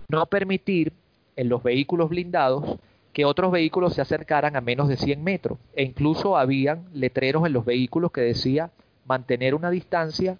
[0.09, 0.93] no permitir
[1.35, 2.77] en los vehículos blindados
[3.13, 5.59] que otros vehículos se acercaran a menos de 100 metros.
[5.75, 8.71] E incluso habían letreros en los vehículos que decía
[9.05, 10.37] mantener una distancia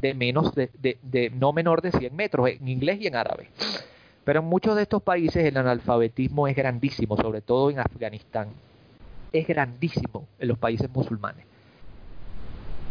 [0.00, 3.50] de menos de, no menor de 100 metros en inglés y en árabe.
[4.24, 8.48] Pero en muchos de estos países el analfabetismo es grandísimo, sobre todo en Afganistán.
[9.32, 11.44] Es grandísimo en los países musulmanes.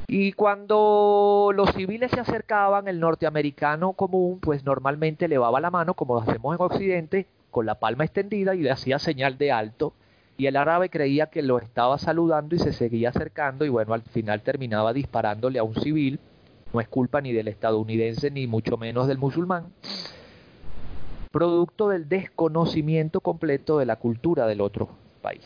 [0.07, 6.15] Y cuando los civiles se acercaban, el norteamericano común, pues normalmente levaba la mano, como
[6.15, 9.93] lo hacemos en Occidente, con la palma extendida y le hacía señal de alto.
[10.35, 14.01] Y el árabe creía que lo estaba saludando y se seguía acercando y bueno, al
[14.01, 16.19] final terminaba disparándole a un civil.
[16.73, 19.67] No es culpa ni del estadounidense ni mucho menos del musulmán.
[21.31, 24.89] Producto del desconocimiento completo de la cultura del otro
[25.21, 25.43] país.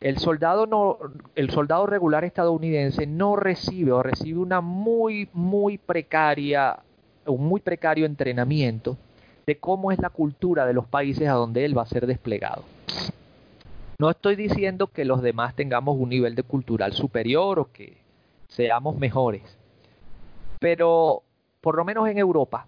[0.00, 0.96] El soldado, no,
[1.34, 6.78] el soldado regular estadounidense no recibe o recibe una muy, muy precaria,
[7.26, 8.96] un muy precario entrenamiento
[9.48, 12.64] de cómo es la cultura de los países a donde él va a ser desplegado.
[13.98, 17.96] No estoy diciendo que los demás tengamos un nivel de cultural superior o que
[18.48, 19.56] seamos mejores,
[20.60, 21.22] pero
[21.62, 22.66] por lo menos en Europa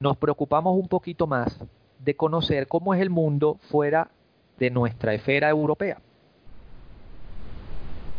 [0.00, 1.58] nos preocupamos un poquito más
[1.98, 4.10] de conocer cómo es el mundo fuera
[4.58, 5.98] de nuestra esfera europea.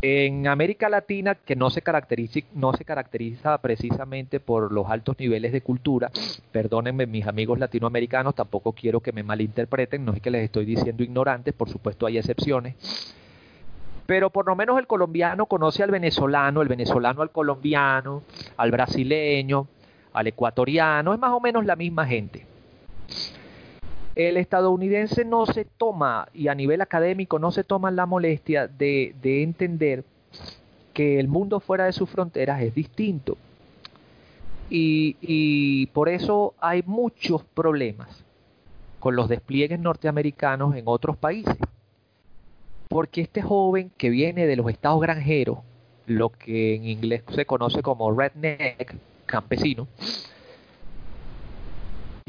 [0.02, 5.52] En América Latina, que no se, caracteriza, no se caracteriza precisamente por los altos niveles
[5.52, 6.10] de cultura,
[6.54, 11.04] perdónenme mis amigos latinoamericanos, tampoco quiero que me malinterpreten, no es que les estoy diciendo
[11.04, 12.76] ignorantes, por supuesto hay excepciones,
[14.06, 18.24] pero por lo menos el colombiano conoce al venezolano, el venezolano al colombiano,
[18.56, 19.68] al brasileño,
[20.14, 22.46] al ecuatoriano, es más o menos la misma gente
[24.28, 29.14] el estadounidense no se toma, y a nivel académico no se toma la molestia de,
[29.24, 30.04] entender
[30.94, 33.38] que el mundo fuera de sus fronteras es distinto.
[34.70, 38.26] Y, y, por eso hay muchos problemas
[39.00, 41.56] con los despliegues norteamericanos en otros países.
[42.90, 45.60] Porque este joven que viene de los estados granjeros,
[46.08, 49.88] lo que en inglés se conoce como redneck, campesino,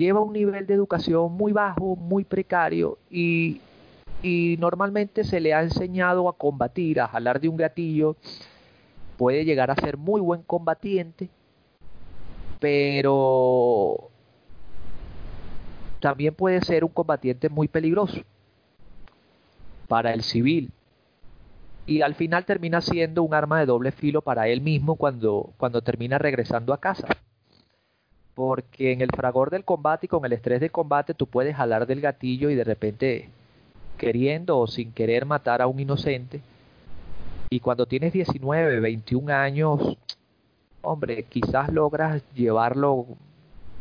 [0.01, 3.61] lleva un nivel de educación muy bajo, muy precario y,
[4.59, 8.17] normalmente se le ha enseñado a combatir, a jalar de un gatillo,
[9.17, 11.29] puede llegar a ser muy buen combatiente,
[12.59, 14.11] pero
[16.01, 18.21] también puede ser un combatiente muy peligroso
[19.89, 20.71] para el civil.
[21.87, 25.83] Y al final termina siendo un arma de doble filo para él mismo cuando, cuando
[25.83, 27.09] termina regresando a casa
[28.35, 31.87] porque en el fragor del combate y con el estrés del combate tú puedes jalar
[31.87, 33.29] del gatillo y de repente
[33.99, 36.41] queriendo o sin querer matar a un inocente.
[37.51, 39.97] Y cuando tienes 19, 21 años,
[40.83, 43.07] hombre, quizás logras llevarlo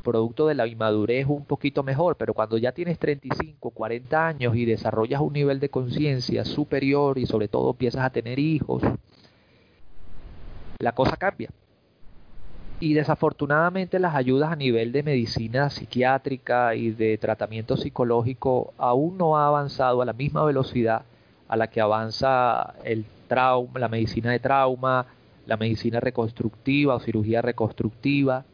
[0.03, 4.65] producto de la inmadurez un poquito mejor, pero cuando ya tienes 35, 40 años y
[4.65, 8.81] desarrollas un nivel de conciencia superior y sobre todo empiezas a tener hijos,
[10.79, 11.49] la cosa cambia
[12.81, 19.37] y desafortunadamente las ayudas a nivel de medicina psiquiátrica y de tratamiento psicológico aún no
[19.37, 21.03] ha avanzado a la misma velocidad
[21.49, 25.05] a la que avanza el trauma, la medicina de trauma,
[25.45, 28.45] la medicina reconstructiva o cirugía reconstructiva.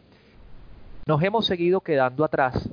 [1.06, 2.68] Nos hemos seguido quedando atrás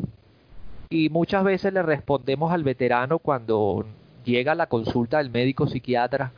[0.89, 3.85] y muchas veces le respondemos al veterano cuando
[4.25, 6.33] llega a la consulta del médico psiquiatra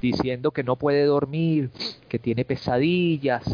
[0.00, 1.70] diciendo que no puede dormir,
[2.08, 3.44] que tiene pesadillas,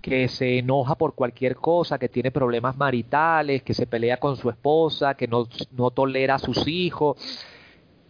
[0.00, 4.48] que se enoja por cualquier cosa, que tiene problemas maritales, que se pelea con su
[4.48, 5.46] esposa, que no,
[5.90, 7.18] tolera a sus hijos,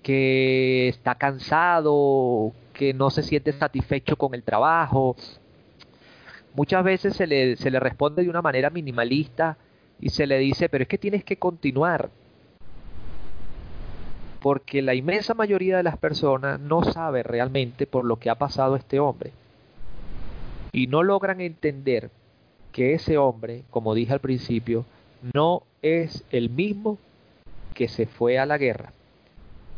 [0.03, 5.17] que está cansado, que no se siente satisfecho con el trabajo.
[6.55, 9.57] Muchas veces se le, se le responde de una manera minimalista
[10.01, 12.11] y se le dice, pero es que tienes que continuar.
[14.41, 18.77] Porque la inmensa mayoría de las personas no sabe realmente por lo que ha pasado
[18.77, 19.33] este hombre
[20.73, 22.11] y no logran entender
[22.73, 24.85] que ese hombre, como dije al principio,
[25.35, 26.99] no es el mismo
[27.75, 28.93] que se fue a la guerra.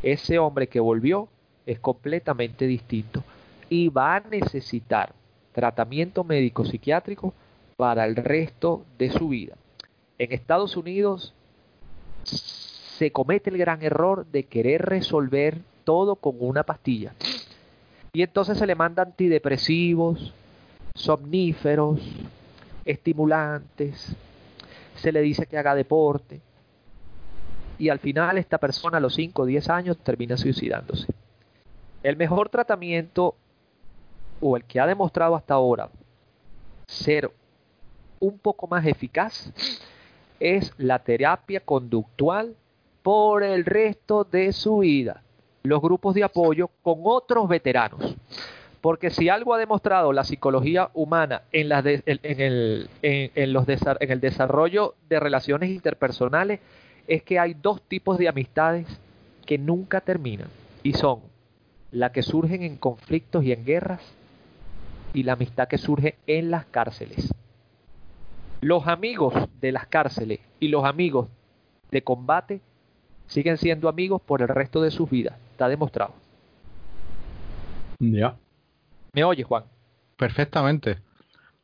[0.01, 1.27] Ese hombre que volvió
[1.65, 3.23] es completamente distinto
[3.69, 5.13] y va a necesitar
[5.53, 7.33] tratamiento médico psiquiátrico
[7.77, 9.55] para el resto de su vida.
[10.17, 11.33] En Estados Unidos
[12.23, 17.13] se comete el gran error de querer resolver todo con una pastilla.
[18.13, 20.33] Y entonces se le manda antidepresivos,
[20.95, 21.99] somníferos,
[22.85, 24.15] estimulantes,
[24.95, 26.39] se le dice que haga deporte,
[27.79, 31.07] y al final esta persona a los 5 o 10 años termina suicidándose.
[32.03, 33.35] El mejor tratamiento,
[34.39, 35.89] o el que ha demostrado hasta ahora
[36.87, 37.31] ser
[38.19, 39.51] un poco más eficaz,
[40.39, 42.55] es la terapia conductual
[43.01, 45.23] por el resto de su vida.
[45.63, 48.15] Los grupos de apoyo con otros veteranos.
[48.83, 56.59] Porque si algo ha demostrado la psicología humana en, el, el desarrollo de relaciones interpersonales,
[57.07, 58.85] es que hay dos tipos de amistades
[59.45, 60.49] que nunca terminan.
[60.83, 61.21] Y son
[61.93, 64.01] la que surgen en conflictos y en guerras
[65.13, 67.33] y la amistad que surge en las cárceles.
[68.59, 71.29] Los amigos de las cárceles y los amigos
[71.89, 72.59] de combate
[73.27, 75.37] siguen siendo amigos por el resto de sus vidas.
[75.53, 76.11] Está demostrado.
[77.99, 78.35] Ya.
[79.13, 79.65] ¿Me oyes, Juan?
[80.17, 80.97] Perfectamente.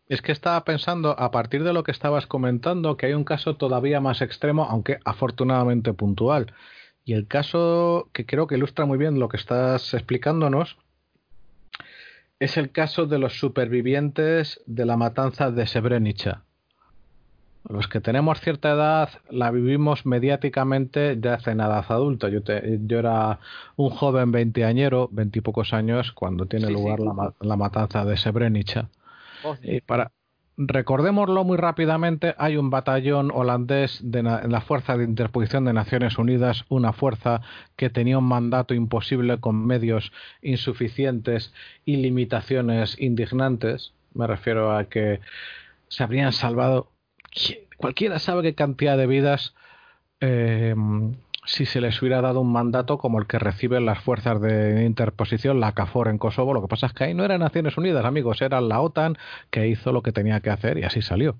[0.07, 3.57] Es que estaba pensando, a partir de lo que estabas comentando, que hay un caso
[3.57, 6.53] todavía más extremo, aunque afortunadamente puntual.
[7.05, 10.77] Y el caso que creo que ilustra muy bien lo que estás explicándonos
[12.39, 16.43] es el caso de los supervivientes de la matanza de Srebrenica.
[17.67, 22.29] Los que tenemos cierta edad la vivimos mediáticamente ya hace en edad adulta.
[22.29, 23.39] Yo, yo era
[23.75, 26.99] un joven veinteañero, veintipocos años, cuando tiene lugar
[27.41, 28.89] La, matanza de Srebrenica.
[29.61, 30.11] Y para,
[30.57, 36.17] recordémoslo muy rápidamente, hay un batallón holandés de en la Fuerza de Interposición de Naciones
[36.17, 37.41] Unidas, una fuerza
[37.75, 40.11] que tenía un mandato imposible con medios
[40.41, 41.53] insuficientes
[41.85, 43.93] y limitaciones indignantes.
[44.13, 45.19] Me refiero a que
[45.87, 46.89] se habrían salvado.
[47.77, 49.53] Cualquiera sabe qué cantidad de vidas
[50.19, 50.75] eh,
[51.45, 55.59] si se les hubiera dado un mandato como el que reciben las fuerzas de interposición,
[55.59, 56.53] la CAFOR en Kosovo.
[56.53, 59.17] Lo que pasa es que ahí no eran Naciones Unidas, amigos, era la OTAN
[59.49, 61.37] que hizo lo que tenía que hacer y así salió.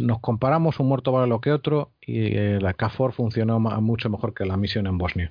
[0.00, 4.32] Nos comparamos, un muerto vale lo que otro y eh, la CAFOR funcionó mucho mejor
[4.32, 5.26] que la misión en Bosnia.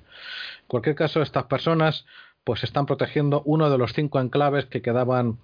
[0.60, 2.06] En cualquier caso, estas personas
[2.44, 5.38] pues están protegiendo uno de los cinco enclaves que quedaban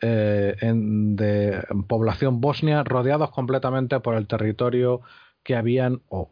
[0.00, 5.02] eh, en, de población bosnia, rodeados completamente por el territorio
[5.42, 6.30] que habían, o,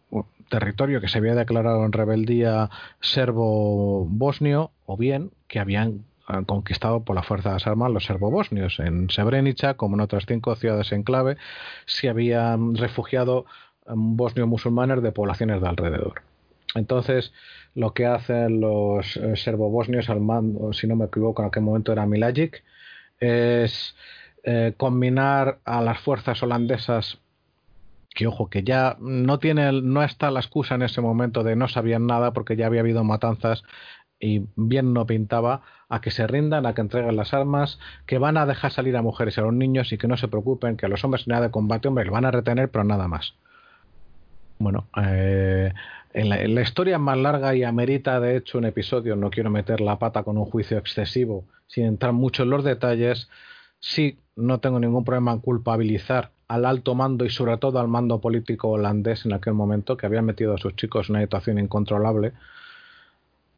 [0.49, 2.70] territorio que se había declarado en rebeldía
[3.01, 8.78] serbo-bosnio, o bien que habían eh, conquistado por las fuerzas armadas los serbo-bosnios.
[8.81, 11.36] En Srebrenica, como en otras cinco ciudades en clave,
[11.86, 13.45] se habían refugiado
[13.86, 16.23] em, bosnio-musulmanes de poblaciones de alrededor.
[16.74, 17.32] Entonces,
[17.74, 21.93] lo que hacen los eh, serbo-bosnios al mando, si no me equivoco, en aquel momento
[21.93, 22.62] era Milajic,
[23.20, 23.95] es
[24.45, 27.19] eh, combinar a las fuerzas holandesas
[28.15, 31.69] que ojo, que ya no tiene, no está la excusa en ese momento de no
[31.69, 33.62] sabían nada porque ya había habido matanzas
[34.19, 38.36] y bien no pintaba a que se rindan, a que entreguen las armas, que van
[38.36, 40.86] a dejar salir a mujeres y a los niños y que no se preocupen, que
[40.86, 43.35] a los hombres nada de combate, hombre, lo van a retener, pero nada más.
[44.59, 45.72] Bueno, eh,
[46.14, 50.24] la, historia más larga y amerita, de hecho, un episodio, no quiero meter la pata
[50.24, 53.28] con un juicio excesivo, sin entrar mucho en los detalles,
[53.80, 58.20] sí, no tengo ningún problema en culpabilizar al alto mando y sobre todo al mando
[58.20, 62.32] político holandés en aquel momento, que había metido a sus chicos en una situación incontrolable.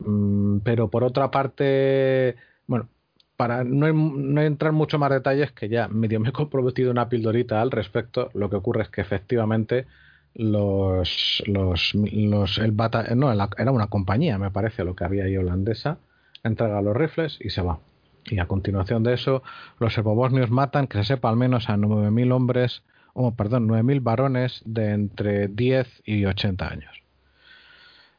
[0.01, 2.37] Mm, pero por otra parte,
[2.67, 2.89] bueno,
[3.37, 7.61] para no, no, entrar mucho más detalles, que ya medio me he comprometido una pildorita
[7.63, 9.87] al respecto, lo que ocurre es que efectivamente
[10.35, 15.37] los, los, los el bata, no, era una compañía, me parece, lo que había ahí
[15.37, 15.99] holandesa,
[16.43, 17.81] entrega los rifles y se va.
[18.27, 19.43] Y a continuación de eso,
[19.79, 22.83] los serbobosnios matan, que se sepa al menos a 9.000 hombres,
[23.15, 27.03] o perdón, 9.000 varones de entre 10 y 80 años.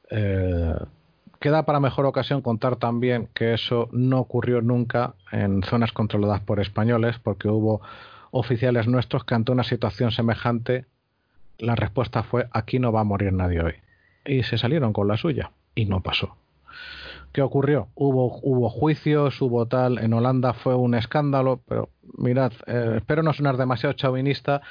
[0.10, 0.76] Eh,
[1.40, 6.60] queda para mejor ocasión contar también que eso no ocurrió nunca en zonas controladas por
[6.60, 7.82] españoles, porque hubo
[8.32, 10.86] oficiales nuestros que ante una situación semejante
[11.62, 13.74] la respuesta fue aquí no va a morir nadie hoy.
[14.26, 16.36] Y se salieron con la suya y no pasó.
[17.32, 17.88] ¿Qué ocurrió?
[17.96, 20.00] Hubo, hubo juicios, hubo tal.
[20.00, 24.62] En Holanda fue un escándalo, pero mirad, eh, espero no sonar demasiado chauvinista,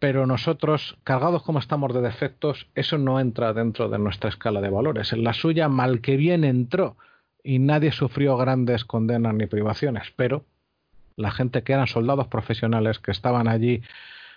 [0.00, 4.70] pero nosotros, cargados como estamos de defectos, eso no entra dentro de nuestra escala de
[4.70, 5.12] valores.
[5.12, 6.96] En la suya, mal que bien entró
[7.44, 10.44] y nadie sufrió grandes condenas ni privaciones, pero
[11.16, 13.82] la gente que eran soldados profesionales que estaban allí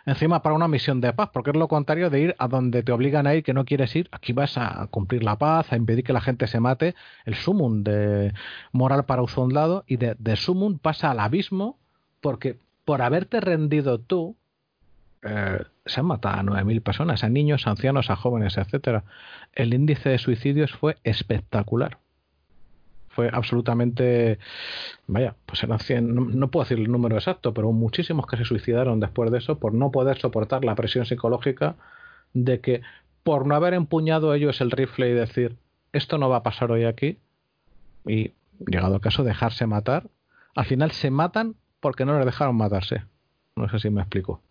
[0.05, 2.91] encima para una misión de paz, porque es lo contrario de ir a donde te
[2.91, 4.09] obligan a ir que no quieres ir.
[4.11, 6.95] Aquí vas a cumplir la paz, a impedir que la gente se mate.
[7.25, 8.34] El sumum de
[8.71, 11.77] moral para un soldado y de, sumum pasa al abismo
[12.21, 14.35] porque por haberte rendido tú,
[15.23, 19.03] eh, se han matado a 9.000 personas, a niños, a ancianos, a jóvenes, etcétera.
[19.53, 21.97] El índice de suicidios fue espectacular.
[23.15, 24.40] Fue absolutamente,
[25.07, 28.99] vaya, pues eran 100, no, puedo decir el número exacto, pero muchísimos que se suicidaron
[28.99, 31.76] después de eso por no poder soportar la presión psicológica
[32.34, 32.81] de que
[33.23, 35.56] por no haber empuñado ellos el rifle y decir,
[35.91, 37.18] esto no va a pasar hoy aquí,
[38.06, 38.34] y
[38.68, 40.10] llegado el caso, dejarse matar,
[40.56, 43.03] al final se matan porque no les dejaron matarse.
[43.56, 44.41] No sé si me explico.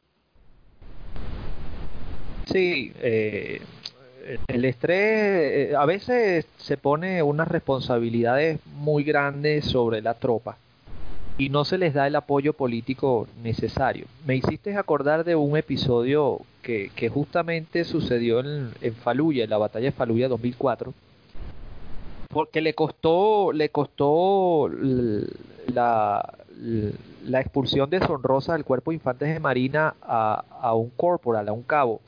[2.47, 3.63] Sí, eh,
[4.49, 10.57] el estrés eh, a veces se pone unas responsabilidades muy grandes sobre la tropa
[11.39, 14.07] y no se les da el apoyo político necesario.
[14.27, 19.93] Me hiciste acordar de un episodio que, justamente sucedió en, Faluya, en la batalla de
[19.93, 20.93] Faluya 2004,
[22.29, 24.71] porque le costó, le costó
[25.73, 26.35] la,
[27.25, 32.01] la expulsión deshonrosa del cuerpo de infantes de marina a un corporal, a un cabo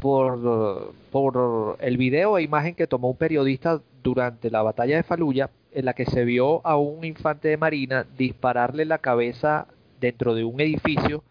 [0.00, 5.50] por, por el video e imagen que tomó un periodista durante la batalla de Faluya,
[5.72, 9.66] en la que se vio a un infante de marina dispararle la cabeza
[10.00, 11.22] dentro de un edificio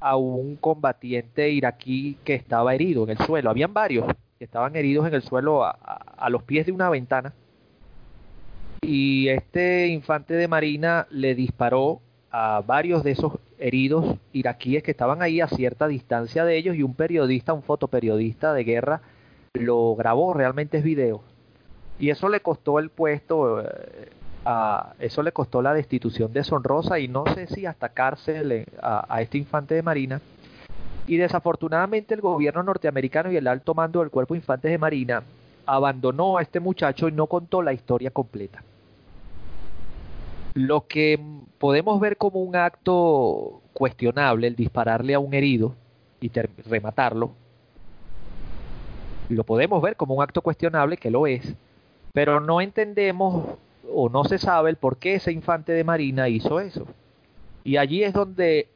[0.00, 3.50] a un combatiente iraquí que estaba herido en el suelo.
[3.50, 4.06] Habían varios
[4.38, 7.34] que estaban heridos en el suelo a, a los pies de una ventana.
[8.82, 12.00] Y este infante de marina le disparó
[12.30, 16.82] a varios de esos heridos iraquíes que estaban ahí a cierta distancia de ellos y
[16.82, 19.00] un periodista, un fotoperiodista de guerra,
[19.54, 21.22] lo grabó, realmente es video.
[21.98, 24.10] Y eso le costó el puesto, eh,
[24.44, 29.20] a, eso le costó la destitución deshonrosa y no sé si hasta cárcel eh, a,
[29.20, 30.20] este infante de marina.
[31.06, 35.22] Y desafortunadamente el gobierno norteamericano y el alto mando del cuerpo de infantes de marina
[35.66, 38.62] abandonó a este muchacho y no contó la historia completa.
[40.54, 41.18] Lo que
[41.58, 45.74] podemos ver como un acto cuestionable, el dispararle a un herido
[46.20, 46.30] y
[46.68, 47.32] rematarlo,
[49.28, 51.54] lo podemos ver como un acto cuestionable, que lo es,
[52.12, 53.56] pero no entendemos
[53.92, 56.86] o no se sabe el por qué ese infante de Marina hizo eso.
[57.64, 58.68] Y allí es donde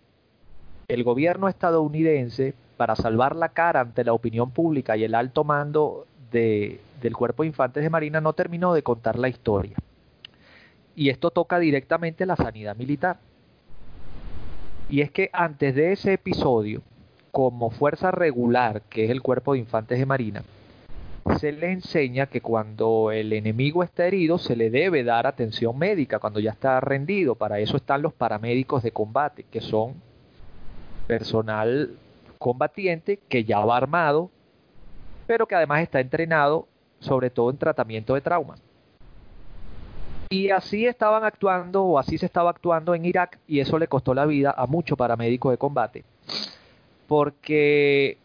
[0.89, 6.07] el gobierno estadounidense, para salvar la cara ante la opinión pública y el alto mando
[6.33, 9.77] de, del cuerpo de infantes de Marina, no terminó de contar la historia
[10.95, 13.19] y esto toca directamente la sanidad militar.
[14.89, 16.83] Y es que antes de ese episodio,
[17.31, 20.45] como fuerza regular, que es el cuerpo de infantes de marina,
[21.39, 26.19] se le enseña que cuando el enemigo está herido se le debe dar atención médica,
[26.19, 27.37] cuando ya está rendido.
[27.37, 29.95] Para eso están los paramédicos de combate, que son
[31.07, 31.91] personal
[32.39, 34.31] combatiente que ya va armado,
[35.27, 36.67] pero que además está entrenado
[36.99, 38.61] sobre todo en tratamiento de traumas.
[40.33, 44.15] Y así estaban actuando, o así se estaba actuando en Irak, y eso le costó
[44.15, 46.05] la vida a muchos paramédicos de combate.
[47.07, 48.17] Porque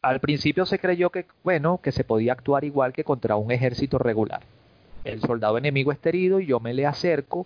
[0.00, 3.98] al principio se creyó que, bueno, que se podía actuar igual que contra un ejército
[3.98, 4.40] regular.
[5.04, 7.44] El soldado enemigo está herido y yo me le acerco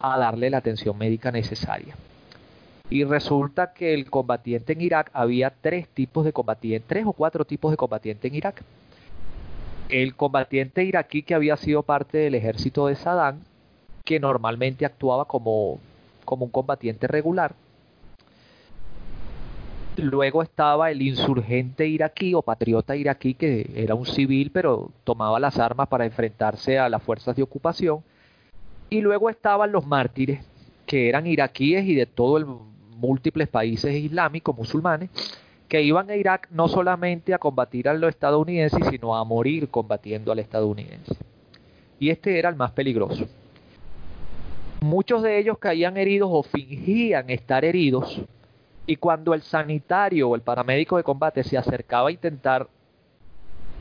[0.00, 1.94] a darle la atención médica necesaria.
[2.90, 7.44] Y resulta que el combatiente en Irak había tres tipos de combatientes, tres o cuatro
[7.44, 8.64] tipos de combatientes en Irak
[9.92, 13.40] el combatiente iraquí que había sido parte del ejército de Saddam,
[14.04, 15.78] que normalmente actuaba como,
[16.24, 17.54] como un combatiente regular.
[19.96, 25.58] Luego estaba el insurgente iraquí o patriota iraquí, que era un civil, pero tomaba las
[25.58, 28.02] armas para enfrentarse a las fuerzas de ocupación.
[28.88, 30.42] Y luego estaban los mártires,
[30.86, 32.46] que eran iraquíes y de todo el
[32.96, 35.10] múltiples países islámicos, musulmanes,
[35.72, 40.30] que iban a Irak no solamente a combatir a los estadounidenses, sino a morir combatiendo
[40.30, 41.16] al estadounidense.
[41.98, 43.24] Y este era el más peligroso.
[44.82, 48.20] Muchos de ellos caían heridos o fingían estar heridos,
[48.86, 52.68] y cuando el sanitario o el paramédico de combate se acercaba a intentar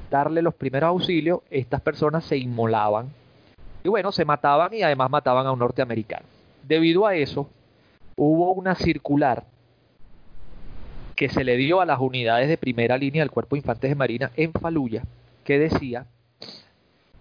[0.09, 3.09] darle los primeros auxilios, estas personas se inmolaban.
[3.83, 6.25] Y bueno, se mataban y además mataban a un norteamericano.
[6.65, 7.49] Debido a eso,
[8.15, 9.43] hubo una circular
[11.21, 14.31] que se le dio a las unidades de primera línea del Cuerpo Infantes de Marina
[14.35, 15.03] en Faluya,
[15.43, 16.07] que decía,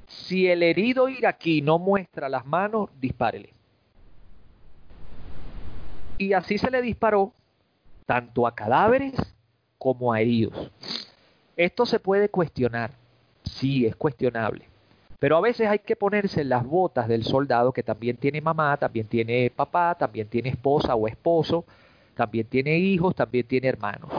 [0.06, 3.52] si el herido iraquí no muestra las manos, dispárele.
[6.16, 7.35] Y así se le disparó
[8.06, 9.12] tanto a cadáveres
[9.77, 10.70] como a heridos.
[11.55, 12.93] Esto se puede cuestionar,
[13.44, 14.64] sí, es cuestionable.
[15.18, 19.06] Pero a veces hay que ponerse las botas del soldado que también tiene mamá, también
[19.06, 21.66] tiene papá, también tiene esposa o esposo,
[22.20, 24.10] también tiene hijos, también tiene hermanos.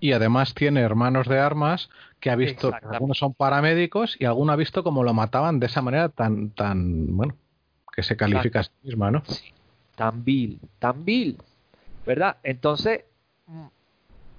[0.00, 1.88] Y además tiene hermanos de armas
[2.18, 5.82] que ha visto, algunos son paramédicos y alguno ha visto cómo lo mataban de esa
[5.82, 7.36] manera tan, tan, bueno,
[7.94, 9.22] que se califica a sí misma, ¿no?
[9.94, 11.38] tan vil, tan vil,
[12.04, 12.38] ¿verdad?
[12.42, 13.04] Entonces,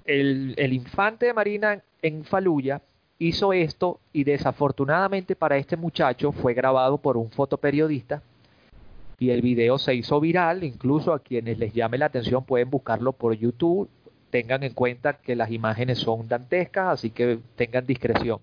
[0.04, 2.82] el, el infante de Marina en Faluya
[3.18, 8.20] hizo esto y desafortunadamente para este muchacho fue grabado por un fotoperiodista
[9.24, 13.12] y el video se hizo viral, incluso a quienes les llame la atención pueden buscarlo
[13.12, 13.88] por YouTube,
[14.28, 18.40] tengan en cuenta que las imágenes son dantescas, así que tengan discreción.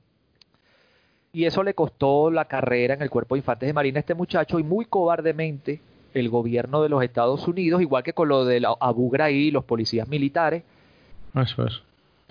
[1.34, 4.16] Y eso le costó la carrera en el Cuerpo de Infantes de Marina a este
[4.16, 5.80] muchacho y muy cobardemente
[6.16, 10.08] el gobierno de los Estados Unidos, igual que con lo de Abu Ghraib, los policías
[10.08, 10.64] militares,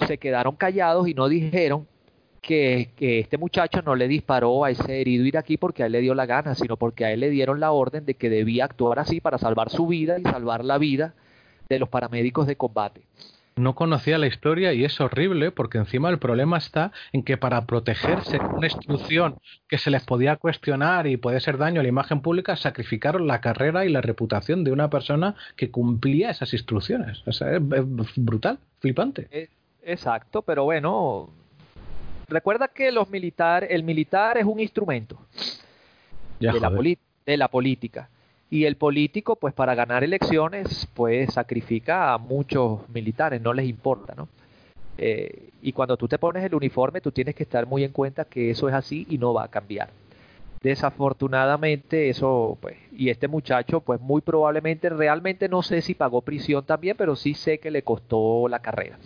[0.06, 1.86] se quedaron callados y no dijeron
[2.41, 6.15] que, este muchacho no le disparó a ese herido iraquí porque a él le dio
[6.15, 9.21] la gana, sino porque a él le dieron la orden de que debía actuar así
[9.21, 11.15] para salvar su vida y salvar la vida
[11.69, 13.03] de los paramédicos de combate.
[13.57, 17.67] No conocía la historia y es horrible porque encima el problema está en que para
[17.67, 19.39] protegerse de una instrucción
[19.69, 23.41] que se les podía cuestionar y puede ser daño a la imagen pública, sacrificaron la
[23.41, 27.23] carrera y la reputación de una persona que cumplía esas instrucciones.
[27.27, 27.37] es
[28.17, 29.29] brutal, flipante.
[29.31, 29.49] Eh,
[29.83, 31.29] exacto, pero bueno,
[32.31, 35.19] recuerda que los militar, el militar es un instrumento
[36.39, 36.70] de, la
[37.27, 38.09] de, la política.
[38.48, 44.15] Y el político, pues para ganar elecciones, pues sacrifica a muchos militares, no les importa,
[44.16, 44.28] ¿no?
[44.98, 48.24] Eh, y cuando tú te pones el uniforme, tú tienes que estar muy en cuenta
[48.24, 49.90] que eso es así y no va a cambiar.
[50.62, 56.65] Desafortunadamente eso, pues, y este muchacho, pues muy probablemente, realmente no sé si pagó prisión
[56.66, 58.98] también, pero sí sé que le costó la carrera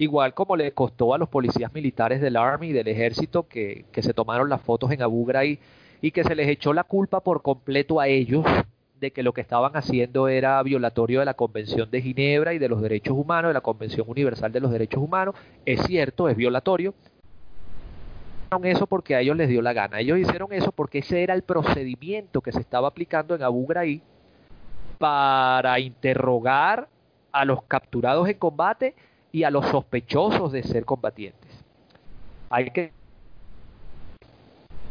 [0.00, 4.14] igual como le costó a los policías militares del Army y del ejército que, se
[4.14, 5.58] tomaron las fotos en Abu Ghraib
[6.00, 8.42] y que se les echó la culpa por completo a ellos
[8.98, 12.70] de que lo que estaban haciendo era violatorio de la Convención de Ginebra y de
[12.70, 15.34] los derechos humanos, de la Convención Universal de los Derechos Humanos.
[15.66, 16.94] Es cierto, es violatorio.
[18.62, 20.00] Eso porque a ellos les dio la gana.
[20.00, 24.00] Ellos hicieron eso porque ese era el procedimiento que se estaba aplicando en Abu Ghraib
[24.98, 26.88] para interrogar
[27.32, 28.94] a los capturados en combate
[29.32, 31.50] y a los sospechosos de ser combatientes.
[32.50, 32.92] Hay que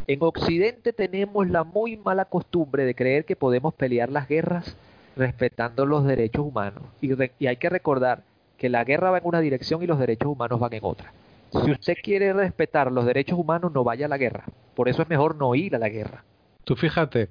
[0.08, 4.76] en Occidente tenemos la muy mala costumbre de creer que podemos pelear las guerras
[5.16, 6.82] respetando los derechos humanos.
[7.00, 7.12] Y,
[7.46, 8.24] hay que recordar
[8.58, 11.14] que la guerra va en una dirección y los derechos humanos van en otra.
[11.52, 14.46] Si usted quiere respetar los derechos humanos, no vaya a la guerra.
[14.74, 16.24] Por eso es mejor no ir a la guerra.
[16.64, 17.30] Tú fíjate,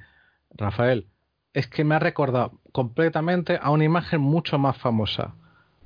[0.55, 1.09] Rafael,
[1.55, 5.35] es que me ha recordado completamente a una imagen mucho más famosa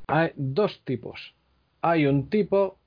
[0.06, 1.34] hay dos tipos.
[1.80, 2.78] Hay un tipo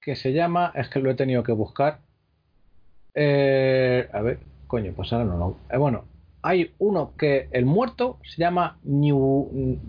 [0.00, 1.98] que se llama, es que lo he tenido que buscar.
[3.14, 5.56] Eh, a ver, coño, pues ahora no lo.
[5.70, 6.04] Eh, bueno,
[6.42, 9.80] hay uno que el muerto se llama New.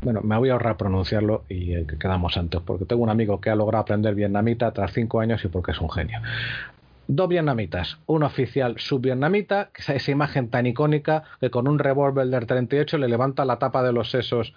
[0.00, 3.50] Bueno, me voy a ahorrar pronunciarlo y que quedamos antes, porque tengo un amigo que
[3.50, 6.20] ha logrado aprender vietnamita tras cinco años y porque es un genio.
[7.08, 12.28] Dos vietnamitas, un oficial subvietnamita, que es esa imagen tan icónica que con un revólver
[12.28, 14.54] del 38 le levanta la tapa de los sesos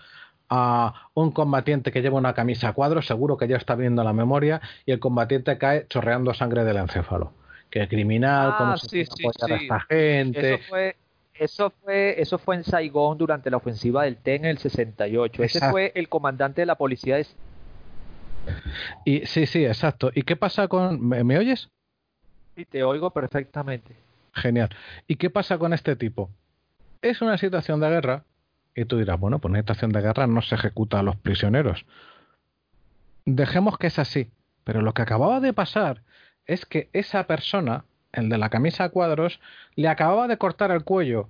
[0.53, 4.11] a un combatiente que lleva una camisa a cuadros, seguro que ya está viendo la
[4.11, 7.31] memoria, y el combatiente cae chorreando sangre del encéfalo.
[7.69, 10.55] Que criminal, ah, se sí, a esta gente.
[10.55, 10.95] Eso fue,
[11.33, 15.41] eso fue, eso fue en Saigón durante la ofensiva del TEN en el 68.
[15.41, 17.25] Ese fue el comandante de la policía de...
[19.05, 20.11] Y, sí, sí, exacto.
[20.13, 21.07] ¿Y qué pasa con...
[21.07, 21.69] ¿Me, ¿me oyes?
[22.57, 23.95] Sí, te oigo perfectamente.
[24.33, 24.69] Genial.
[25.07, 26.29] ¿Y qué pasa con este tipo?
[27.01, 28.25] Es una situación de guerra
[28.75, 31.15] y tú dirás, bueno, pues en una estación de guerra no se ejecuta a los
[31.17, 31.85] prisioneros.
[33.25, 34.31] Dejemos que es así.
[34.63, 36.03] Pero lo que acababa de pasar
[36.45, 39.39] es que esa persona, el de la camisa a cuadros,
[39.75, 41.29] le acababa de cortar el cuello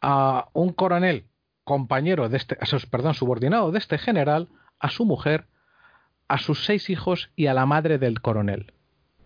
[0.00, 1.24] a un coronel,
[1.64, 2.56] compañero de este,
[2.90, 4.48] perdón, subordinado de este general,
[4.80, 5.46] a su mujer,
[6.28, 8.72] a sus seis hijos y a la madre del coronel.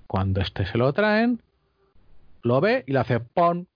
[0.06, 1.42] Cuando este se lo traen,
[2.42, 3.68] lo ve y le hace pon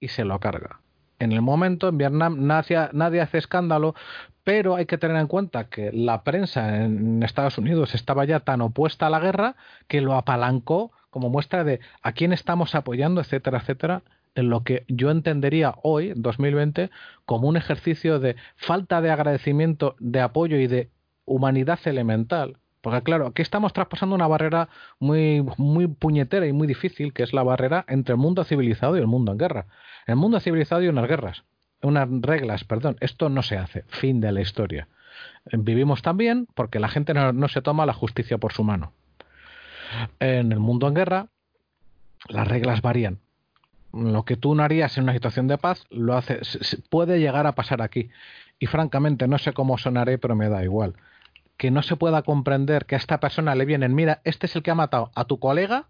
[0.00, 0.80] y se lo carga
[1.24, 3.94] en el momento en Vietnam nadie, hace escándalo,
[4.44, 8.60] pero hay que tener en cuenta que la prensa en Estados Unidos estaba ya tan
[8.60, 9.56] opuesta a la guerra
[9.88, 14.02] que lo apalancó como muestra de a quién estamos apoyando, etcétera, etcétera,
[14.34, 16.90] en lo que yo entendería hoy, en 2020,
[17.24, 20.90] como un ejercicio de falta de agradecimiento, de apoyo y de
[21.24, 22.58] humanidad elemental.
[22.80, 24.68] Porque claro, aquí estamos traspasando una barrera
[24.98, 29.00] muy, muy puñetera y muy difícil, que es la barrera entre el mundo civilizado y
[29.00, 29.66] el mundo en guerra.
[30.06, 31.44] El mundo civilizado y unas guerras,
[31.82, 32.96] unas reglas, perdón.
[33.00, 33.84] Esto no se hace.
[33.88, 34.88] Fin de la historia.
[35.52, 38.92] Vivimos también porque la gente no, se toma la justicia por su mano.
[40.18, 41.26] En el mundo en guerra,
[42.28, 43.18] las reglas varían.
[43.92, 46.20] Lo que tú no harías en una situación de paz, lo
[46.90, 48.10] puede llegar a pasar aquí.
[48.58, 50.94] Y francamente, no sé cómo sonaré, pero me da igual.
[51.56, 54.62] Que no se pueda comprender que a esta persona le vienen, mira, este es el
[54.62, 55.86] que ha matado a tu colega,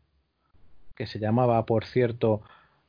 [0.94, 2.42] que se llamaba, por cierto,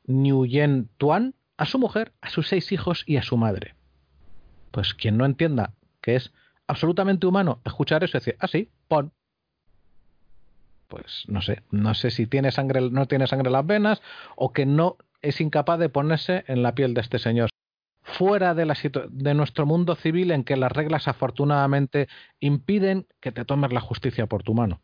[0.06, 3.74] Nguyen Tuan a su mujer, a sus seis hijos y a su madre.
[4.70, 6.32] Pues quien no entienda que es
[6.66, 9.12] absolutamente humano escuchar eso y decir, ah, sí, pon.
[10.88, 14.02] pues no sé, no sé si tiene sangre, no tiene sangre en las venas
[14.36, 17.50] o que no es incapaz de ponerse en la piel de este señor.
[18.02, 18.76] Fuera de, la
[19.10, 22.08] de nuestro mundo civil en que las reglas afortunadamente
[22.38, 24.80] impiden que te tomes la justicia por tu mano.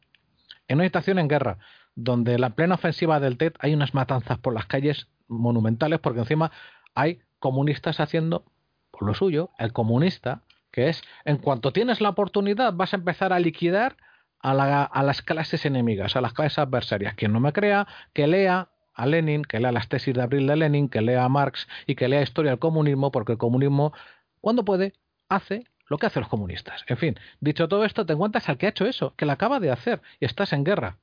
[0.67, 1.59] En una situación en guerra,
[1.95, 6.53] donde la plena ofensiva del TED hay unas matanzas por las calles monumentales, porque encima
[6.95, 8.45] hay comunistas haciendo
[8.91, 13.33] por lo suyo, el comunista, que es en cuanto tienes la oportunidad vas a empezar
[13.33, 13.97] a liquidar
[14.41, 17.15] a, a las clases enemigas, a las clases adversarias.
[17.15, 20.57] Quien no me crea, que lea a Lenin, que lea las tesis de abril de
[20.57, 23.93] Lenin, que lea a Marx y que lea historia del comunismo, porque el comunismo,
[24.41, 24.95] cuando puede,
[25.29, 26.85] hace lo que hacen los comunistas.
[26.87, 29.61] En fin, dicho todo esto, te encuentras al que ha hecho eso, que lo acaba
[29.61, 30.99] de hacer y estás en guerra.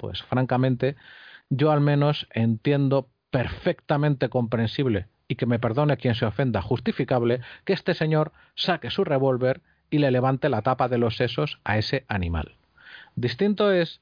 [0.00, 0.96] Pues francamente,
[1.50, 7.74] yo al menos entiendo perfectamente comprensible y que me perdone quien se ofenda justificable que
[7.74, 9.60] este señor saque su revólver
[9.90, 12.56] y le levante la tapa de los sesos a ese animal.
[13.14, 14.00] Distinto es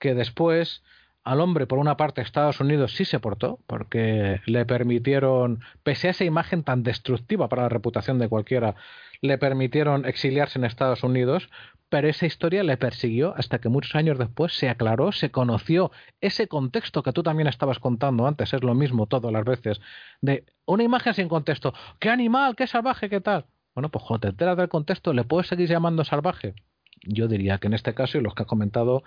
[0.00, 0.82] que después
[1.26, 6.10] al hombre, por una parte, Estados Unidos sí se portó, porque le permitieron, pese a
[6.12, 8.76] esa imagen tan destructiva para la reputación de cualquiera,
[9.22, 11.50] le permitieron exiliarse en Estados Unidos,
[11.88, 15.90] pero esa historia le persiguió hasta que muchos años después se aclaró, se conoció
[16.20, 19.80] ese contexto que tú también estabas contando antes, es lo mismo todas las veces,
[20.20, 23.46] de una imagen sin contexto, qué animal, qué salvaje, qué tal.
[23.74, 26.54] Bueno, pues cuando te enteras del contexto, ¿le puedes seguir llamando salvaje?
[27.02, 29.02] Yo diría que en este caso, y los que ha comentado,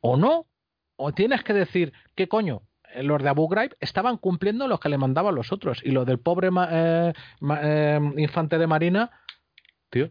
[0.00, 0.44] o no,
[0.96, 2.62] o tienes que decir, ¿qué coño?
[3.02, 5.80] Los de Abu Ghraib estaban cumpliendo lo que le mandaban los otros.
[5.84, 7.12] Y lo del pobre eh,
[7.60, 9.10] eh, infante de Marina,
[9.90, 10.10] tío,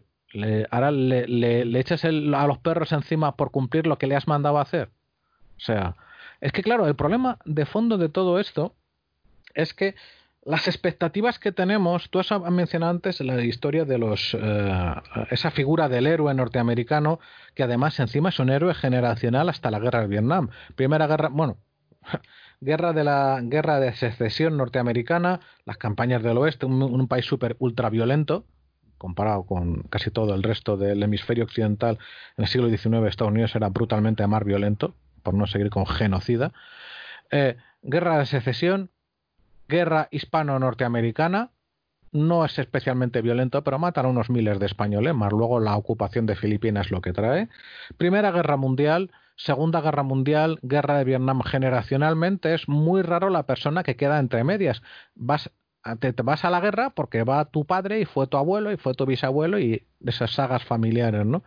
[0.70, 4.58] ahora le, le, echas a los perros encima por cumplir lo que le has mandado
[4.58, 4.90] a hacer.
[5.56, 5.96] O sea,
[6.40, 8.74] es que claro, el problema de fondo de todo esto
[9.54, 9.94] es que
[10.44, 14.94] las expectativas que tenemos, tú has mencionado antes la historia de los eh,
[15.30, 17.18] esa figura del héroe norteamericano
[17.54, 20.50] que además encima es un héroe generacional hasta la guerra de Vietnam.
[20.76, 21.56] Primera guerra, bueno,
[22.60, 27.88] guerra de la guerra de secesión norteamericana, las campañas del oeste, un, país súper ultra
[27.88, 28.44] violento
[28.98, 31.98] comparado con casi todo el resto del hemisferio occidental
[32.36, 36.52] en el siglo XIX Estados Unidos era brutalmente más violento por no seguir con genocida
[37.30, 38.90] eh, guerra de secesión
[39.68, 41.50] guerra hispano-norteamericana,
[42.12, 46.26] no es especialmente violento, pero matan a unos miles de españoles, más luego la ocupación
[46.26, 47.48] de Filipinas lo que trae.
[47.96, 53.82] Primera Guerra Mundial, Segunda Guerra Mundial, Guerra de Vietnam, generacionalmente es muy raro la persona
[53.82, 54.80] que queda entre medias.
[55.16, 55.50] Vas,
[55.98, 58.76] te, te vas a la guerra porque va tu padre y fue tu abuelo y
[58.76, 61.42] fue tu bisabuelo y esas sagas familiares, ¿no?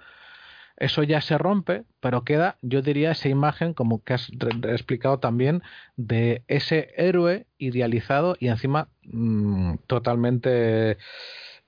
[0.78, 4.30] Eso ya se rompe, pero queda, yo diría, esa imagen, como que has
[4.70, 5.64] explicado también,
[5.95, 10.98] de ese héroe idealizado y encima mm, totalmente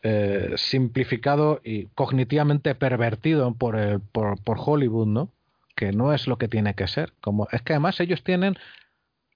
[0.04, 5.30] eh, simplificado y cognitivamente pervertido por, por, por Hollywood, ¿no?
[5.76, 7.14] Que no es lo que tiene que ser.
[7.20, 8.58] Como, es que además ellos tienen,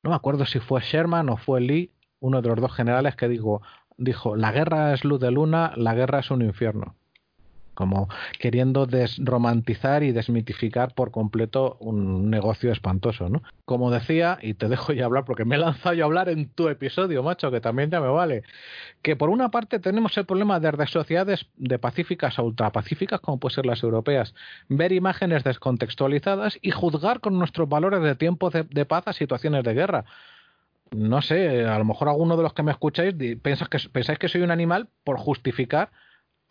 [0.03, 3.27] no me acuerdo si fue Sherman o fue Lee, uno de los dos generales que
[3.27, 3.63] dijo,
[3.97, 6.95] dijo, la guerra es luz de luna, la guerra es un infierno
[7.73, 8.09] como
[8.39, 13.43] queriendo desromantizar y desmitificar por completo un negocio espantoso, ¿no?
[13.65, 16.49] Como decía, y te dejo ya hablar porque me he lanzado yo a hablar en
[16.49, 18.43] tu episodio, macho, que también ya me vale,
[19.01, 23.55] que por una parte tenemos el problema de sociedades de pacíficas a ultrapacíficas, como pueden
[23.55, 24.33] ser las europeas,
[24.69, 29.73] ver imágenes descontextualizadas y juzgar con nuestros valores de tiempo de, paz a situaciones de
[29.73, 30.05] guerra
[30.91, 34.29] no sé, a lo mejor alguno de los que me escucháis piensas que, pensáis que
[34.29, 35.89] soy un animal por justificar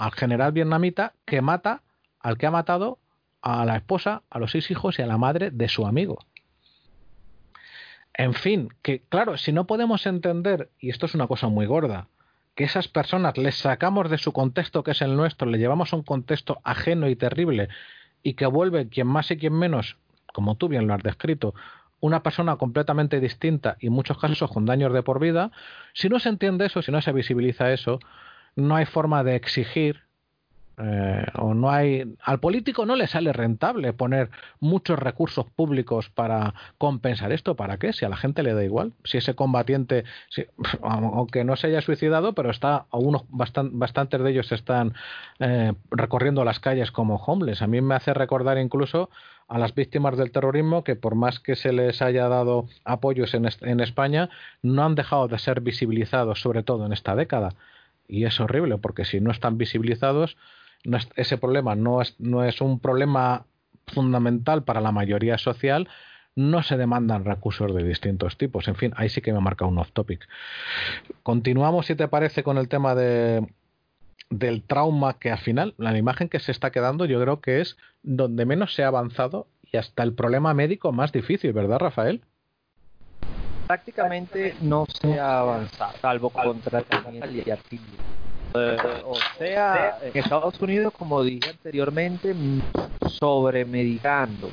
[0.03, 1.83] al general vietnamita que mata
[2.19, 2.99] al que ha matado
[3.41, 6.19] a la esposa, a los seis hijos y a la madre de su amigo.
[8.13, 12.09] En fin, que claro, si no podemos entender, y esto es una cosa muy gorda,
[12.57, 15.97] que esas personas les sacamos de su contexto que es el nuestro, le llevamos a
[15.97, 17.69] un contexto ajeno y terrible,
[18.25, 19.99] y que vuelve quien más y quien menos,
[20.33, 21.55] como tú bien lo has descrito,
[22.01, 25.53] una persona completamente distinta y en muchos casos con daños de por vida,
[25.93, 28.01] si no se entiende eso, si no se visibiliza eso,
[28.57, 30.03] no hay forma de exigir
[30.79, 36.55] eh, o no hay al político no le sale rentable poner muchos recursos públicos para
[36.79, 38.93] compensar esto para qué si a la gente le da igual.
[39.05, 40.05] Si ese combatiente
[40.83, 44.95] aunque no se haya suicidado pero está algunos bastantes de ellos están
[45.41, 47.63] eh, recorriendo las calles como homeless.
[47.63, 49.11] A mí me hace recordar incluso
[49.49, 53.47] a las víctimas del terrorismo que por más que se les haya dado apoyos en,
[53.61, 54.31] en España
[54.63, 57.51] no han dejado de ser visibilizados sobre todo en esta década
[58.09, 60.37] y es horrible porque si no están visibilizados,
[61.17, 63.47] ese problema no es, no es un problema
[63.87, 65.89] fundamental para la mayoría social,
[66.35, 68.69] no se demandan recursos de distintos tipos.
[68.69, 70.27] En fin, ahí sí que me marca un off topic.
[71.23, 73.47] Continuamos, si te parece, con el tema de,
[74.31, 77.77] del trauma que al final, la imagen que se está quedando, yo creo que es
[78.03, 82.23] donde menos se ha avanzado y hasta el problema médico más difícil, ¿verdad, Rafael?
[83.73, 87.83] Prácticamente no se ha avanzado, salvo contra paliativo.
[88.53, 88.77] Eh,
[89.07, 92.35] o sea, en Estados Unidos, como dije anteriormente,
[93.19, 94.51] sobremedicando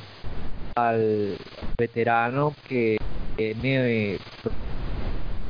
[0.78, 1.36] al
[1.78, 2.98] veterano que
[3.36, 4.20] tiene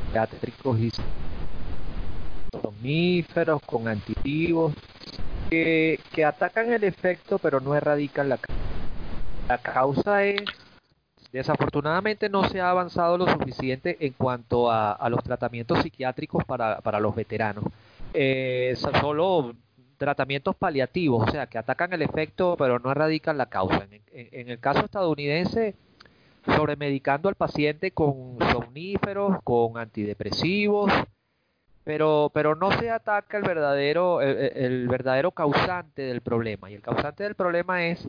[0.08, 0.91] pediátricos y
[2.64, 4.74] somníferos con antitivos
[5.52, 8.60] que, que atacan el efecto pero no erradican la causa.
[9.48, 10.41] La causa es,
[11.31, 16.80] desafortunadamente no se ha avanzado lo suficiente en cuanto a, a los tratamientos psiquiátricos para,
[16.81, 17.64] para los veteranos.
[18.14, 19.53] Eh, solo
[19.97, 23.88] tratamientos paliativos, o sea, que atacan el efecto pero no erradican la causa.
[23.91, 25.76] En, en, el caso estadounidense,
[26.45, 30.91] sobremedicando al paciente con somníferos, con antidepresivos,
[31.84, 36.72] pero, pero no se ataca el verdadero, el, el verdadero causante del problema.
[36.72, 38.07] Y el causante del problema es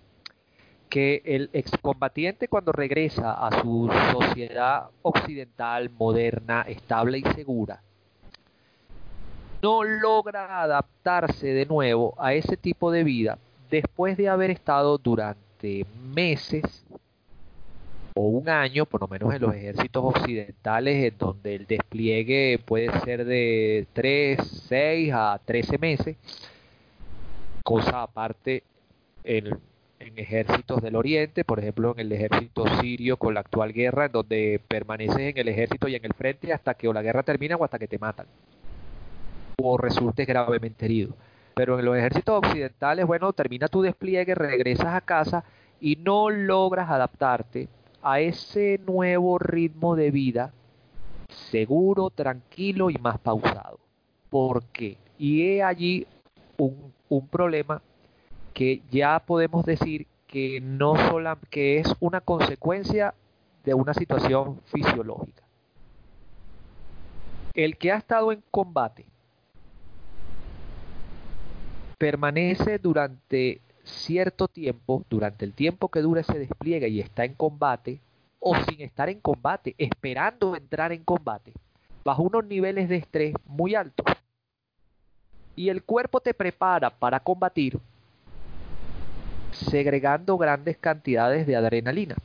[0.91, 7.81] que el excombatiente cuando regresa a su sociedad occidental, moderna, estable y segura,
[9.62, 13.39] no logra adaptarse de nuevo a ese tipo de vida
[13.71, 16.85] después de haber estado durante meses
[18.15, 22.91] o un año, por lo menos en los ejércitos occidentales, en donde el despliegue puede
[23.01, 26.17] ser de 3, 6 a 13 meses,
[27.62, 28.65] cosa aparte
[29.23, 29.57] en,
[30.01, 34.12] en ejércitos del Oriente, por ejemplo en el ejército sirio con la actual guerra, en
[34.12, 37.56] donde permaneces en el ejército y en el frente hasta que o la guerra termina
[37.56, 38.27] o hasta que te matan
[39.62, 41.14] o resultes gravemente herido.
[41.55, 45.44] Pero en los ejércitos occidentales, bueno, termina tu despliegue, regresas a casa
[45.81, 47.68] y no logras adaptarte
[48.02, 50.52] a ese nuevo ritmo de vida
[51.28, 53.78] seguro, tranquilo y más pausado.
[54.31, 54.97] ¿Por qué?
[55.18, 56.06] Y he allí
[56.56, 57.82] un, un problema
[58.52, 60.94] que ya podemos decir que no
[61.51, 63.14] que es una consecuencia
[63.64, 65.43] de una situación fisiológica.
[67.55, 69.05] El que ha estado en combate
[71.98, 78.01] permanece durante cierto tiempo, durante el tiempo que dura ese despliegue y está en combate,
[78.39, 81.52] o sin estar en combate, esperando entrar en combate,
[82.05, 84.06] bajo unos niveles de estrés muy altos.
[85.56, 87.78] Y el cuerpo te prepara para combatir
[89.52, 92.16] segregando grandes cantidades de adrenalina.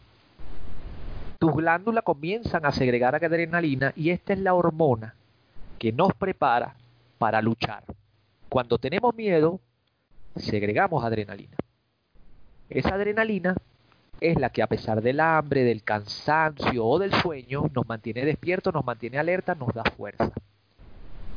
[1.40, 5.16] Tus glándulas comienzan a segregar adrenalina y esta es la hormona
[5.78, 6.76] que nos prepara
[7.18, 7.84] para luchar.
[8.50, 9.60] Cuando tenemos miedo,
[10.36, 11.56] segregamos adrenalina.
[12.70, 13.56] Esa adrenalina
[14.22, 18.74] es la que a pesar del hambre, del cansancio o del sueño, nos mantiene despiertos,
[18.74, 20.32] nos mantiene alerta, nos da fuerza.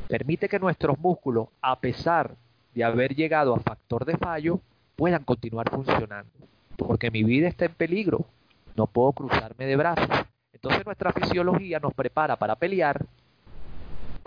[0.09, 2.35] Permite que nuestros músculos, a pesar
[2.75, 4.61] de haber llegado a factor de fallo,
[4.99, 6.29] puedan continuar funcionando.
[6.77, 8.27] Porque mi vida está en peligro,
[8.75, 10.09] no puedo cruzarme de brazos.
[10.53, 13.07] Entonces nuestra fisiología nos prepara para pelear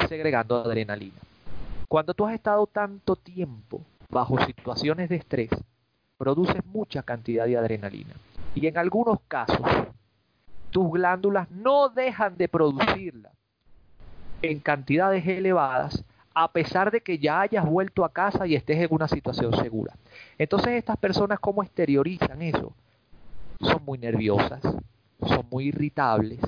[0.07, 1.19] segregando adrenalina.
[1.89, 5.49] Cuando tú has estado tanto tiempo bajo situaciones de estrés,
[6.17, 8.13] produces mucha cantidad de adrenalina.
[8.55, 9.59] Y en algunos casos,
[10.69, 13.31] tus glándulas no dejan de producirla
[14.41, 18.87] en cantidades elevadas a pesar de que ya hayas vuelto a casa y estés en
[18.91, 19.95] una situación segura.
[20.37, 22.73] Entonces estas personas, ¿cómo exteriorizan eso?
[23.59, 26.39] Son muy nerviosas, son muy irritables,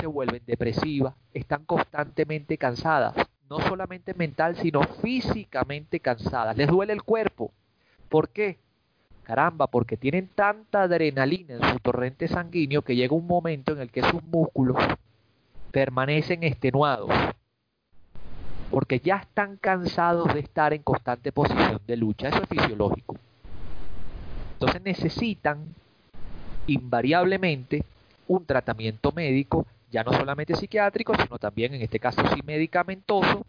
[0.00, 3.14] se vuelven depresivas, están constantemente cansadas,
[3.48, 6.56] no solamente mental, sino físicamente cansadas.
[6.56, 7.52] Les duele el cuerpo.
[8.08, 8.58] ¿Por qué?
[9.22, 13.90] Caramba, porque tienen tanta adrenalina en su torrente sanguíneo que llega un momento en el
[13.90, 14.76] que sus músculos
[15.70, 17.10] permanecen extenuados.
[18.72, 22.28] Porque ya están cansados de estar en constante posición de lucha.
[22.28, 23.14] Eso es fisiológico.
[24.54, 25.64] Entonces necesitan
[26.66, 27.84] invariablemente
[28.26, 33.44] un tratamiento médico ya no solamente psiquiátrico, sino también en este caso sí medicamentoso,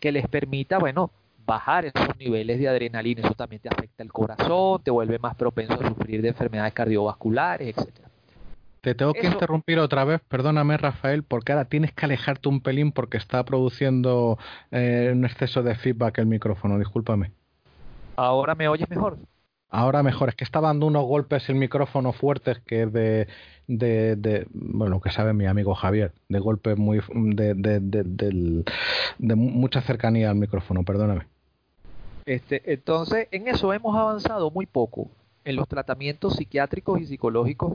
[0.00, 1.10] que les permita, bueno,
[1.46, 3.22] bajar esos niveles de adrenalina.
[3.22, 7.68] Eso también te afecta el corazón, te vuelve más propenso a sufrir de enfermedades cardiovasculares,
[7.76, 8.09] etcétera.
[8.80, 12.92] Te tengo que interrumpir otra vez, perdóname Rafael, porque ahora tienes que alejarte un pelín
[12.92, 14.38] porque está produciendo
[14.70, 17.32] eh, un exceso de feedback el micrófono, discúlpame.
[18.16, 19.18] ¿Ahora me oyes mejor?
[19.68, 23.28] Ahora mejor, es que está dando unos golpes el micrófono fuertes que de,
[23.68, 28.64] de, de bueno, que sabe mi amigo Javier, de golpes muy, de, de, de,
[29.18, 31.26] de mucha cercanía al micrófono, perdóname.
[32.24, 35.10] Este, entonces, en eso hemos avanzado muy poco,
[35.44, 37.74] en los tratamientos psiquiátricos y psicológicos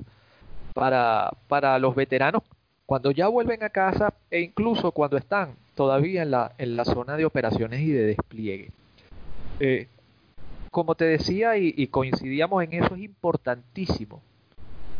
[0.76, 2.43] para, para los veteranos
[2.85, 7.15] cuando ya vuelven a casa e incluso cuando están todavía en la, en la zona
[7.15, 8.72] de operaciones y de despliegue.
[9.61, 9.88] Eh,
[10.69, 14.22] como te decía y, coincidíamos en eso, es importantísimo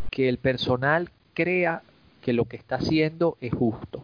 [0.10, 1.82] que el personal crea
[2.22, 4.02] que lo que está haciendo es justo.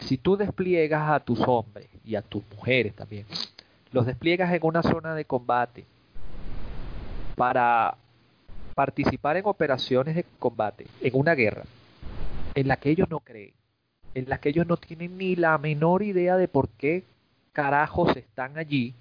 [0.00, 3.26] Si tú despliegas a tus hombres y a tus mujeres también,
[3.92, 5.84] los despliegas en una zona de combate
[7.36, 7.96] para
[8.76, 11.62] participar en operaciones de combate, en una guerra,
[12.54, 13.54] en la que ellos no creen,
[14.14, 17.02] en la que ellos no tienen ni la menor idea de por qué
[17.54, 18.92] carajos están allí,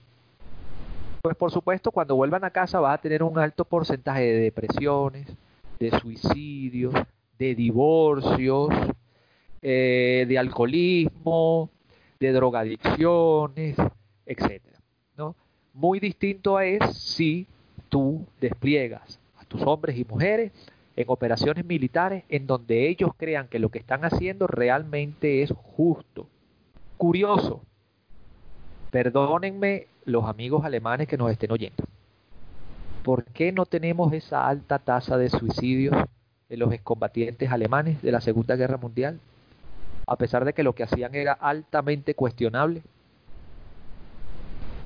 [1.22, 5.28] pues por supuesto cuando vuelvan a casa va a tener un alto porcentaje de depresiones,
[5.78, 6.94] de suicidios,
[7.38, 8.70] de divorcios,
[9.62, 11.70] eh, de alcoholismo,
[12.18, 13.76] de drogadicciones,
[14.26, 14.80] etcétera.
[15.18, 15.36] ¿no?
[15.74, 17.46] Muy distinto es si
[17.90, 19.20] tú despliegas
[19.64, 20.52] hombres y mujeres
[20.96, 26.28] en operaciones militares en donde ellos crean que lo que están haciendo realmente es justo.
[26.98, 27.62] Curioso,
[28.92, 31.84] perdónenme los amigos alemanes que nos estén oyendo.
[33.04, 35.96] ¿Por qué no tenemos esa alta tasa de suicidios
[36.50, 39.20] en los excombatientes alemanes de la Segunda Guerra Mundial?
[40.08, 42.82] A pesar de que lo que hacían era altamente cuestionable.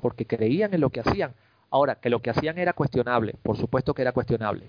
[0.02, 1.34] Porque creían en lo que hacían.
[1.72, 4.66] Ahora, que lo que hacían era cuestionable, por supuesto que era cuestionable.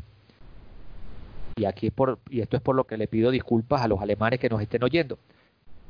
[1.56, 4.40] Y aquí por, y esto es por lo que le pido disculpas a los alemanes
[4.40, 5.18] que nos estén oyendo.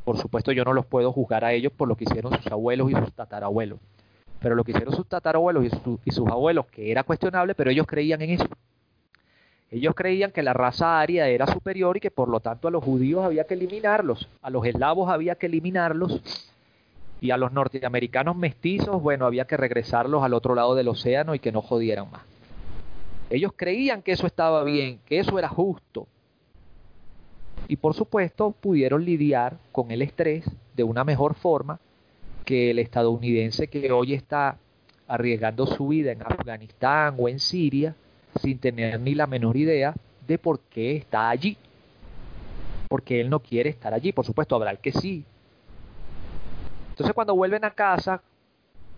[0.05, 2.91] Por supuesto, yo no los puedo juzgar a ellos por lo que hicieron sus abuelos
[2.91, 3.79] y sus tatarabuelos.
[4.41, 5.65] Pero lo que hicieron sus tatarabuelos
[6.05, 8.49] y, sus abuelos, que era cuestionable, pero ellos creían en eso.
[9.71, 12.83] Ellos creían que la raza aria era superior y que por lo tanto a los
[12.83, 16.21] judíos había que eliminarlos, a los eslavos había que eliminarlos
[17.21, 21.39] y a los norteamericanos mestizos, bueno, había que regresarlos al otro lado del océano y
[21.39, 22.23] que no jodieran más.
[23.29, 26.07] Ellos creían que eso estaba bien, que eso era justo,
[27.71, 30.45] y por supuesto pudieron lidiar con el estrés
[30.75, 31.79] de una mejor forma
[32.45, 34.59] que el estadounidense que hoy está
[35.07, 37.95] arriesgando su vida en Afganistán o en Siria
[38.41, 39.95] sin tener ni la menor idea
[40.27, 41.57] de por qué está allí.
[42.89, 45.25] Porque él no quiere estar allí, por supuesto, habrá que sí.
[47.01, 48.21] Entonces cuando vuelven a casa,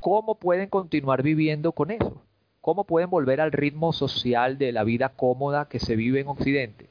[0.01, 2.20] ¿cómo pueden continuar viviendo con eso?
[2.61, 6.89] ¿Cómo pueden volver al ritmo social de la vida cómoda que se vive en Occidente?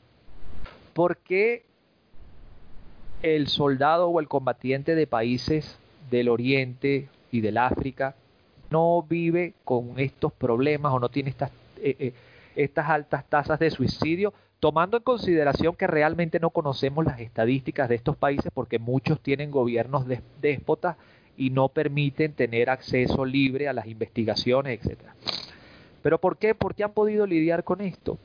[0.94, 1.66] ¿Por qué
[3.24, 5.78] el soldado o el combatiente de países
[6.10, 8.16] del Oriente y del África
[8.70, 11.52] no vive con estos problemas o no tiene estas,
[11.82, 12.14] eh, eh,
[12.56, 17.96] estas altas tasas de suicidio, tomando en consideración que realmente no conocemos las estadísticas de
[17.96, 20.06] estos países porque muchos tienen gobiernos
[20.40, 20.98] déspotas
[21.36, 25.16] y no permiten tener acceso libre a las investigaciones, etcétera.
[26.04, 26.54] Pero ¿por qué?
[26.54, 28.20] ¿Por qué han podido lidiar con esto?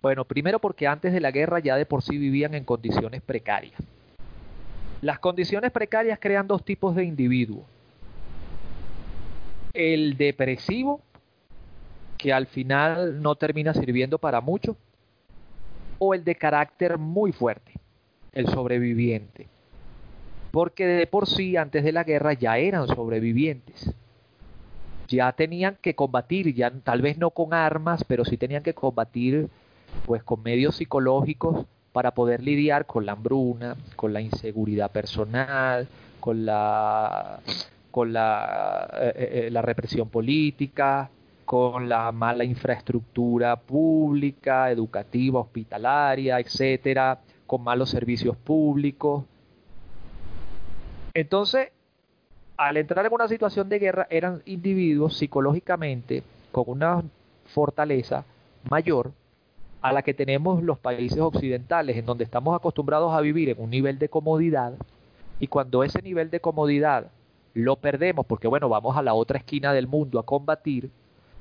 [0.00, 3.82] Bueno, primero porque antes de la guerra ya de por sí vivían en condiciones precarias.
[5.02, 7.64] Las condiciones precarias crean dos tipos de individuos.
[9.74, 11.00] El depresivo,
[12.16, 14.76] que al final no termina sirviendo para mucho,
[15.98, 17.72] o el de carácter muy fuerte,
[18.32, 19.46] el sobreviviente.
[20.50, 23.92] Porque de por sí, antes de la guerra, ya eran sobrevivientes.
[25.08, 29.48] Ya tenían que combatir, ya tal vez no con armas, pero sí tenían que combatir
[30.04, 35.88] pues con medios psicológicos para poder lidiar con la hambruna, con la inseguridad personal,
[36.20, 37.40] con la,
[37.90, 41.10] con la, eh, eh, eh, la represión política,
[41.48, 49.24] con la mala infraestructura pública, educativa, hospitalaria, etcétera, con malos servicios públicos.
[51.14, 51.70] Entonces,
[52.58, 56.22] al entrar en una situación de guerra, eran individuos psicológicamente
[56.52, 57.02] con una
[57.46, 58.26] fortaleza
[58.68, 59.12] mayor
[59.80, 63.70] a la que tenemos los países occidentales, en donde estamos acostumbrados a vivir en un
[63.70, 64.74] nivel de comodidad,
[65.40, 67.06] y cuando ese nivel de comodidad
[67.54, 70.90] lo perdemos, porque bueno, vamos a la otra esquina del mundo a combatir,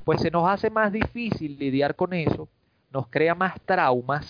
[0.07, 2.47] pues se nos hace más difícil lidiar con eso,
[2.91, 4.25] nos crea más traumas,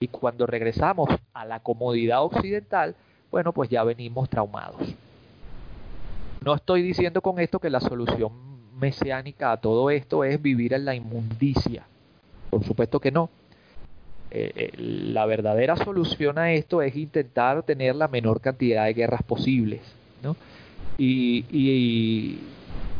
[0.00, 2.96] y cuando regresamos a la comodidad occidental,
[3.30, 4.80] bueno, pues ya venimos traumados.
[6.44, 8.32] No estoy diciendo con esto que la solución
[8.80, 11.84] mesiánica a todo esto es vivir en la inmundicia
[12.52, 13.30] por supuesto que no.
[14.30, 19.22] Eh, eh, la verdadera solución a esto es intentar tener la menor cantidad de guerras
[19.22, 19.80] posibles.
[20.22, 20.36] ¿no?
[20.98, 22.38] Y,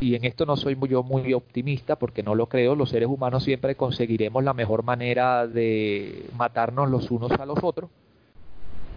[0.03, 2.75] en esto no soy yo muy optimista porque no lo creo.
[2.75, 7.89] Los seres humanos siempre conseguiremos la mejor manera de matarnos los unos a los otros.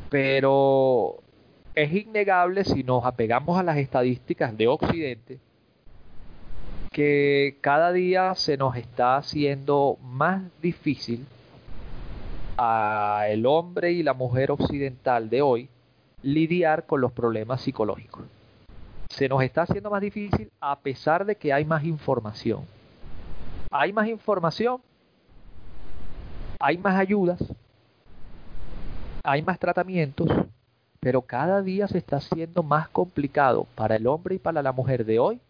[0.10, 1.18] Pero
[1.76, 5.40] es innegable si nos apegamos a las estadísticas de Occidente
[6.92, 11.26] que cada día se nos está haciendo más difícil
[12.58, 15.70] a el hombre y la mujer occidental de hoy
[16.24, 18.24] lidiar con los problemas psicológicos.
[19.10, 22.66] Se nos está haciendo más difícil a pesar de que hay más información.
[23.72, 24.82] Hay más información,
[26.60, 27.44] hay más ayudas,
[29.24, 30.28] hay más tratamientos,
[31.00, 35.06] pero cada día se está haciendo más complicado para el hombre y para la mujer
[35.06, 35.42] de hoy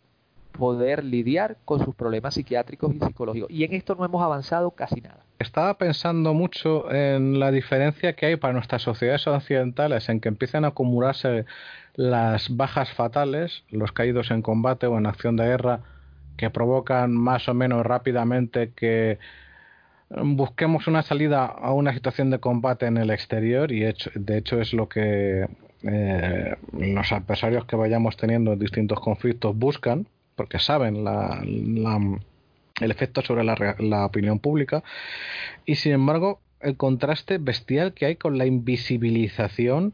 [0.58, 3.52] poder lidiar con sus problemas psiquiátricos y psicológicos.
[3.52, 5.20] Y en esto no hemos avanzado casi nada.
[5.40, 10.66] Estaba pensando mucho en la diferencia que hay para nuestras sociedades occidentales en que empiezan
[10.66, 11.46] a acumularse
[11.96, 15.82] las bajas fatales, los caídos en combate o en acción de guerra,
[16.38, 19.20] que provocan más o menos rápidamente que
[20.10, 24.74] busquemos una salida a una situación de combate en el exterior y de hecho es
[24.74, 25.48] lo que
[25.84, 33.22] eh, los adversarios que vayamos teniendo en distintos conflictos buscan porque saben la, el efecto
[33.22, 34.84] sobre la, la opinión pública
[35.66, 39.94] y sin embargo el contraste bestial que hay con la invisibilización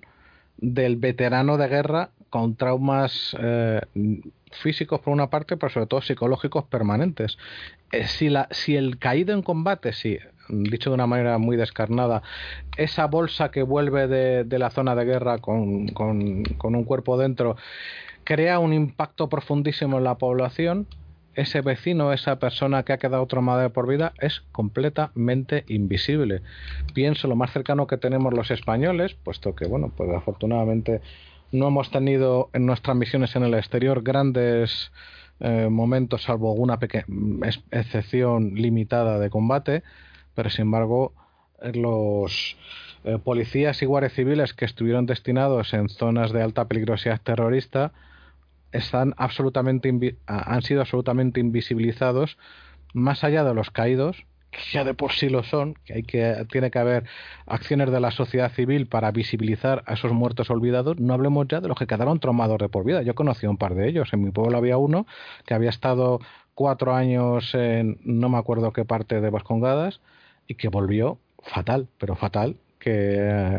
[0.58, 3.82] del veterano de guerra con traumas eh,
[4.52, 7.38] físicos por una parte, pero sobre todo psicológicos permanentes.
[7.92, 12.24] Eh, si, la, si el caído en combate, si, dicho de una manera muy descarnada,
[12.78, 17.18] esa bolsa que vuelve de, de la zona de guerra con, con, con un cuerpo
[17.18, 17.58] dentro,
[18.24, 20.88] crea un impacto profundísimo en la población,
[21.34, 26.42] ese vecino, esa persona que ha quedado traumada por vida, es completamente invisible.
[26.94, 31.02] Pienso lo más cercano que tenemos los españoles, puesto que, bueno, pues afortunadamente
[31.52, 34.92] no hemos tenido en nuestras misiones en el exterior grandes
[35.40, 36.78] eh, momentos, salvo una
[37.72, 39.84] excepción limitada de combate,
[40.36, 41.14] pero sin embargo,
[41.74, 42.58] los
[43.04, 47.92] eh, policías y guardias civiles que estuvieron destinados en zonas de alta peligrosidad terrorista,
[48.72, 52.38] están absolutamente han sido absolutamente invisibilizados
[52.94, 56.46] más allá de los caídos que ya de por sí lo son, que hay que
[56.52, 57.06] tiene que haber
[57.48, 61.70] acciones de la sociedad civil para visibilizar a esos muertos olvidados, no hablemos ya de
[61.70, 63.02] los que quedaron traumados de por vida.
[63.02, 64.12] Yo conocí un par de ellos.
[64.12, 65.08] En mi pueblo había uno
[65.46, 66.20] que había estado
[66.54, 70.02] cuatro años en no me acuerdo qué parte de Vascongadas
[70.48, 73.16] y que volvió fatal, pero fatal, que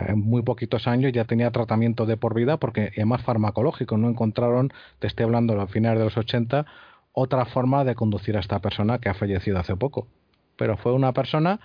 [0.08, 4.72] en muy poquitos años ya tenía tratamiento de por vida porque además farmacológico no encontraron,
[4.98, 6.66] te estoy hablando a finales de los 80,
[7.12, 10.08] otra forma de conducir a esta persona que ha fallecido hace poco.
[10.56, 11.60] Pero fue una persona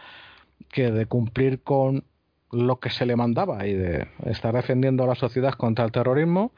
[0.69, 2.03] que de cumplir con
[2.51, 6.51] lo que se le mandaba y de estar defendiendo a la sociedad contra el terrorismo,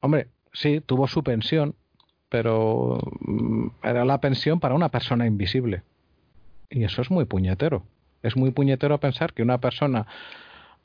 [0.00, 1.74] hombre, sí, tuvo su pensión,
[2.28, 5.82] pero mm, era la pensión para una persona invisible.
[6.70, 7.82] Y eso es muy puñetero.
[8.22, 10.06] Es muy puñetero pensar que una persona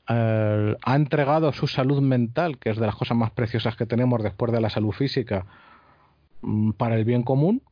[0.08, 4.22] eh, ha entregado su salud mental, que es de las cosas más preciosas que tenemos
[4.22, 5.46] después de la salud física,
[6.42, 7.62] mm, para el bien común,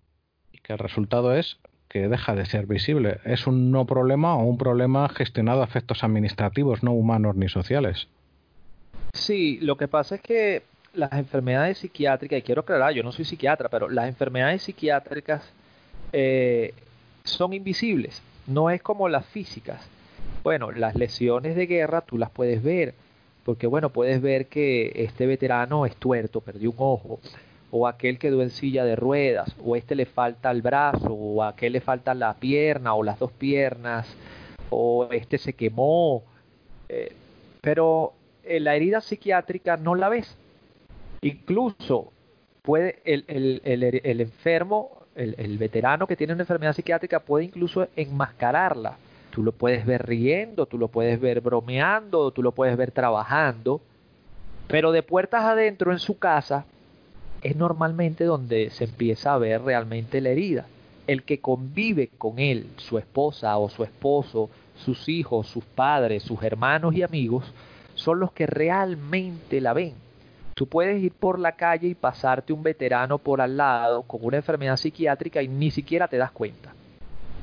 [0.53, 1.59] y que el resultado es
[1.89, 3.21] que deja de ser visible.
[3.25, 8.09] Es un no problema o un problema gestionado a efectos administrativos, no humanos ni sociales.
[9.13, 10.63] Sí, lo que pasa es que
[10.95, 15.53] las enfermedades psiquiátricas, y quiero aclarar, yo no soy psiquiatra, pero las enfermedades psiquiátricas
[16.15, 16.73] eh,
[17.25, 19.81] son invisibles no es como las físicas.
[20.43, 22.95] Bueno, las lesiones de guerra tú las puedes ver,
[23.45, 27.21] porque bueno, puedes ver que este veterano es tuerto, perdió un ojo,
[27.71, 31.75] o aquel quedó en silla de ruedas, o este le falta el brazo, o aquel
[31.75, 34.07] le falta la pierna, o las dos piernas,
[34.71, 36.23] o este se quemó.
[36.89, 37.13] Eh,
[37.61, 38.13] pero
[38.45, 40.37] en la herida psiquiátrica no la ves.
[41.21, 42.13] Incluso
[42.63, 48.97] puede el, el, el enfermo el, veterano que tiene una enfermedad psiquiátrica puede incluso enmascararla.
[49.31, 53.81] Tú lo puedes ver riendo, tú lo puedes ver bromeando, tú lo puedes ver trabajando,
[54.69, 56.65] pero de puertas adentro en su casa
[57.43, 60.67] es normalmente donde se empieza a ver realmente la herida.
[61.07, 66.43] El que convive con él, su esposa o su esposo, sus hijos, sus padres, sus
[66.43, 67.53] hermanos y amigos,
[67.95, 69.95] son los que realmente la ven.
[70.55, 74.37] Tú puedes ir por la calle y pasarte un veterano por al lado con una
[74.37, 76.75] enfermedad psiquiátrica y ni siquiera te das cuenta,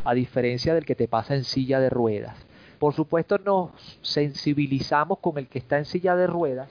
[0.04, 2.38] a diferencia del que te pasa en silla de ruedas.
[2.78, 3.72] Por supuesto nos
[4.02, 6.70] sensibilizamos con el que está en silla de ruedas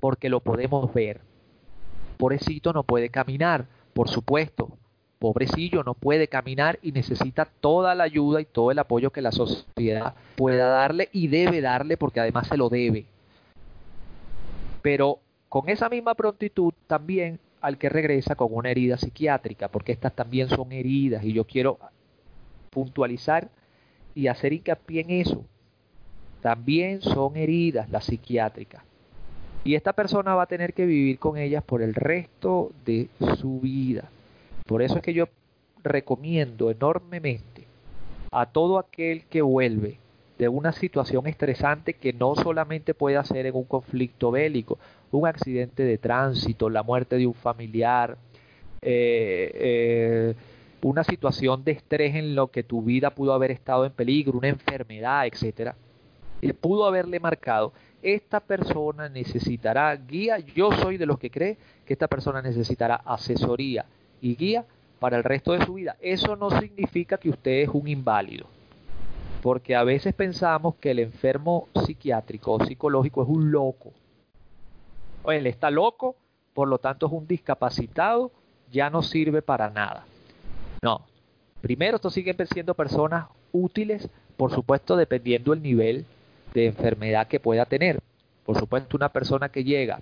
[0.00, 1.20] porque lo podemos ver.
[2.18, 4.76] Pobrecito no puede caminar, por supuesto.
[5.18, 9.32] Pobrecillo no puede caminar y necesita toda la ayuda y todo el apoyo que la
[9.32, 13.06] sociedad pueda darle y debe darle porque además se lo debe.
[14.82, 15.20] Pero
[15.54, 20.48] con esa misma prontitud también al que regresa con una herida psiquiátrica, porque estas también
[20.48, 21.78] son heridas y yo quiero
[22.70, 23.48] puntualizar
[24.16, 25.44] y hacer hincapié en eso.
[26.42, 28.82] También son heridas las psiquiátricas.
[29.62, 33.08] Y esta persona va a tener que vivir con ellas por el resto de
[33.40, 34.10] su vida.
[34.66, 35.28] Por eso es que yo
[35.84, 37.62] recomiendo enormemente
[38.32, 40.00] a todo aquel que vuelve
[40.38, 44.78] de una situación estresante que no solamente puede ser en un conflicto bélico,
[45.16, 48.16] un accidente de tránsito, la muerte de un familiar,
[48.82, 50.34] eh, eh,
[50.82, 54.48] una situación de estrés en lo que tu vida pudo haber estado en peligro, una
[54.48, 55.74] enfermedad, etcétera,
[56.60, 57.72] pudo haberle marcado.
[58.02, 60.38] Esta persona necesitará guía.
[60.38, 63.86] Yo soy de los que cree que esta persona necesitará asesoría
[64.20, 64.66] y guía
[64.98, 65.96] para el resto de su vida.
[66.00, 68.46] Eso no significa que usted es un inválido
[69.44, 73.92] porque a veces pensamos que el enfermo psiquiátrico o psicológico es un loco.
[75.24, 76.14] O él está loco,
[76.52, 78.30] por lo tanto es un discapacitado,
[78.70, 80.04] ya no sirve para nada.
[80.82, 81.02] No.
[81.60, 86.04] Primero, estos siguen siendo personas útiles, por supuesto, dependiendo del nivel
[86.52, 88.00] de enfermedad que pueda tener.
[88.44, 90.00] Por supuesto, una persona que llega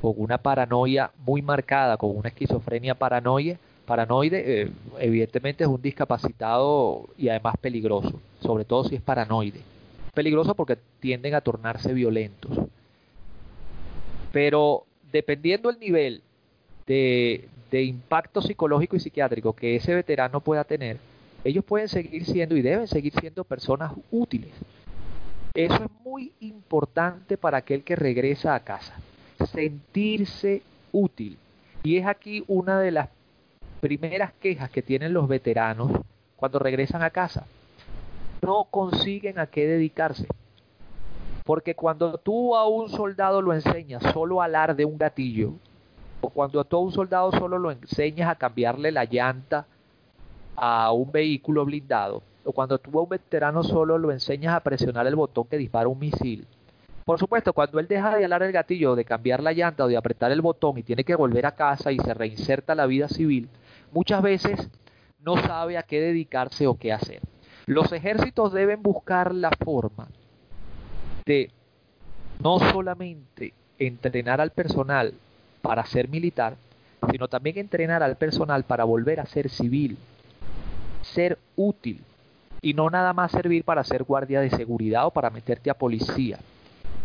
[0.00, 7.08] con una paranoia muy marcada, con una esquizofrenia paranoia, paranoide, eh, evidentemente es un discapacitado
[7.16, 9.60] y además peligroso, sobre todo si es paranoide.
[10.14, 12.58] Peligroso porque tienden a tornarse violentos.
[14.36, 16.22] Pero dependiendo del nivel
[16.86, 20.98] de, de impacto psicológico y psiquiátrico que ese veterano pueda tener,
[21.42, 24.50] ellos pueden seguir siendo y deben seguir siendo personas útiles.
[25.54, 29.00] Eso es muy importante para aquel que regresa a casa.
[29.54, 30.60] Sentirse
[30.92, 31.38] útil.
[31.82, 33.08] Y es aquí una de las
[33.80, 35.92] primeras quejas que tienen los veteranos
[36.36, 37.46] cuando regresan a casa.
[38.42, 40.26] No consiguen a qué dedicarse.
[41.46, 45.52] Porque cuando tú a un soldado lo enseñas solo a alar de un gatillo,
[46.20, 49.64] o cuando tú a un soldado solo lo enseñas a cambiarle la llanta
[50.56, 55.06] a un vehículo blindado, o cuando tú a un veterano solo lo enseñas a presionar
[55.06, 56.48] el botón que dispara un misil,
[57.04, 59.96] por supuesto, cuando él deja de alar el gatillo, de cambiar la llanta o de
[59.96, 63.48] apretar el botón y tiene que volver a casa y se reinserta la vida civil,
[63.92, 64.68] muchas veces
[65.20, 67.20] no sabe a qué dedicarse o qué hacer.
[67.66, 70.08] Los ejércitos deben buscar la forma
[71.26, 71.50] de
[72.40, 75.12] no solamente entrenar al personal
[75.60, 76.56] para ser militar,
[77.10, 79.98] sino también entrenar al personal para volver a ser civil,
[81.02, 82.00] ser útil
[82.62, 86.38] y no nada más servir para ser guardia de seguridad o para meterte a policía,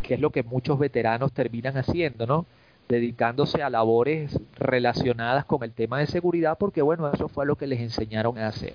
[0.03, 2.45] que es lo que muchos veteranos terminan haciendo, ¿no?
[2.91, 7.67] dedicándose a labores relacionadas con el tema de seguridad, porque bueno, eso fue lo que
[7.67, 8.73] les enseñaron a hacer.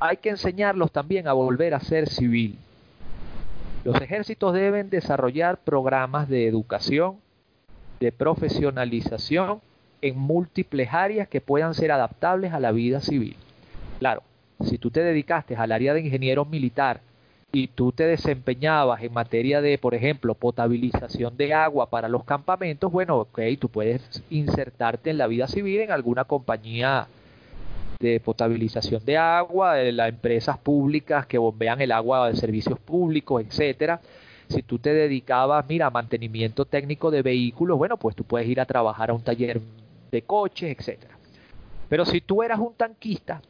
[0.00, 2.58] Hay que enseñarlos también a volver a ser civil.
[3.84, 7.16] Los ejércitos deben desarrollar programas de educación,
[8.00, 9.60] de profesionalización
[10.02, 13.36] en múltiples áreas que puedan ser adaptables a la vida civil.
[13.98, 14.22] Claro,
[14.64, 17.00] si tú te dedicaste al área de ingeniero militar
[17.52, 22.92] y tú te desempeñabas en materia de, por ejemplo, potabilización de agua para los campamentos,
[22.92, 27.06] bueno, ok, tú puedes insertarte en la vida civil en alguna compañía
[28.00, 33.42] de potabilización de agua, de las empresas públicas que bombean el agua de servicios públicos,
[33.44, 34.00] etcétera.
[34.48, 38.60] Si tú te dedicabas, mira, a mantenimiento técnico de vehículos, bueno, pues tú puedes ir
[38.60, 39.60] a trabajar a un taller
[40.10, 41.18] de coches, etcétera.
[41.88, 43.42] Pero si tú eras un tanquista,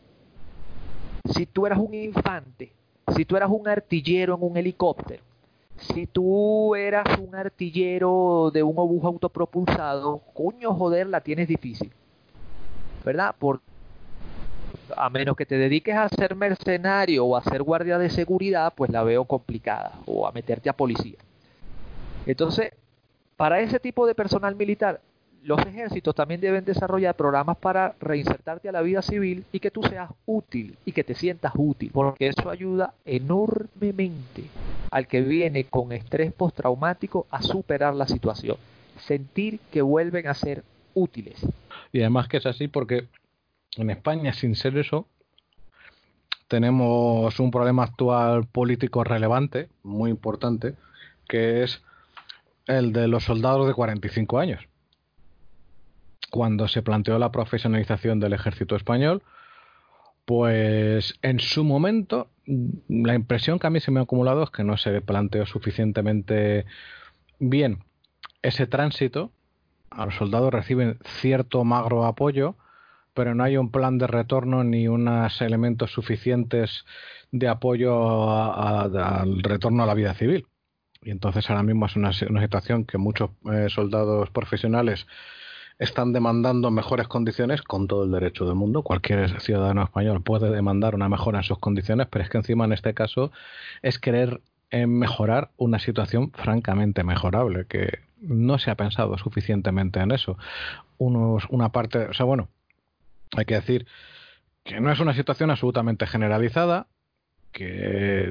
[1.33, 2.73] si tú eras un infante,
[3.15, 5.23] si tú eras un artillero en un helicóptero,
[5.77, 11.93] si tú eras un artillero de un obús autopropulsado, coño, joder, la tienes difícil.
[13.05, 13.35] ¿Verdad?
[13.39, 13.61] Por,
[14.97, 18.91] a menos que te dediques a ser mercenario o a ser guardia de seguridad, pues
[18.91, 21.19] la veo complicada, o a meterte a policía.
[22.27, 22.73] Entonces,
[23.37, 25.01] para ese tipo de personal militar,
[25.43, 29.83] los ejércitos también deben desarrollar programas para reinsertarte a la vida civil y que tú
[29.83, 34.45] seas útil y que te sientas útil, porque eso ayuda enormemente
[34.91, 38.57] al que viene con estrés postraumático a superar la situación,
[38.99, 41.47] sentir que vuelven a ser útiles.
[41.93, 43.07] Y además que es así porque
[43.79, 45.07] en España, sin ser eso,
[46.49, 50.75] tenemos un problema actual político relevante, muy importante,
[51.29, 51.83] que es
[52.67, 54.69] el de los soldados de 45 años
[56.31, 59.23] cuando se planteó la profesionalización del ejército español,
[60.25, 62.29] pues en su momento
[62.89, 66.67] la impresión que a mí se me ha acumulado es que no se planteó suficientemente
[67.39, 67.85] bien
[68.43, 69.33] ese tránsito.
[69.91, 72.57] A los soldados reciben cierto magro apoyo,
[73.19, 76.85] pero no hay un plan de retorno ni unos elementos suficientes
[77.33, 80.47] de apoyo al retorno a la vida civil.
[81.03, 85.09] Y entonces ahora mismo es una, situación que muchos eh, soldados profesionales
[85.81, 88.85] están demandando mejores condiciones con todo el derecho del mundo.
[88.85, 92.73] Cualquier ciudadano español puede demandar una mejora en sus condiciones, pero es que encima en
[92.73, 93.33] este caso
[93.83, 100.13] es querer eh, mejorar una situación francamente mejorable, que no se ha pensado suficientemente en
[100.13, 100.39] eso.
[100.99, 102.49] Unos, una parte, o sea, bueno,
[103.37, 103.87] hay que decir
[104.65, 106.89] que no es una situación absolutamente generalizada,
[107.53, 108.29] que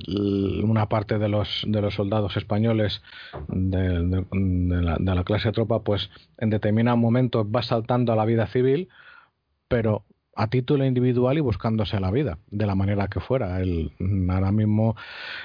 [0.63, 3.01] una parte de los, de los soldados españoles
[3.47, 8.89] de, la, clase tropa, pues en determinado momento va saltando a la vida civil,
[9.67, 10.05] pero
[10.35, 13.59] a título individual y buscándose la vida, de la manera que fuera.
[13.59, 13.91] El,
[14.29, 14.95] ahora mismo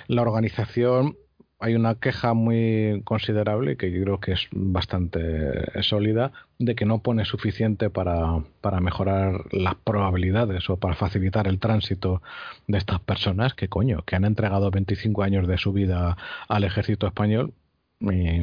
[0.06, 1.16] la organización
[1.62, 6.98] hay una queja muy considerable que yo creo que es bastante sólida de que no
[6.98, 12.20] pone suficiente para, para, mejorar las probabilidades o para facilitar el tránsito
[12.66, 16.16] de estas personas que coño, que han entregado 25 años de su vida
[16.48, 17.52] al ejército español
[18.00, 18.40] y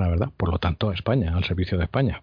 [0.00, 2.22] la verdad, por lo tanto a España, al servicio de España.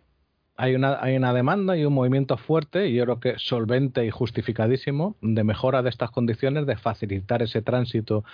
[0.58, 4.10] Hay una, hay una demanda y un movimiento fuerte y yo creo que solvente y
[4.10, 8.26] justificadísimo de mejora de estas condiciones, de facilitar ese tránsito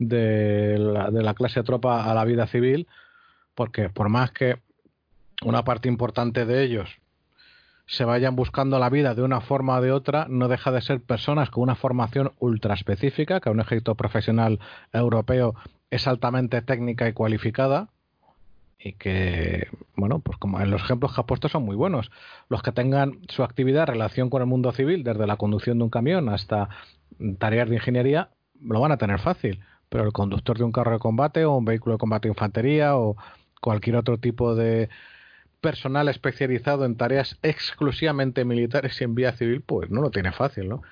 [0.00, 2.88] de la, de la clase tropa a la vida civil,
[3.54, 4.56] porque por más que
[5.44, 6.88] una parte importante de ellos
[7.86, 11.00] se vayan buscando la vida de una forma o de otra, no deja de ser
[11.00, 14.58] personas con una formación ultra específica, que un ejército profesional
[14.92, 15.54] europeo
[15.90, 17.88] es altamente técnica y cualificada,
[18.78, 22.10] y que, bueno, pues como en los ejemplos que ha puesto son muy buenos.
[22.48, 25.90] Los que tengan su actividad relación con el mundo civil, desde la conducción de un
[25.90, 26.70] camión hasta
[27.38, 28.30] tareas de ingeniería,
[28.62, 29.60] lo van a tener fácil
[29.90, 32.96] pero el conductor de un carro de combate o un vehículo de combate de infantería
[32.96, 33.16] o
[33.60, 34.88] cualquier otro tipo de
[35.60, 40.70] personal especializado en tareas exclusivamente militares y en vía civil, pues no lo tiene fácil,
[40.70, 40.82] ¿no?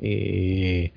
[0.00, 0.92] Y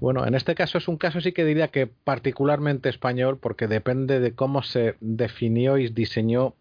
[0.00, 4.18] bueno, en este caso es un caso sí que diría que particularmente español, porque depende
[4.18, 6.54] de cómo se definió y diseñó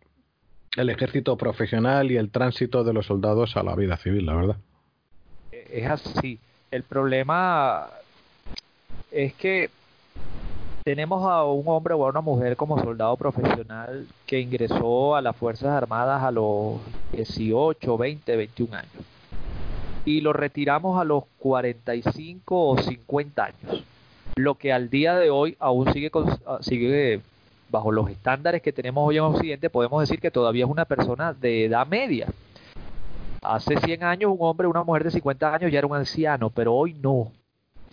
[0.76, 4.58] el ejército profesional y el tránsito de los soldados a la vida civil, la verdad.
[5.52, 6.40] Es así.
[6.72, 7.88] El problema
[9.12, 9.70] es que
[10.84, 15.36] tenemos a un hombre o a una mujer como soldado profesional que ingresó a las
[15.36, 16.82] Fuerzas Armadas a los
[17.14, 18.92] 18, 20, 21 años.
[20.04, 23.84] Y lo retiramos a los 45 o 50 años.
[24.36, 26.12] Lo que al día de hoy aún sigue,
[26.46, 27.22] ah, sigue
[27.70, 31.32] bajo los estándares que tenemos hoy en Occidente, podemos decir que todavía es una persona
[31.34, 32.28] de edad media.
[33.42, 36.50] Hace 100 años un hombre o una mujer de 50 años ya era un anciano,
[36.50, 37.32] pero hoy no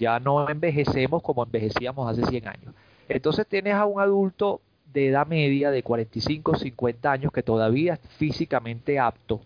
[0.01, 2.75] ya no envejecemos como envejecíamos hace 100 años.
[3.09, 4.63] Entonces tienes a un adulto
[4.93, 9.41] de edad media de 45, 50 años que todavía es físicamente apto,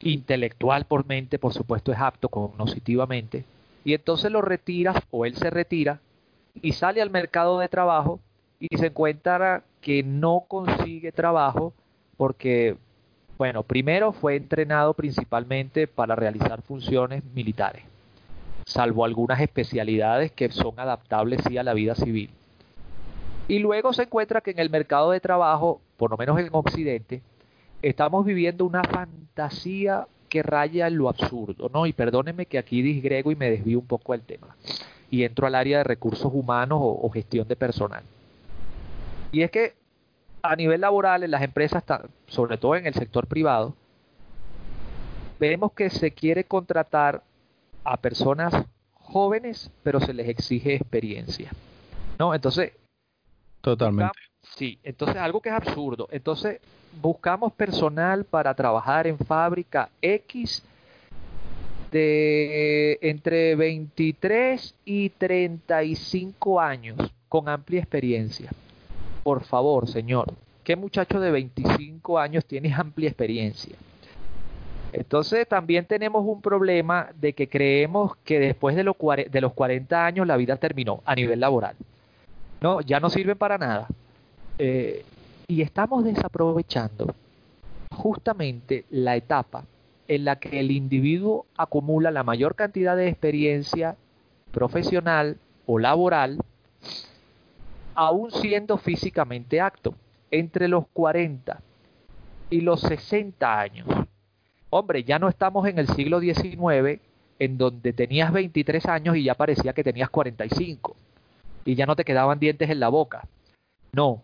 [0.00, 3.44] intelectual por mente, por supuesto es apto cognitivamente,
[3.84, 6.00] y entonces lo retiras o él se retira
[6.60, 8.20] y sale al mercado de trabajo
[8.58, 11.72] y se encuentra que no consigue trabajo
[12.16, 12.76] porque,
[13.36, 17.84] bueno, primero fue entrenado principalmente para realizar funciones militares
[18.68, 22.30] salvo algunas especialidades que son adaptables sí a la vida civil.
[23.48, 27.22] Y luego se encuentra que en el mercado de trabajo, por lo menos en Occidente,
[27.80, 31.86] estamos viviendo una fantasía que raya en lo absurdo, ¿no?
[31.86, 34.54] Y perdónenme que aquí disgrego y me desvío un poco del tema.
[35.10, 38.02] Y entro al área de recursos humanos o, o gestión de personal.
[39.32, 39.72] Y es que
[40.42, 41.82] a nivel laboral en las empresas,
[42.26, 43.74] sobre todo en el sector privado,
[45.40, 47.22] vemos que se quiere contratar
[47.84, 48.54] a personas
[48.92, 51.50] jóvenes, pero se les exige experiencia.
[52.18, 52.34] ¿No?
[52.34, 52.72] Entonces.
[53.60, 54.12] Totalmente.
[54.56, 56.08] sí, entonces algo que es absurdo.
[56.10, 56.60] Entonces,
[57.00, 60.62] buscamos personal para trabajar en fábrica X
[61.90, 66.98] de entre 23 y 35 años
[67.28, 68.50] con amplia experiencia.
[69.22, 70.32] Por favor, señor,
[70.64, 73.76] ¿qué muchacho de 25 años tiene amplia experiencia?
[74.92, 78.96] Entonces también tenemos un problema de que creemos que después de los,
[79.30, 81.76] de los 40 años la vida terminó a nivel laboral.
[82.60, 83.86] No, ya no sirve para nada.
[84.58, 85.04] Eh,
[85.46, 87.14] y estamos desaprovechando
[87.90, 89.64] justamente la etapa
[90.08, 93.96] en la que el individuo acumula la mayor cantidad de experiencia
[94.50, 96.38] profesional o laboral,
[97.94, 99.94] aún siendo físicamente acto,
[100.30, 101.60] entre los 40
[102.50, 103.86] y los 60 años.
[104.70, 107.00] Hombre, ya no estamos en el siglo XIX
[107.38, 110.96] en donde tenías 23 años y ya parecía que tenías 45
[111.64, 113.26] y ya no te quedaban dientes en la boca.
[113.92, 114.22] No,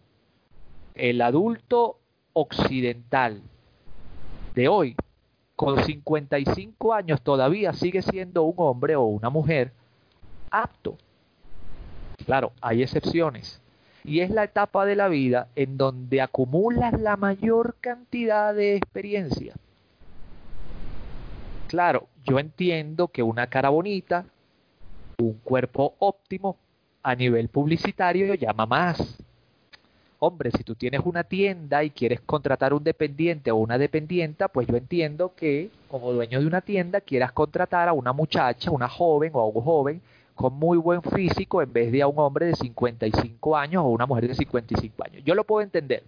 [0.95, 1.99] el adulto
[2.33, 3.43] occidental
[4.55, 4.97] de hoy,
[5.57, 9.73] con 55 años, todavía sigue siendo un hombre o una mujer
[10.51, 10.97] apto.
[12.25, 13.61] Claro, hay excepciones.
[14.05, 19.55] Y es la etapa de la vida en donde acumulas la mayor cantidad de experiencia.
[21.67, 24.27] Claro, yo entiendo que una cara bonita,
[25.19, 26.57] un cuerpo óptimo
[27.03, 29.19] a nivel publicitario llama más.
[30.19, 34.67] Hombre, si tú tienes una tienda y quieres contratar un dependiente o una dependienta, pues
[34.67, 39.33] yo entiendo que como dueño de una tienda quieras contratar a una muchacha, una joven
[39.35, 40.01] o a un joven
[40.35, 44.07] con muy buen físico en vez de a un hombre de 55 años o una
[44.07, 45.23] mujer de 55 años.
[45.25, 46.03] Yo lo puedo entender.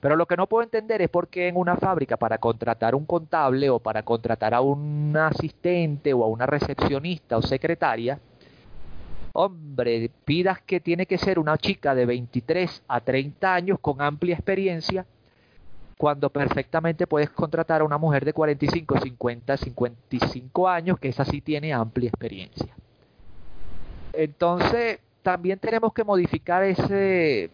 [0.00, 3.04] Pero lo que no puedo entender es por qué en una fábrica para contratar un
[3.04, 8.20] contable o para contratar a un asistente o a una recepcionista o secretaria,
[9.32, 14.34] hombre, pidas que tiene que ser una chica de 23 a 30 años con amplia
[14.34, 15.04] experiencia,
[15.96, 21.40] cuando perfectamente puedes contratar a una mujer de 45, 50, 55 años, que esa sí
[21.40, 22.74] tiene amplia experiencia.
[24.12, 27.50] Entonces, también tenemos que modificar ese,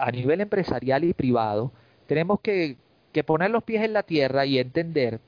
[0.00, 1.70] a nivel empresarial y privado,
[2.06, 2.76] tenemos que,
[3.26, 5.20] poner los pies en la tierra y entender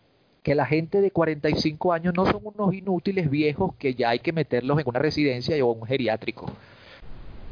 [0.42, 4.32] que la gente de 45 años no son unos inútiles viejos que ya hay que
[4.32, 6.46] meterlos en una residencia o un geriátrico.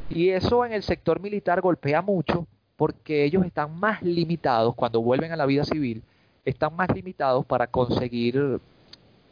[0.09, 5.31] Y eso en el sector militar golpea mucho porque ellos están más limitados cuando vuelven
[5.31, 6.03] a la vida civil,
[6.43, 8.59] están más limitados para conseguir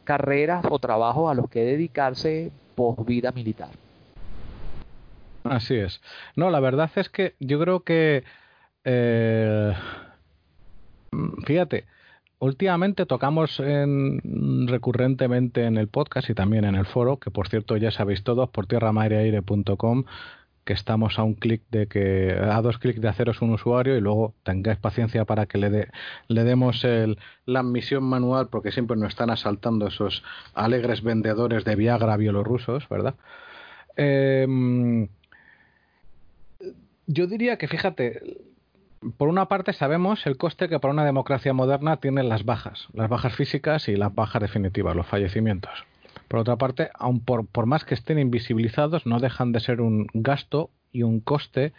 [0.03, 3.69] carreras o trabajos a los que dedicarse post vida militar.
[5.43, 6.01] Así es.
[6.35, 8.23] No, la verdad es que yo creo que,
[8.83, 9.73] eh,
[11.45, 11.85] fíjate,
[12.39, 17.77] últimamente tocamos en, recurrentemente en el podcast y también en el foro, que por cierto
[17.77, 20.03] ya sabéis todos por tierramaireaire.com,
[20.65, 24.01] que estamos a un clic de que a dos clics de haceros un usuario y
[24.01, 25.87] luego tengáis paciencia para que le,
[26.27, 31.75] le demos el, la admisión manual porque siempre nos están asaltando esos alegres vendedores de
[31.75, 33.15] Viagra bielorrusos, ¿verdad?
[33.97, 34.45] Eh,
[37.11, 38.21] yo diría que, fíjate,
[39.17, 43.09] por una parte sabemos el coste que para una democracia moderna tienen las bajas, las
[43.09, 45.85] bajas físicas y las bajas definitivas, los fallecimientos.
[46.27, 50.07] Por otra parte, aun por, por más que estén invisibilizados, no dejan de ser un
[50.13, 51.73] gasto y un coste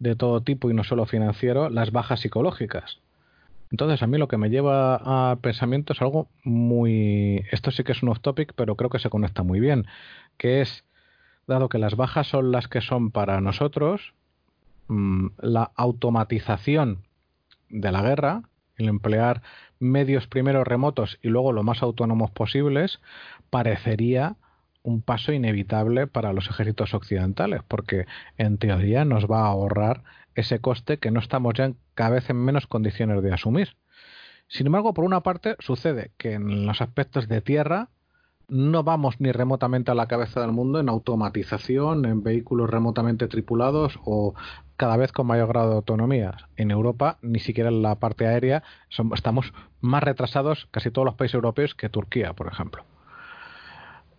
[0.00, 2.98] de todo tipo y no solo financiero, las bajas psicológicas.
[3.70, 7.44] Entonces, a mí lo que me lleva al pensamiento es algo muy.
[7.52, 9.86] Esto sí que es un off topic, pero creo que se conecta muy bien.
[10.36, 10.84] Que es,
[11.46, 14.14] dado que las bajas son las que son para nosotros,
[14.88, 17.04] Mm, la automatización
[17.70, 18.42] de la guerra,
[18.76, 19.42] el emplear
[19.78, 23.00] medios primero remotos y luego lo más autónomos posibles,
[23.50, 24.36] parecería
[24.82, 28.06] un paso inevitable para los ejércitos occidentales, porque
[28.36, 30.04] en teoría nos va a ahorrar
[30.34, 33.76] ese coste que no estamos ya en, cada vez en menos condiciones de asumir.
[34.48, 37.88] Sin embargo, por una parte, sucede que en los aspectos de tierra
[38.48, 43.98] no vamos ni remotamente a la cabeza del mundo en automatización, en vehículos remotamente tripulados
[44.04, 44.34] o
[44.76, 46.36] cada vez con mayor grado de autonomía.
[46.56, 48.62] En Europa, ni siquiera en la parte aérea,
[49.14, 52.84] estamos más retrasados casi todos los países europeos que Turquía, por ejemplo.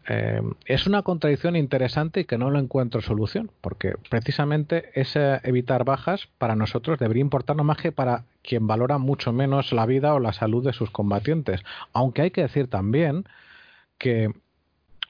[0.08, 5.84] Eh, es una contradicción interesante y que no lo encuentro solución, porque precisamente ese evitar
[5.84, 10.20] bajas para nosotros debería importarnos más que para quien valora mucho menos la vida o
[10.20, 11.62] la salud de sus combatientes.
[11.92, 13.26] Aunque hay que decir también
[13.98, 14.32] que,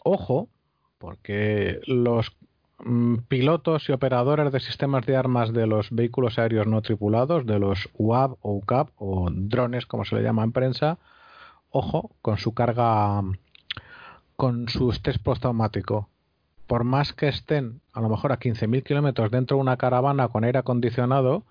[0.04, 0.50] ojo,
[0.98, 2.36] porque los
[2.80, 7.60] mm, pilotos y operadores de sistemas de armas de los vehículos aéreos no tripulados, de
[7.60, 10.98] los UAV o UCAP o drones, como se le llama en prensa,
[11.70, 13.22] ojo, con su carga,
[14.36, 16.10] con su estrés postraumático.
[16.68, 20.44] Por más que estén a lo mejor a 15.000 kilómetros dentro de una caravana con
[20.44, 21.44] aire acondicionado,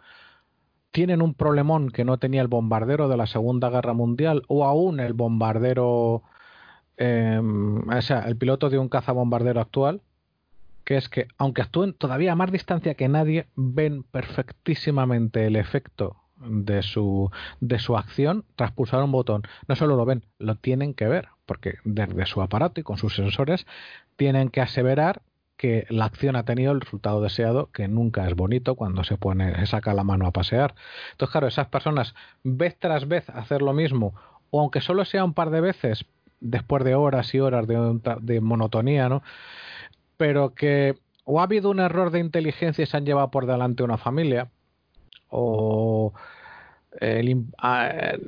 [0.90, 5.00] tienen un problemón que no tenía el bombardero de la Segunda Guerra Mundial o aún
[5.00, 6.22] el bombardero
[6.96, 10.02] eh, o sea, el piloto de un cazabombardero actual,
[10.84, 16.16] que es que, aunque actúen todavía a más distancia que nadie, ven perfectísimamente el efecto
[16.36, 17.30] de su,
[17.60, 19.42] de su acción tras pulsar un botón.
[19.66, 23.14] No solo lo ven, lo tienen que ver, porque desde su aparato y con sus
[23.14, 23.66] sensores
[24.16, 25.22] tienen que aseverar
[25.56, 29.54] que la acción ha tenido el resultado deseado, que nunca es bonito cuando se pone,
[29.56, 30.74] se saca la mano a pasear.
[31.12, 34.14] Entonces, claro, esas personas vez tras vez hacer lo mismo,
[34.50, 36.06] o aunque solo sea un par de veces,
[36.44, 39.22] después de horas y horas de, monotonía, ¿no?
[40.16, 43.82] Pero que o ha habido un error de inteligencia y se han llevado por delante
[43.82, 44.50] una familia,
[45.28, 46.12] o
[47.00, 47.46] el,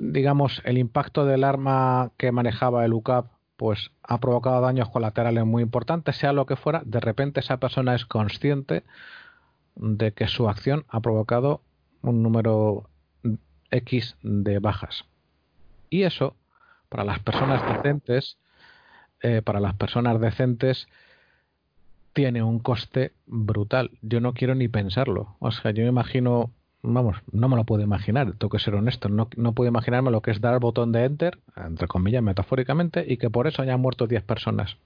[0.00, 3.26] digamos el impacto del arma que manejaba el UCAP
[3.56, 7.94] pues ha provocado daños colaterales muy importantes, sea lo que fuera, de repente esa persona
[7.94, 8.82] es consciente
[9.76, 11.62] de que su acción ha provocado
[12.02, 12.88] un número
[13.70, 15.04] X de bajas.
[15.88, 16.34] Y eso
[16.96, 18.38] para las personas decentes,
[19.20, 20.88] eh, para las personas decentes
[22.14, 23.90] tiene un coste brutal.
[24.00, 25.36] Yo no quiero ni pensarlo.
[25.38, 26.50] O sea, yo me imagino,
[26.80, 30.22] vamos, no me lo puedo imaginar, tengo que ser honesto, no, no puedo imaginarme lo
[30.22, 33.78] que es dar el botón de enter, entre comillas, metafóricamente, y que por eso hayan
[33.78, 34.78] muerto 10 personas.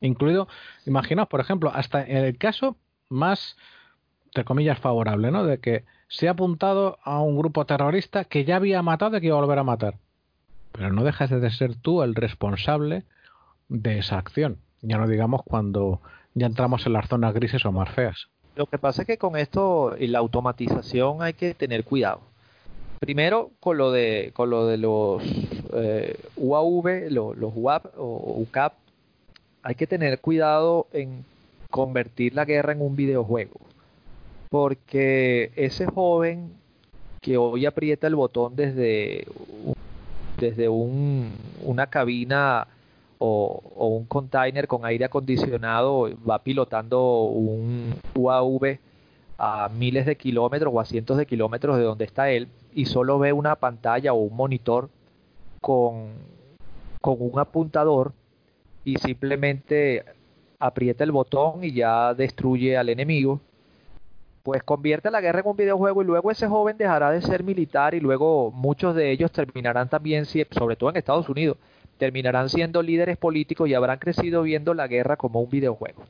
[0.00, 0.48] Incluido,
[0.84, 2.76] imaginaos, por ejemplo, hasta en el caso
[3.08, 3.56] más,
[4.24, 5.44] entre comillas, favorable, ¿no?
[5.44, 9.28] De que se ha apuntado a un grupo terrorista que ya había matado y que
[9.28, 9.94] iba a volver a matar
[10.72, 13.04] pero no dejas de ser tú el responsable
[13.68, 14.58] de esa acción.
[14.80, 16.00] Ya no digamos cuando
[16.34, 18.28] ya entramos en las zonas grises o más feas.
[18.56, 22.20] Lo que pasa es que con esto y la automatización hay que tener cuidado.
[23.00, 25.22] Primero con lo de con lo de los
[25.74, 28.74] eh, UAV, los UAP o UCAP,
[29.62, 31.24] hay que tener cuidado en
[31.70, 33.60] convertir la guerra en un videojuego.
[34.50, 36.52] Porque ese joven
[37.20, 39.26] que hoy aprieta el botón desde,
[40.38, 41.30] desde un,
[41.62, 42.66] una cabina
[43.18, 48.78] o, un container con aire acondicionado va pilotando un UAV
[49.38, 53.18] a miles de kilómetros o a cientos de kilómetros de donde está él y solo
[53.18, 54.88] ve una pantalla o un monitor
[55.60, 56.10] con,
[57.00, 58.12] con un apuntador
[58.84, 60.04] y simplemente
[60.58, 63.40] aprieta el botón y ya destruye al enemigo,
[64.42, 67.94] pues convierte la guerra en un videojuego y luego ese joven dejará de ser militar
[67.94, 71.58] y luego muchos de ellos terminarán también, sobre todo en Estados Unidos,
[71.98, 76.02] terminarán siendo líderes políticos y habrán crecido viendo la guerra como un videojuego.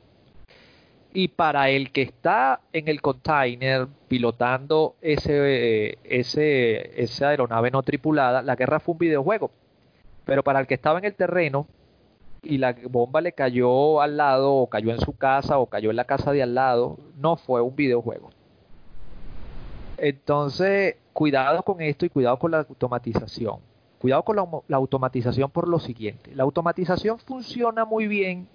[1.13, 8.41] Y para el que está en el container pilotando ese, ese, esa aeronave no tripulada,
[8.41, 9.51] la guerra fue un videojuego.
[10.25, 11.67] Pero para el que estaba en el terreno,
[12.43, 15.95] y la bomba le cayó al lado o cayó en su casa o cayó en
[15.95, 18.29] la casa de al lado, no fue un videojuego.
[19.97, 23.59] Entonces, cuidado con esto y cuidado con la automatización.
[23.99, 26.35] Cuidado con la, automatización por lo siguiente.
[26.35, 28.47] La automatización funciona muy bien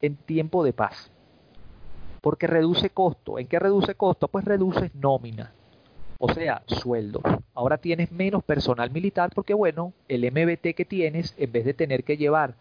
[0.00, 1.10] en tiempo de paz.
[2.22, 3.38] Porque reduce costo.
[3.38, 4.28] ¿En qué reduce costo?
[4.28, 5.52] Pues reduce nómina.
[6.18, 7.20] O sea, sueldo.
[7.54, 12.04] Ahora tienes menos personal militar porque, bueno, el MBT que tienes, en vez de tener
[12.04, 12.54] que llevar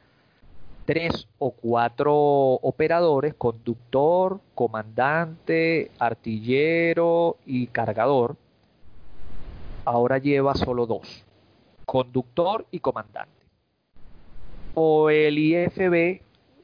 [0.90, 8.38] tres o cuatro operadores, conductor, comandante, artillero y cargador.
[9.86, 11.24] Ahora lleva solo dos,
[11.86, 13.46] conductor y comandante.
[14.74, 16.22] O el IFB,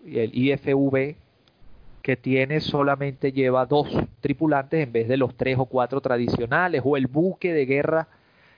[0.07, 1.18] el IFV,
[2.02, 3.88] que tiene solamente lleva dos
[4.22, 8.07] tripulantes en vez de los tres o cuatro tradicionales, o el buque de guerra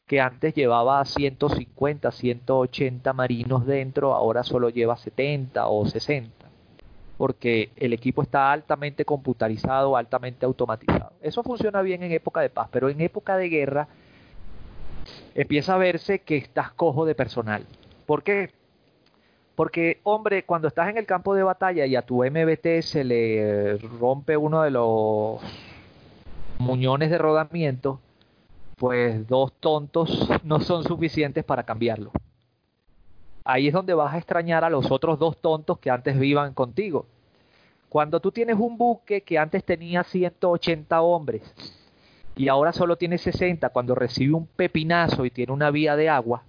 [0.08, 6.32] que antes llevaba 150, 180 marinos dentro, ahora solo lleva 70 o 60,
[7.18, 11.12] porque el equipo está altamente computarizado, altamente automatizado.
[11.22, 13.90] Eso funciona bien en época de paz, pero en época de guerra
[15.36, 17.66] empieza a verse que estás cojo de personal.
[18.06, 18.52] ¿Por qué?
[19.56, 23.78] Porque, hombre, cuando estás en el campo de batalla y a tu MBT se le
[24.00, 25.42] rompe uno de los
[26.60, 28.00] muñones de rodamiento,
[28.78, 32.12] pues dos tontos no son suficientes para cambiarlo.
[33.44, 37.08] Ahí es donde vas a extrañar a los otros dos tontos que antes vivan contigo.
[37.90, 41.42] Cuando tú tienes un buque que antes tenía 180 hombres
[42.36, 46.44] y ahora solo tiene 60, cuando recibe un pepinazo y tiene una vía de agua,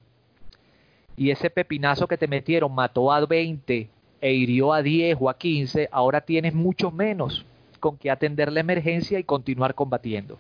[1.17, 3.89] y ese pepinazo que te metieron mató a 20
[4.21, 7.47] e hirió a 10 o a 15, ahora tienes mucho menos
[7.81, 10.39] con que atender la emergencia y continuar combatiendo.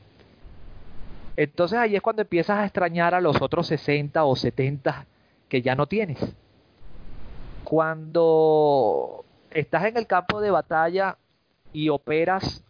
[1.39, 5.07] Entonces ahí es cuando empiezas a extrañar a los otros 60 o 70
[5.49, 6.18] que ya no tienes.
[7.62, 11.17] Cuando estás en el campo de batalla
[11.73, 12.65] y operas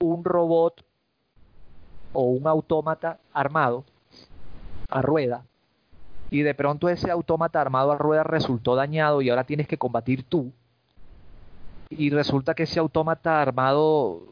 [0.00, 0.82] un robot
[2.14, 3.84] o un autómata armado
[4.88, 5.44] a rueda
[6.30, 10.24] y de pronto ese autómata armado a rueda resultó dañado y ahora tienes que combatir
[10.24, 10.52] tú
[11.90, 14.22] y resulta que ese autómata armado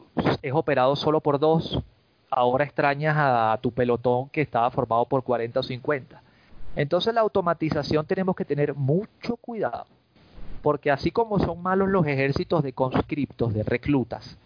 [0.41, 1.83] es operado solo por dos
[2.33, 6.21] ahora extrañas a tu pelotón que estaba formado por 40 o 50.
[6.75, 9.85] Entonces la automatización tenemos que tener mucho cuidado,
[10.61, 14.37] porque así como son malos los ejércitos de conscriptos, de reclutas,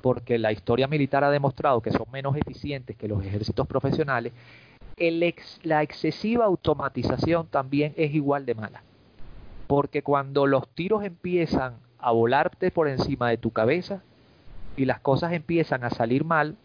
[0.00, 4.32] porque la historia militar ha demostrado que son menos eficientes que los ejércitos profesionales,
[5.62, 8.82] la excesiva automatización también es igual de mala.
[9.66, 14.02] Porque cuando los tiros empiezan a volarte por encima de tu cabeza
[14.76, 16.56] y las cosas empiezan a salir mal,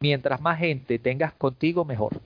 [0.00, 2.20] mientras más gente tengas contigo, mejor.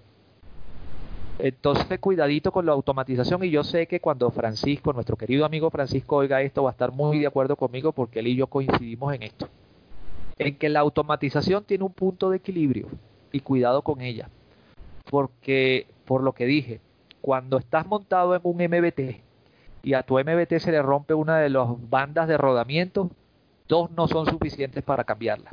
[1.42, 6.16] Entonces, cuidadito con la automatización y yo sé que cuando Francisco, nuestro querido amigo Francisco,
[6.16, 9.23] oiga esto, va a estar muy de acuerdo conmigo porque él y yo coincidimos en
[9.23, 9.49] esto.
[10.39, 12.89] En que la automatización tiene un punto de equilibrio
[13.32, 14.28] y cuidado con ella.
[15.08, 16.81] Porque, por lo que dije,
[17.23, 19.23] cuando estás montado en un MBT
[19.82, 23.10] y a tu MBT se le rompe una de las bandas de rodamiento,
[23.66, 25.50] dos no son suficientes para cambiarla.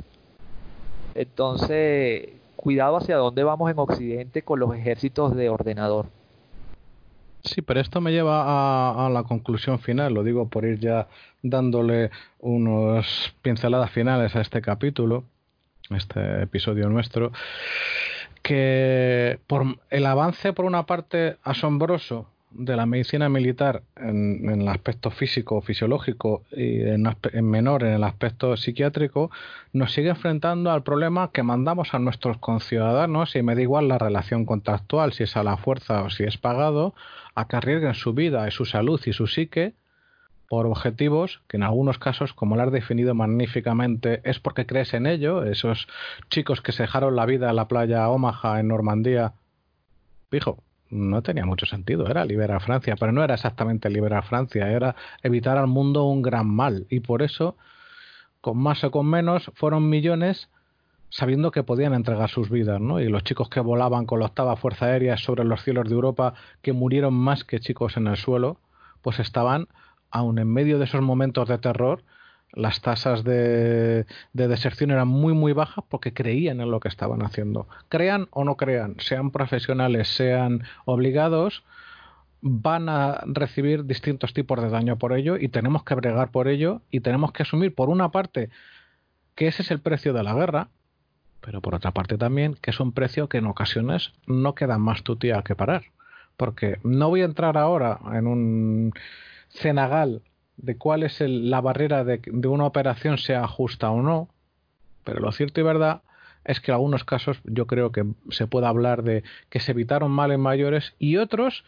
[1.18, 6.06] Entonces, cuidado hacia dónde vamos en Occidente con los ejércitos de ordenador.
[7.42, 11.08] Sí, pero esto me lleva a, la conclusión final, lo digo por ir ya
[11.42, 15.24] dándole unos pinceladas finales a este capítulo,
[15.90, 17.32] este episodio nuestro,
[18.40, 25.10] que por el avance por una parte asombroso de la medicina militar en, el aspecto
[25.10, 27.04] físico, fisiológico y en,
[27.42, 29.30] menor en el aspecto psiquiátrico,
[29.72, 33.98] nos sigue enfrentando al problema que mandamos a nuestros conciudadanos, y me da igual la
[33.98, 36.94] relación contractual, si es a la fuerza o si es pagado,
[37.34, 39.74] a que arriesguen su vida y su salud y su psique
[40.48, 45.06] por objetivos que en algunos casos, como lo has definido magníficamente, es porque crees en
[45.06, 45.44] ello.
[45.44, 45.88] Esos
[46.30, 49.34] chicos que se dejaron la vida en la playa Omaha en Normandía,
[50.30, 54.96] fijo, no tenía mucho sentido, era liberar Francia, pero no era exactamente liberar Francia, era
[55.22, 56.86] evitar al mundo un gran mal.
[56.90, 57.56] Y por eso,
[58.40, 60.48] con más o con menos, fueron millones
[61.10, 63.00] sabiendo que podían entregar sus vidas, ¿no?
[63.00, 66.34] Y los chicos que volaban con la octava Fuerza Aérea sobre los cielos de Europa,
[66.62, 68.58] que murieron más que chicos en el suelo,
[69.02, 69.68] pues estaban
[70.10, 72.02] aun en medio de esos momentos de terror,
[72.52, 77.68] las tasas de, deserción eran muy muy bajas porque creían en lo que estaban haciendo.
[77.88, 81.64] Crean o no crean, sean profesionales, sean obligados,
[82.40, 86.82] van a recibir distintos tipos de daño por ello y tenemos que bregar por ello
[86.90, 88.50] y tenemos que asumir por una parte
[89.34, 90.68] que ese es el precio de la guerra,
[91.40, 95.02] pero por otra parte también que es un precio que en ocasiones no queda más
[95.02, 95.84] tutía que parar.
[96.36, 98.92] Porque no voy a entrar ahora en un
[99.48, 100.22] cenagal
[100.58, 104.28] de cuál es la barrera de, de una operación sea justa o no,
[105.04, 106.02] pero lo cierto y verdad
[106.44, 110.10] es que en algunos casos yo creo que se puede hablar de que se evitaron
[110.10, 111.64] males mayores y otros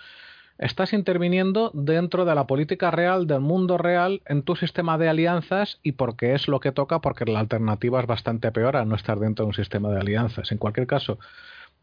[0.59, 5.81] estás interviniendo dentro de la política real, del mundo real, en tu sistema de alianzas
[5.83, 9.19] y porque es lo que toca, porque la alternativa es bastante peor a no estar
[9.19, 10.53] dentro de un sistema de alianzas.
[10.53, 11.19] En cualquier caso,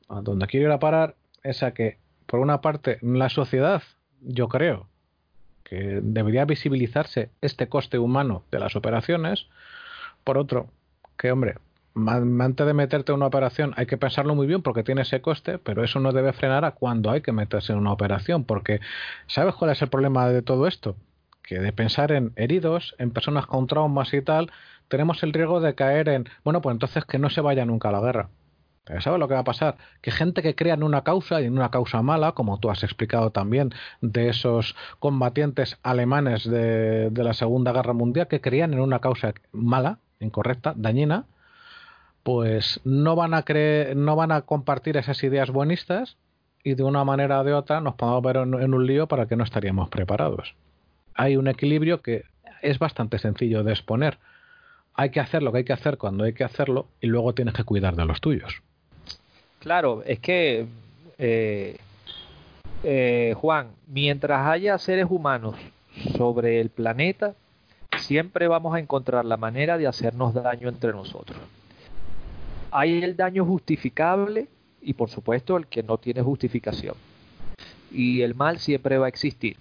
[0.10, 3.82] a donde quiero ir a parar es a que, por una parte, la sociedad,
[4.22, 4.88] yo creo,
[5.68, 9.48] que debería visibilizarse este coste humano de las operaciones.
[10.24, 10.68] Por otro,
[11.18, 11.56] que hombre,
[12.08, 15.58] antes de meterte en una operación hay que pensarlo muy bien porque tiene ese coste,
[15.58, 18.80] pero eso no debe frenar a cuando hay que meterse en una operación, porque
[19.28, 20.96] ¿sabes cuál es el problema de todo esto?
[21.44, 24.50] Que de pensar en heridos, en personas con traumas y tal,
[24.88, 27.92] tenemos el riesgo de caer en, bueno, pues entonces que no se vaya nunca a
[27.92, 28.30] la guerra.
[28.99, 29.77] ¿Sabes lo que va a pasar?
[30.01, 32.83] Que gente que crea en una causa y en una causa mala, como tú has
[32.83, 38.99] explicado también, de esos combatientes alemanes de, la Segunda Guerra Mundial que creían en una
[38.99, 41.25] causa mala, incorrecta, dañina,
[42.24, 46.17] pues no van a creer, no van a compartir esas ideas buenistas
[46.64, 49.35] y de una manera o de otra nos podemos ver en un lío para que
[49.35, 50.56] no estaríamos preparados.
[51.14, 52.25] Hay un equilibrio que
[52.61, 54.19] es bastante sencillo de exponer.
[54.93, 57.53] Hay que hacer lo que hay que hacer cuando hay que hacerlo y luego tienes
[57.53, 58.64] que cuidar de los tuyos.
[59.68, 60.66] Claro, es que,
[61.18, 61.76] eh,
[62.86, 65.58] eh, Juan, mientras haya seres humanos
[66.16, 67.36] sobre el planeta,
[67.98, 71.38] siempre vamos a encontrar la manera de hacernos daño entre nosotros.
[72.72, 74.48] Hay el daño justificable
[74.82, 76.96] y por supuesto el que no tiene justificación.
[77.92, 79.58] Y el mal siempre va a existir.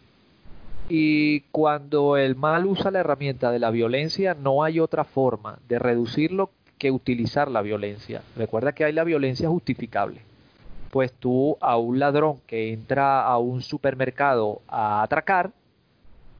[0.89, 5.81] Y cuando el mal usa la herramienta de la violencia, no hay otra forma de
[5.81, 8.23] reducirlo que utilizar la violencia.
[8.37, 10.21] Recuerda que hay la violencia justificable.
[10.91, 15.51] Pues tú a un ladrón que entra a un supermercado a atracar,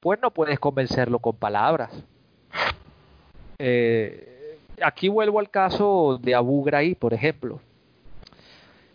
[0.01, 1.91] pues no puedes convencerlo con palabras.
[3.59, 7.61] Eh, aquí vuelvo al caso de Abu Ghraib, por ejemplo.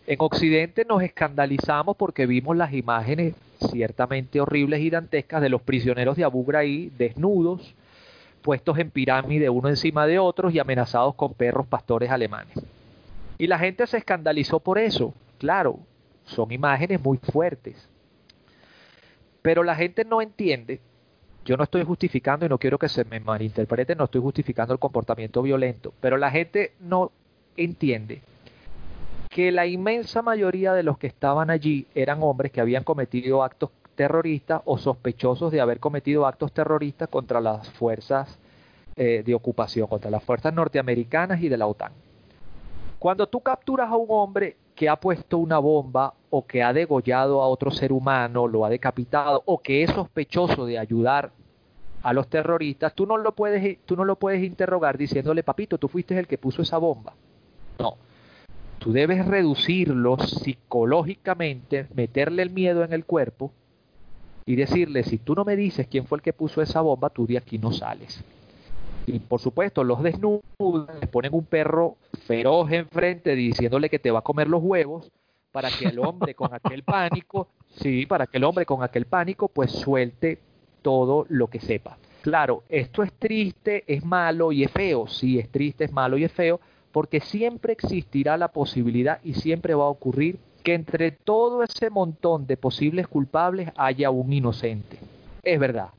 [0.06, 3.34] En Occidente nos escandalizamos porque vimos las imágenes
[3.70, 7.74] ciertamente horribles y dantescas de los prisioneros de Abu Ghraib desnudos,
[8.42, 12.58] puestos en pirámide uno encima de otros y amenazados con perros pastores alemanes.
[13.38, 15.14] Y la gente se escandalizó por eso.
[15.38, 15.78] Claro,
[16.24, 17.88] son imágenes muy fuertes.
[19.40, 20.80] Pero la gente no entiende,
[21.44, 24.78] yo no estoy justificando y no quiero que se me malinterprete, no estoy justificando el
[24.78, 27.10] comportamiento violento, pero la gente no
[27.56, 28.22] entiende
[29.28, 33.70] que la inmensa mayoría de los que estaban allí eran hombres que habían cometido actos
[34.02, 38.36] terroristas o sospechosos de haber cometido actos terroristas contra las fuerzas
[38.96, 41.92] eh, de ocupación, contra las fuerzas norteamericanas y de la OTAN.
[42.98, 47.42] Cuando tú capturas a un hombre que ha puesto una bomba o que ha degollado
[47.42, 51.30] a otro ser humano, lo ha decapitado o que es sospechoso de ayudar
[52.02, 55.86] a los terroristas, tú no lo puedes, tú no lo puedes interrogar diciéndole, papito, tú
[55.86, 57.12] fuiste el que puso esa bomba.
[57.78, 57.98] No,
[58.80, 63.52] tú debes reducirlo psicológicamente, meterle el miedo en el cuerpo
[64.44, 67.26] y decirle, si tú no me dices quién fue el que puso esa bomba, tú
[67.26, 68.22] de aquí no sales.
[69.06, 71.96] Y por supuesto, los desnudan, les ponen un perro
[72.26, 75.10] feroz enfrente diciéndole que te va a comer los huevos
[75.50, 79.48] para que el hombre con aquel pánico, sí, para que el hombre con aquel pánico
[79.48, 80.38] pues suelte
[80.82, 81.98] todo lo que sepa.
[82.22, 86.24] Claro, esto es triste, es malo y es feo, sí, es triste, es malo y
[86.24, 86.60] es feo,
[86.92, 92.46] porque siempre existirá la posibilidad y siempre va a ocurrir que entre todo ese montón
[92.46, 94.98] de posibles culpables haya un inocente.
[95.42, 95.90] Es verdad.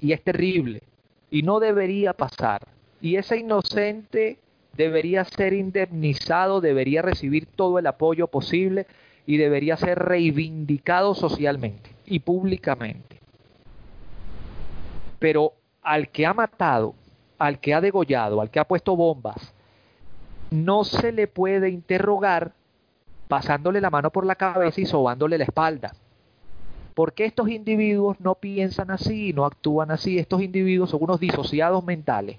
[0.00, 0.82] Y es terrible.
[1.30, 2.66] Y no debería pasar.
[3.00, 4.38] Y ese inocente
[4.76, 8.86] debería ser indemnizado, debería recibir todo el apoyo posible
[9.26, 13.20] y debería ser reivindicado socialmente y públicamente.
[15.18, 15.52] Pero
[15.82, 16.94] al que ha matado,
[17.38, 19.54] al que ha degollado, al que ha puesto bombas,
[20.50, 22.52] no se le puede interrogar
[23.30, 25.92] pasándole la mano por la cabeza y sobándole la espalda.
[26.94, 30.18] Porque estos individuos no piensan así, no actúan así.
[30.18, 32.38] Estos individuos son unos disociados mentales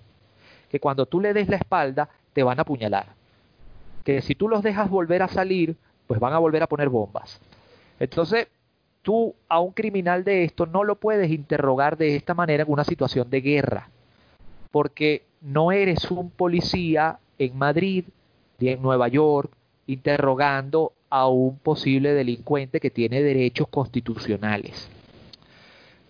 [0.69, 3.07] que cuando tú le des la espalda te van a apuñalar.
[4.03, 7.39] Que si tú los dejas volver a salir, pues van a volver a poner bombas.
[7.97, 8.49] Entonces,
[9.01, 12.83] tú a un criminal de esto no lo puedes interrogar de esta manera en una
[12.83, 13.89] situación de guerra.
[14.71, 18.03] Porque no eres un policía en Madrid
[18.59, 19.51] ni en Nueva York
[19.91, 24.89] interrogando a un posible delincuente que tiene derechos constitucionales.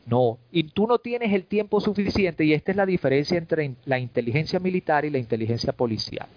[0.06, 4.00] No, y tú no tienes el tiempo suficiente y esta es la diferencia entre la
[4.00, 6.28] inteligencia militar y la inteligencia policial.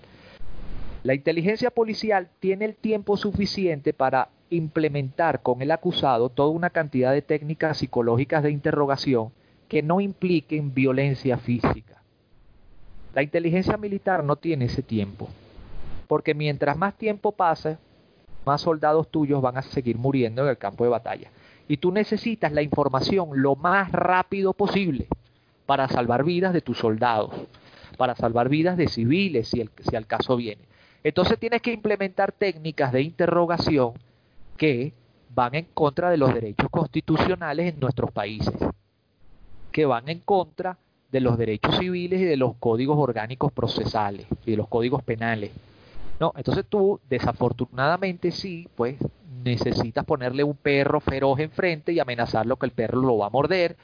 [1.03, 7.13] La inteligencia policial tiene el tiempo suficiente para implementar con el acusado toda una cantidad
[7.13, 9.31] de técnicas psicológicas de interrogación
[9.69, 12.03] que no impliquen violencia física.
[13.15, 15.29] La inteligencia militar no tiene ese tiempo,
[16.07, 17.79] porque mientras más tiempo pase,
[18.45, 21.31] más soldados tuyos van a seguir muriendo en el campo de batalla
[21.69, 25.09] y tú necesitas la información lo más rápido posible
[25.67, 27.33] para salvar vidas de tus soldados,
[27.97, 30.63] para salvar vidas de civiles si, el, si al caso viene.
[31.03, 33.93] Entonces tienes que implementar técnicas de interrogación
[34.57, 34.93] que
[35.35, 38.55] van en contra de los derechos constitucionales en nuestros países,
[39.73, 40.79] que van en contra
[41.11, 45.51] de los derechos civiles y de los códigos orgánicos procesales y de los códigos penales.
[46.21, 48.97] No, entonces tú desafortunadamente sí, pues
[49.43, 53.77] necesitas ponerle un perro feroz enfrente y amenazarlo que el perro lo va a morder,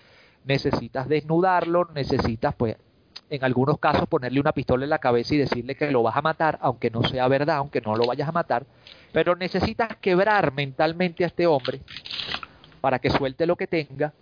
[0.44, 2.76] necesitas desnudarlo, necesitas pues
[3.28, 6.22] en algunos casos ponerle una pistola en la cabeza y decirle que lo vas a
[6.22, 8.66] matar, aunque no sea verdad, aunque no lo vayas a matar,
[9.12, 11.80] pero necesitas quebrar mentalmente a este hombre
[12.80, 14.12] para que suelte lo que tenga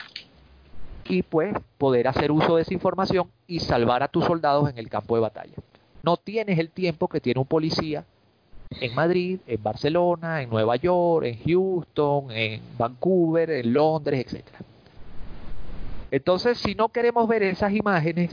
[1.05, 4.89] y pues poder hacer uso de esa información y salvar a tus soldados en el
[4.89, 5.55] campo de batalla.
[6.02, 8.05] No tienes el tiempo que tiene un policía
[8.70, 14.44] en Madrid, en Barcelona, en Nueva York, en Houston, en Vancouver, en Londres, etc.
[16.10, 18.31] Entonces, si no queremos ver esas imágenes,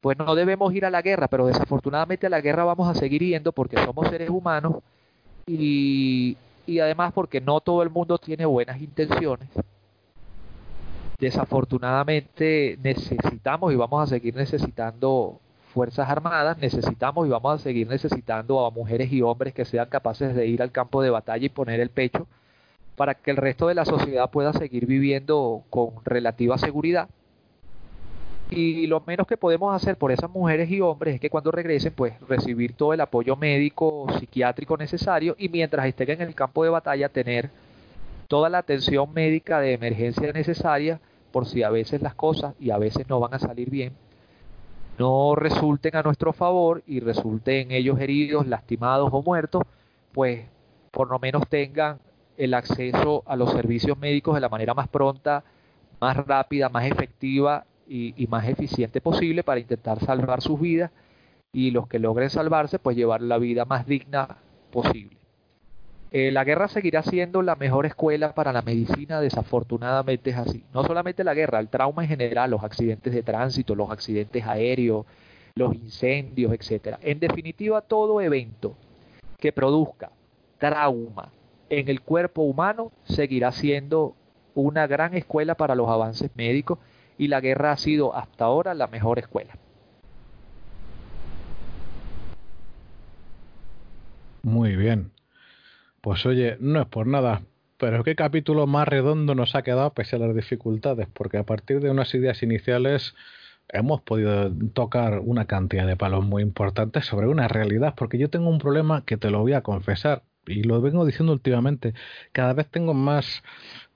[0.00, 3.22] pues no debemos ir a la guerra, pero desafortunadamente a la guerra vamos a seguir
[3.22, 4.76] yendo porque somos seres humanos
[5.46, 6.36] y,
[6.66, 9.48] y además porque no todo el mundo tiene buenas intenciones.
[11.18, 15.40] Desafortunadamente necesitamos y vamos a seguir necesitando
[15.76, 20.34] Fuerzas Armadas, necesitamos y vamos a seguir necesitando a mujeres y hombres que sean capaces
[20.34, 22.26] de ir al campo de batalla y poner el pecho
[22.96, 27.10] para que el resto de la sociedad pueda seguir viviendo con relativa seguridad.
[28.48, 31.92] Y lo menos que podemos hacer por esas mujeres y hombres es que cuando regresen,
[31.94, 36.70] pues recibir todo el apoyo médico, psiquiátrico necesario y mientras estén en el campo de
[36.70, 37.50] batalla tener
[38.28, 41.00] toda la atención médica de emergencia necesaria
[41.32, 44.05] por si a veces las cosas y a veces no van a salir bien
[44.98, 49.62] no resulten a nuestro favor y resulten ellos heridos, lastimados o muertos,
[50.12, 50.46] pues
[50.90, 51.98] por lo menos tengan
[52.36, 55.44] el acceso a los servicios médicos de la manera más pronta,
[56.00, 60.90] más rápida, más efectiva y, más eficiente posible para intentar salvar sus vidas
[61.52, 64.38] y los que logren salvarse, pues llevar la vida más digna
[64.70, 65.16] posible.
[66.12, 70.64] Eh, la guerra seguirá siendo la mejor escuela para la medicina, desafortunadamente es así.
[70.72, 75.04] No solamente la guerra, el trauma en general, los accidentes de tránsito, los accidentes aéreos,
[75.56, 76.98] los incendios, etcétera.
[77.02, 78.76] En definitiva, todo evento
[79.38, 80.10] que produzca
[80.58, 81.32] trauma
[81.68, 84.14] en el cuerpo humano seguirá siendo
[84.54, 86.78] una gran escuela para los avances médicos
[87.18, 89.54] y la guerra ha sido hasta ahora la mejor escuela.
[94.42, 95.15] Muy bien.
[96.06, 97.42] Pues oye, no es por nada,
[97.78, 101.80] pero qué capítulo más redondo nos ha quedado pese a las dificultades, porque a partir
[101.80, 103.16] de unas ideas iniciales
[103.70, 108.48] hemos podido tocar una cantidad de palos muy importantes sobre una realidad, porque yo tengo
[108.48, 111.92] un problema que te lo voy a confesar, y lo vengo diciendo últimamente,
[112.30, 113.42] cada vez tengo más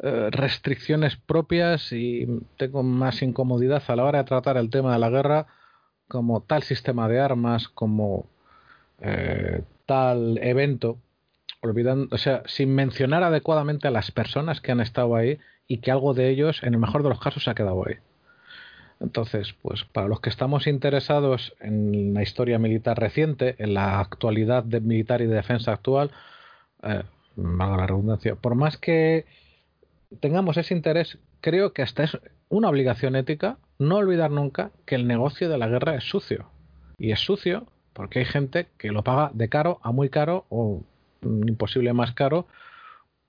[0.01, 4.99] eh, restricciones propias y tengo más incomodidad a la hora de tratar el tema de
[4.99, 5.47] la guerra
[6.09, 8.27] como tal sistema de armas, como
[8.99, 10.99] eh, tal evento
[11.63, 15.91] olvidando, o sea, sin mencionar adecuadamente a las personas que han estado ahí y que
[15.91, 17.97] algo de ellos, en el mejor de los casos, se ha quedado ahí.
[19.01, 24.63] Entonces, pues para los que estamos interesados en la historia militar reciente, en la actualidad
[24.63, 26.11] de militar y de defensa actual,
[26.83, 27.03] eh,
[27.37, 29.25] la redundancia, por más que
[30.21, 35.07] tengamos ese interés, creo que hasta es una obligación ética no olvidar nunca que el
[35.07, 36.51] negocio de la guerra es sucio.
[36.99, 40.83] Y es sucio porque hay gente que lo paga de caro a muy caro o
[41.23, 42.47] imposible más caro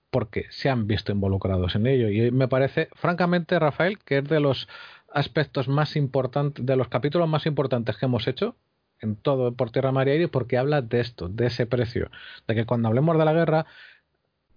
[0.10, 2.10] porque se han visto involucrados en ello.
[2.10, 4.68] Y me parece, francamente, Rafael, que es de los
[5.14, 8.56] aspectos más importantes, de los capítulos más importantes que hemos hecho
[9.02, 12.12] en todo por tierra, mar y aire, porque habla de esto, de ese precio,
[12.48, 13.66] de que cuando hablemos de la guerra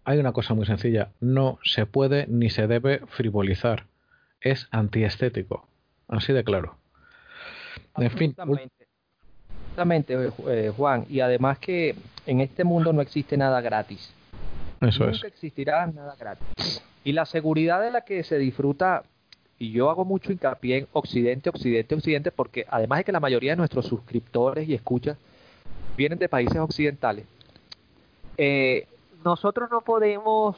[0.05, 3.87] hay una cosa muy sencilla, no se puede ni se debe frivolizar,
[4.41, 5.67] es antiestético,
[6.09, 6.77] así de claro.
[7.97, 8.37] En fin.
[9.75, 11.97] Exactamente, eh, Juan, y además que
[12.27, 14.15] en este mundo no existe nada gratis.
[14.81, 16.81] Eso Nunca existirá nada gratis.
[17.03, 19.03] Y la seguridad de la que se disfruta,
[19.59, 23.51] y yo hago mucho hincapié en Occidente, Occidente, Occidente, porque además de que la mayoría
[23.51, 25.19] de nuestros suscriptores y escuchas
[25.97, 27.27] vienen de países occidentales,
[28.37, 28.87] eh,
[29.25, 30.57] nosotros no podemos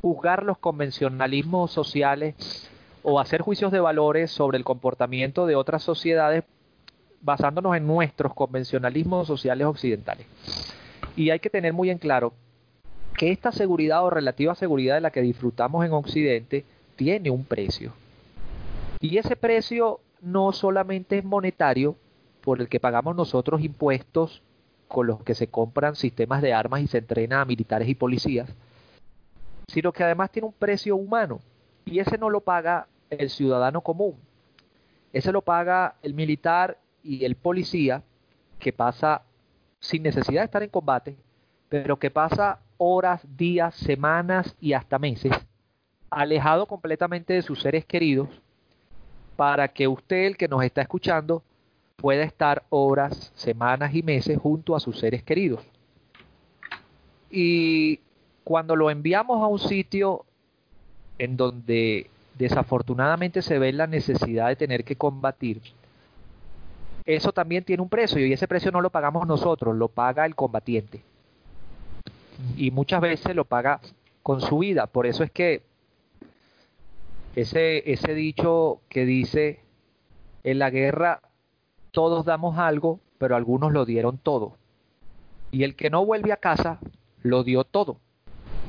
[0.00, 2.70] juzgar los convencionalismos sociales
[3.02, 6.44] o hacer juicios de valores sobre el comportamiento de otras sociedades
[7.20, 10.26] basándonos en nuestros convencionalismos sociales occidentales.
[11.16, 12.32] Y hay que tener muy en claro
[13.16, 16.64] que esta seguridad o relativa seguridad de la que disfrutamos en Occidente
[16.96, 17.92] tiene un precio.
[19.00, 21.96] Y ese precio no solamente es monetario,
[22.40, 24.42] por el que pagamos nosotros impuestos
[24.86, 28.48] con los que se compran sistemas de armas y se entrena a militares y policías,
[29.66, 31.40] sino que además tiene un precio humano.
[31.84, 34.16] Y ese no lo paga el ciudadano común.
[35.12, 38.02] Ese lo paga el militar y el policía
[38.58, 39.22] que pasa
[39.80, 41.16] sin necesidad de estar en combate,
[41.68, 45.32] pero que pasa horas, días, semanas y hasta meses
[46.10, 48.28] alejado completamente de sus seres queridos
[49.36, 51.42] para que usted, el que nos está escuchando,
[51.96, 55.64] pueda estar horas, semanas y meses junto a sus seres queridos.
[57.30, 58.00] Y
[58.44, 60.24] cuando lo enviamos a un sitio
[61.18, 65.60] en donde desafortunadamente se ve la necesidad de tener que combatir,
[67.08, 70.34] eso también tiene un precio y ese precio no lo pagamos nosotros, lo paga el
[70.34, 71.02] combatiente.
[72.54, 73.80] Y muchas veces lo paga
[74.22, 74.86] con su vida.
[74.86, 75.62] Por eso es que
[77.34, 79.60] ese, dicho que dice,
[80.44, 81.22] en la guerra
[81.92, 84.58] todos damos algo, pero algunos lo dieron todo.
[85.50, 86.78] Y el que no vuelve a casa,
[87.22, 88.00] lo dio todo.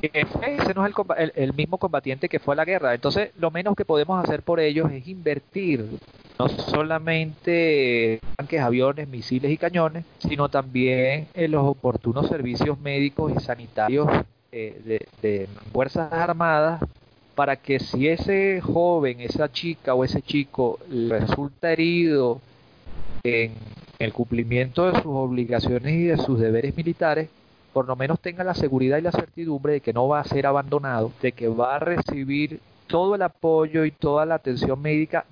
[0.01, 2.93] Ese no es el, el, mismo combatiente que fue a la guerra.
[2.93, 5.85] Entonces, lo menos que podemos hacer por ellos es invertir
[6.39, 13.39] no solamente tanques, aviones, misiles y cañones, sino también en los oportunos servicios médicos y
[13.41, 14.07] sanitarios
[14.51, 16.81] eh, de, Fuerzas Armadas
[17.35, 22.41] para que si ese joven, esa chica o ese chico resulta herido
[23.23, 23.53] en
[23.99, 27.29] el cumplimiento de sus obligaciones y de sus deberes militares,
[27.73, 30.45] por lo menos tenga la seguridad y la certidumbre de que no va a ser
[30.45, 35.25] abandonado, de que va a recibir todo el apoyo y toda la atención médica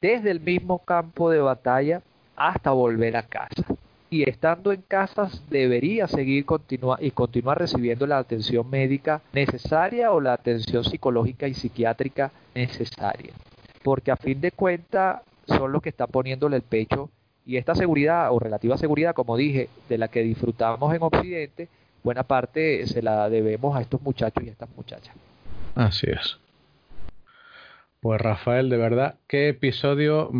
[0.00, 2.02] desde el mismo campo de batalla
[2.36, 3.64] hasta volver a casa.
[4.10, 10.20] Y estando en casa debería seguir continua y continuar recibiendo la atención médica necesaria o
[10.20, 13.32] la atención psicológica y psiquiátrica necesaria.
[13.82, 17.10] Porque a fin de cuentas son los que están poniéndole el pecho
[17.46, 21.68] y esta seguridad o relativa seguridad, como dije, de la que disfrutamos en Occidente,
[22.02, 25.14] buena parte se la debemos a estos muchachos y a estas muchachas.
[25.74, 26.38] Así es.
[28.00, 30.30] Pues Rafael, de verdad, qué episodio,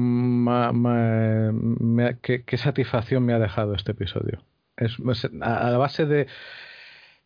[2.23, 4.43] qué, satisfacción me ha dejado este episodio.
[4.77, 4.99] Es,
[5.41, 6.27] a la base de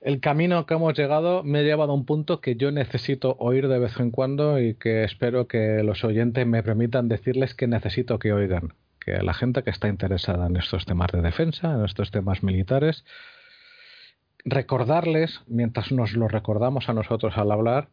[0.01, 3.67] el camino que hemos llegado me ha llevado a un punto que yo necesito oír
[3.67, 8.21] de vez en cuando y que espero que los oyentes me permitan decirles que necesito
[8.21, 8.75] que oigan.
[9.09, 13.07] Que la gente que está interesada en estos temas de defensa, en estos temas militares,
[14.45, 17.89] recordarles, mientras nos lo recordamos a nosotros al hablar,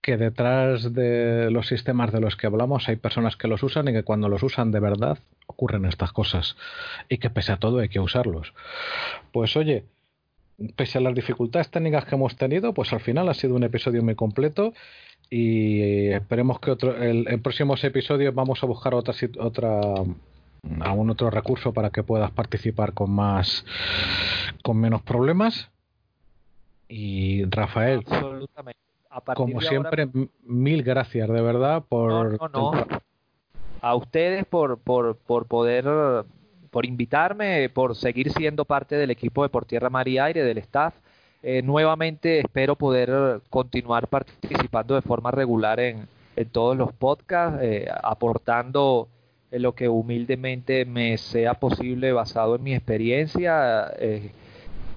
[0.00, 3.92] que detrás de los sistemas de los que hablamos hay personas que los usan y
[3.92, 6.56] que cuando los usan de verdad ocurren estas cosas
[7.08, 8.52] y que pese a todo hay que usarlos.
[9.30, 9.84] Pues oye,
[10.76, 14.02] pese a las dificultades técnicas que hemos tenido, pues al final ha sido un episodio
[14.02, 14.72] muy completo
[15.28, 19.80] y esperemos que otro, el, en próximos episodios vamos a buscar otra otra
[20.80, 23.64] algún otro recurso para que puedas participar con más
[24.62, 25.70] con menos problemas.
[26.88, 28.80] Y Rafael absolutamente.
[29.34, 30.08] Como siempre,
[30.42, 32.38] mil gracias de verdad por...
[33.80, 35.84] A ustedes por, por, por poder,
[36.76, 40.58] por invitarme, por seguir siendo parte del equipo de Por Tierra, Mar y Aire, del
[40.58, 40.92] staff.
[41.42, 46.06] Eh, nuevamente espero poder continuar participando de forma regular en,
[46.36, 49.08] en todos los podcasts, eh, aportando
[49.50, 53.90] en lo que humildemente me sea posible basado en mi experiencia.
[53.98, 54.32] Eh,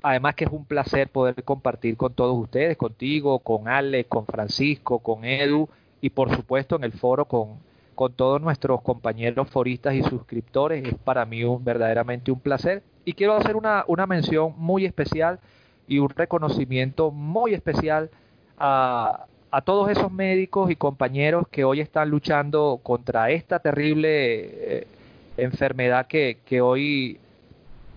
[0.02, 5.00] Además que es un placer poder compartir con todos ustedes, contigo, con Ale, con Francisco,
[5.00, 5.70] con Edu
[6.02, 7.58] y por supuesto en el foro con,
[8.00, 10.88] con todos nuestros compañeros foristas y suscriptores.
[10.88, 12.82] Es para mí un, verdaderamente un placer.
[13.04, 15.42] Y quiero hacer una, mención muy especial
[15.86, 18.10] y un reconocimiento muy especial
[18.58, 19.26] a,
[19.66, 24.88] todos esos médicos y compañeros que hoy están luchando contra esta terrible eh,
[25.36, 27.20] enfermedad que, que hoy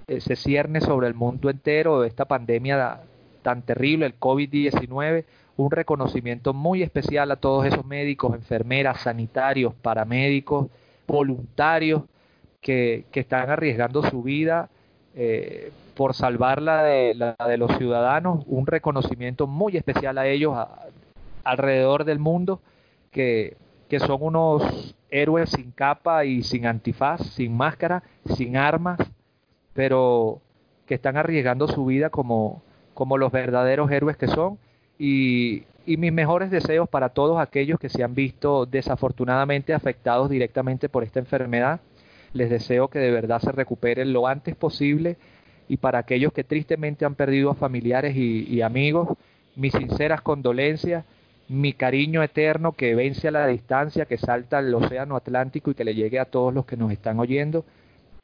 [0.09, 3.03] eh, se cierne sobre el mundo entero, esta pandemia
[3.43, 5.25] tan terrible, el COVID-19,
[5.57, 10.69] un reconocimiento muy especial a todos esos médicos, enfermeras, sanitarios, paramédicos,
[11.07, 12.03] voluntarios
[12.61, 14.71] que, que están arriesgando su vida
[15.15, 20.57] eh, por salvar la de, la de los ciudadanos, un reconocimiento muy especial a ellos
[21.45, 22.61] alrededor del mundo,
[23.11, 23.57] que,
[23.91, 28.99] que son unos héroes sin capa y sin antifaz, sin máscara, sin armas,
[29.75, 30.41] pero
[30.87, 32.63] que están arriesgando su vida como,
[32.95, 34.59] como los verdaderos héroes que son.
[35.05, 41.03] Y, mis mejores deseos para todos aquellos que se han visto desafortunadamente afectados directamente por
[41.03, 41.81] esta enfermedad.
[42.33, 45.17] Les deseo que de verdad se recuperen lo antes posible
[45.69, 49.09] y para aquellos que tristemente han perdido a familiares y, y amigos,
[49.57, 51.05] mis sinceras condolencias,
[51.49, 55.85] mi cariño eterno que vence a la distancia, que salta al océano Atlántico y que
[55.85, 57.65] le llegue a todos los que nos están oyendo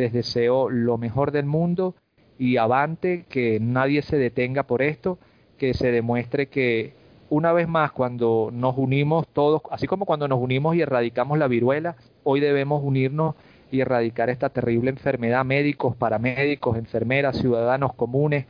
[0.00, 1.96] les deseo lo mejor del mundo
[2.38, 5.18] y avante, que nadie se detenga por esto,
[5.58, 6.94] que se demuestre que
[7.30, 11.48] una vez más cuando nos unimos todos, así como cuando nos unimos y erradicamos la
[11.48, 13.34] viruela, hoy debemos unirnos
[13.70, 18.46] y erradicar esta terrible enfermedad, médicos, paramédicos, enfermeras, ciudadanos comunes,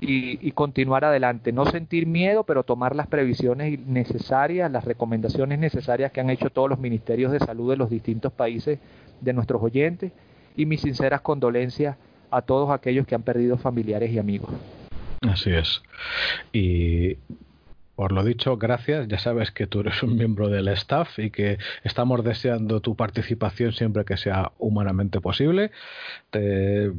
[0.00, 1.52] y, continuar adelante.
[1.52, 6.70] No sentir miedo, pero tomar las previsiones necesarias, las recomendaciones necesarias que han hecho todos
[6.70, 8.78] los ministerios de salud de los distintos países
[9.20, 10.12] de nuestros oyentes
[10.56, 11.96] y mis sinceras condolencias
[12.30, 14.50] a todos aquellos que han perdido familiares y amigos.
[15.20, 15.82] Así es.
[16.52, 17.16] Y
[17.94, 19.08] por lo dicho, gracias.
[19.08, 23.72] Ya sabes que tú eres un miembro del staff y que estamos deseando tu participación
[23.72, 25.70] siempre que sea humanamente posible.
[26.30, 26.90] Te,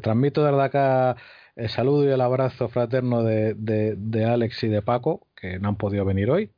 [0.00, 1.16] transmito desde acá
[1.54, 5.68] el saludo y el abrazo fraterno de, de, de Alex y de Paco, que no
[5.68, 6.50] han podido venir hoy.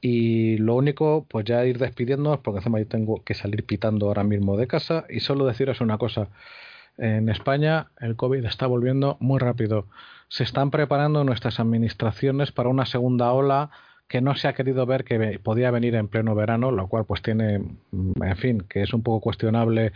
[0.00, 4.24] Y lo único, pues ya ir despidiéndonos, porque encima yo tengo que salir pitando ahora
[4.24, 5.04] mismo de casa.
[5.10, 6.28] Y solo deciros una cosa:
[6.98, 9.86] en España el COVID está volviendo muy rápido.
[10.28, 13.70] Se están preparando nuestras administraciones para una segunda ola
[14.08, 17.22] que no se ha querido ver que podía venir en pleno verano, lo cual pues
[17.22, 17.54] tiene,
[17.92, 19.92] en fin, que es un poco cuestionable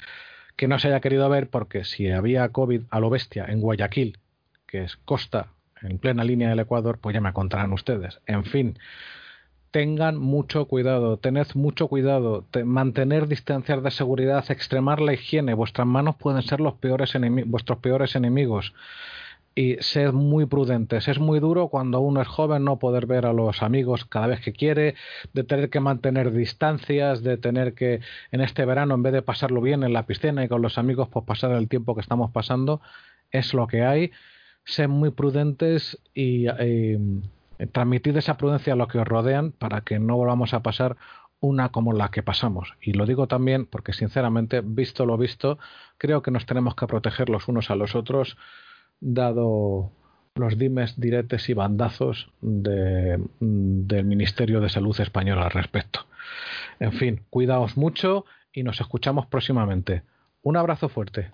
[0.57, 4.18] que no se haya querido ver porque si había COVID a lo bestia en Guayaquil,
[4.66, 8.20] que es costa en plena línea del Ecuador, pues ya me contarán ustedes.
[8.26, 8.76] En fin,
[9.70, 16.16] tengan mucho cuidado, tened mucho cuidado, mantener distancias de seguridad, extremar la higiene, vuestras manos
[16.16, 17.15] pueden ser los peores
[17.47, 18.74] vuestros peores enemigos.
[19.59, 21.09] Y sed muy prudentes.
[21.09, 24.41] Es muy duro cuando uno es joven no poder ver a los amigos cada vez
[24.41, 24.95] que quiere,
[25.33, 27.99] de tener que mantener distancias, de tener que
[28.31, 31.09] en este verano, en vez de pasarlo bien en la piscina y con los amigos,
[31.09, 32.81] pues pasar el tiempo que estamos pasando.
[33.33, 34.12] Es lo que hay.
[34.65, 36.99] Sed muy prudentes y, y eh,
[37.73, 40.97] transmitid esa prudencia a los que os rodean para que no volvamos a pasar
[41.41, 42.75] una como la que pasamos.
[42.81, 45.59] Y lo digo también porque, sinceramente, visto lo visto,
[45.97, 48.37] creo que nos tenemos que proteger los unos a los otros,
[49.01, 49.93] dado
[50.35, 56.07] los dimes, diretes y bandazos de, del Ministerio de Salud español al respecto.
[56.78, 60.02] En fin, cuidaos mucho y nos escuchamos próximamente.
[60.43, 61.33] Un abrazo fuerte.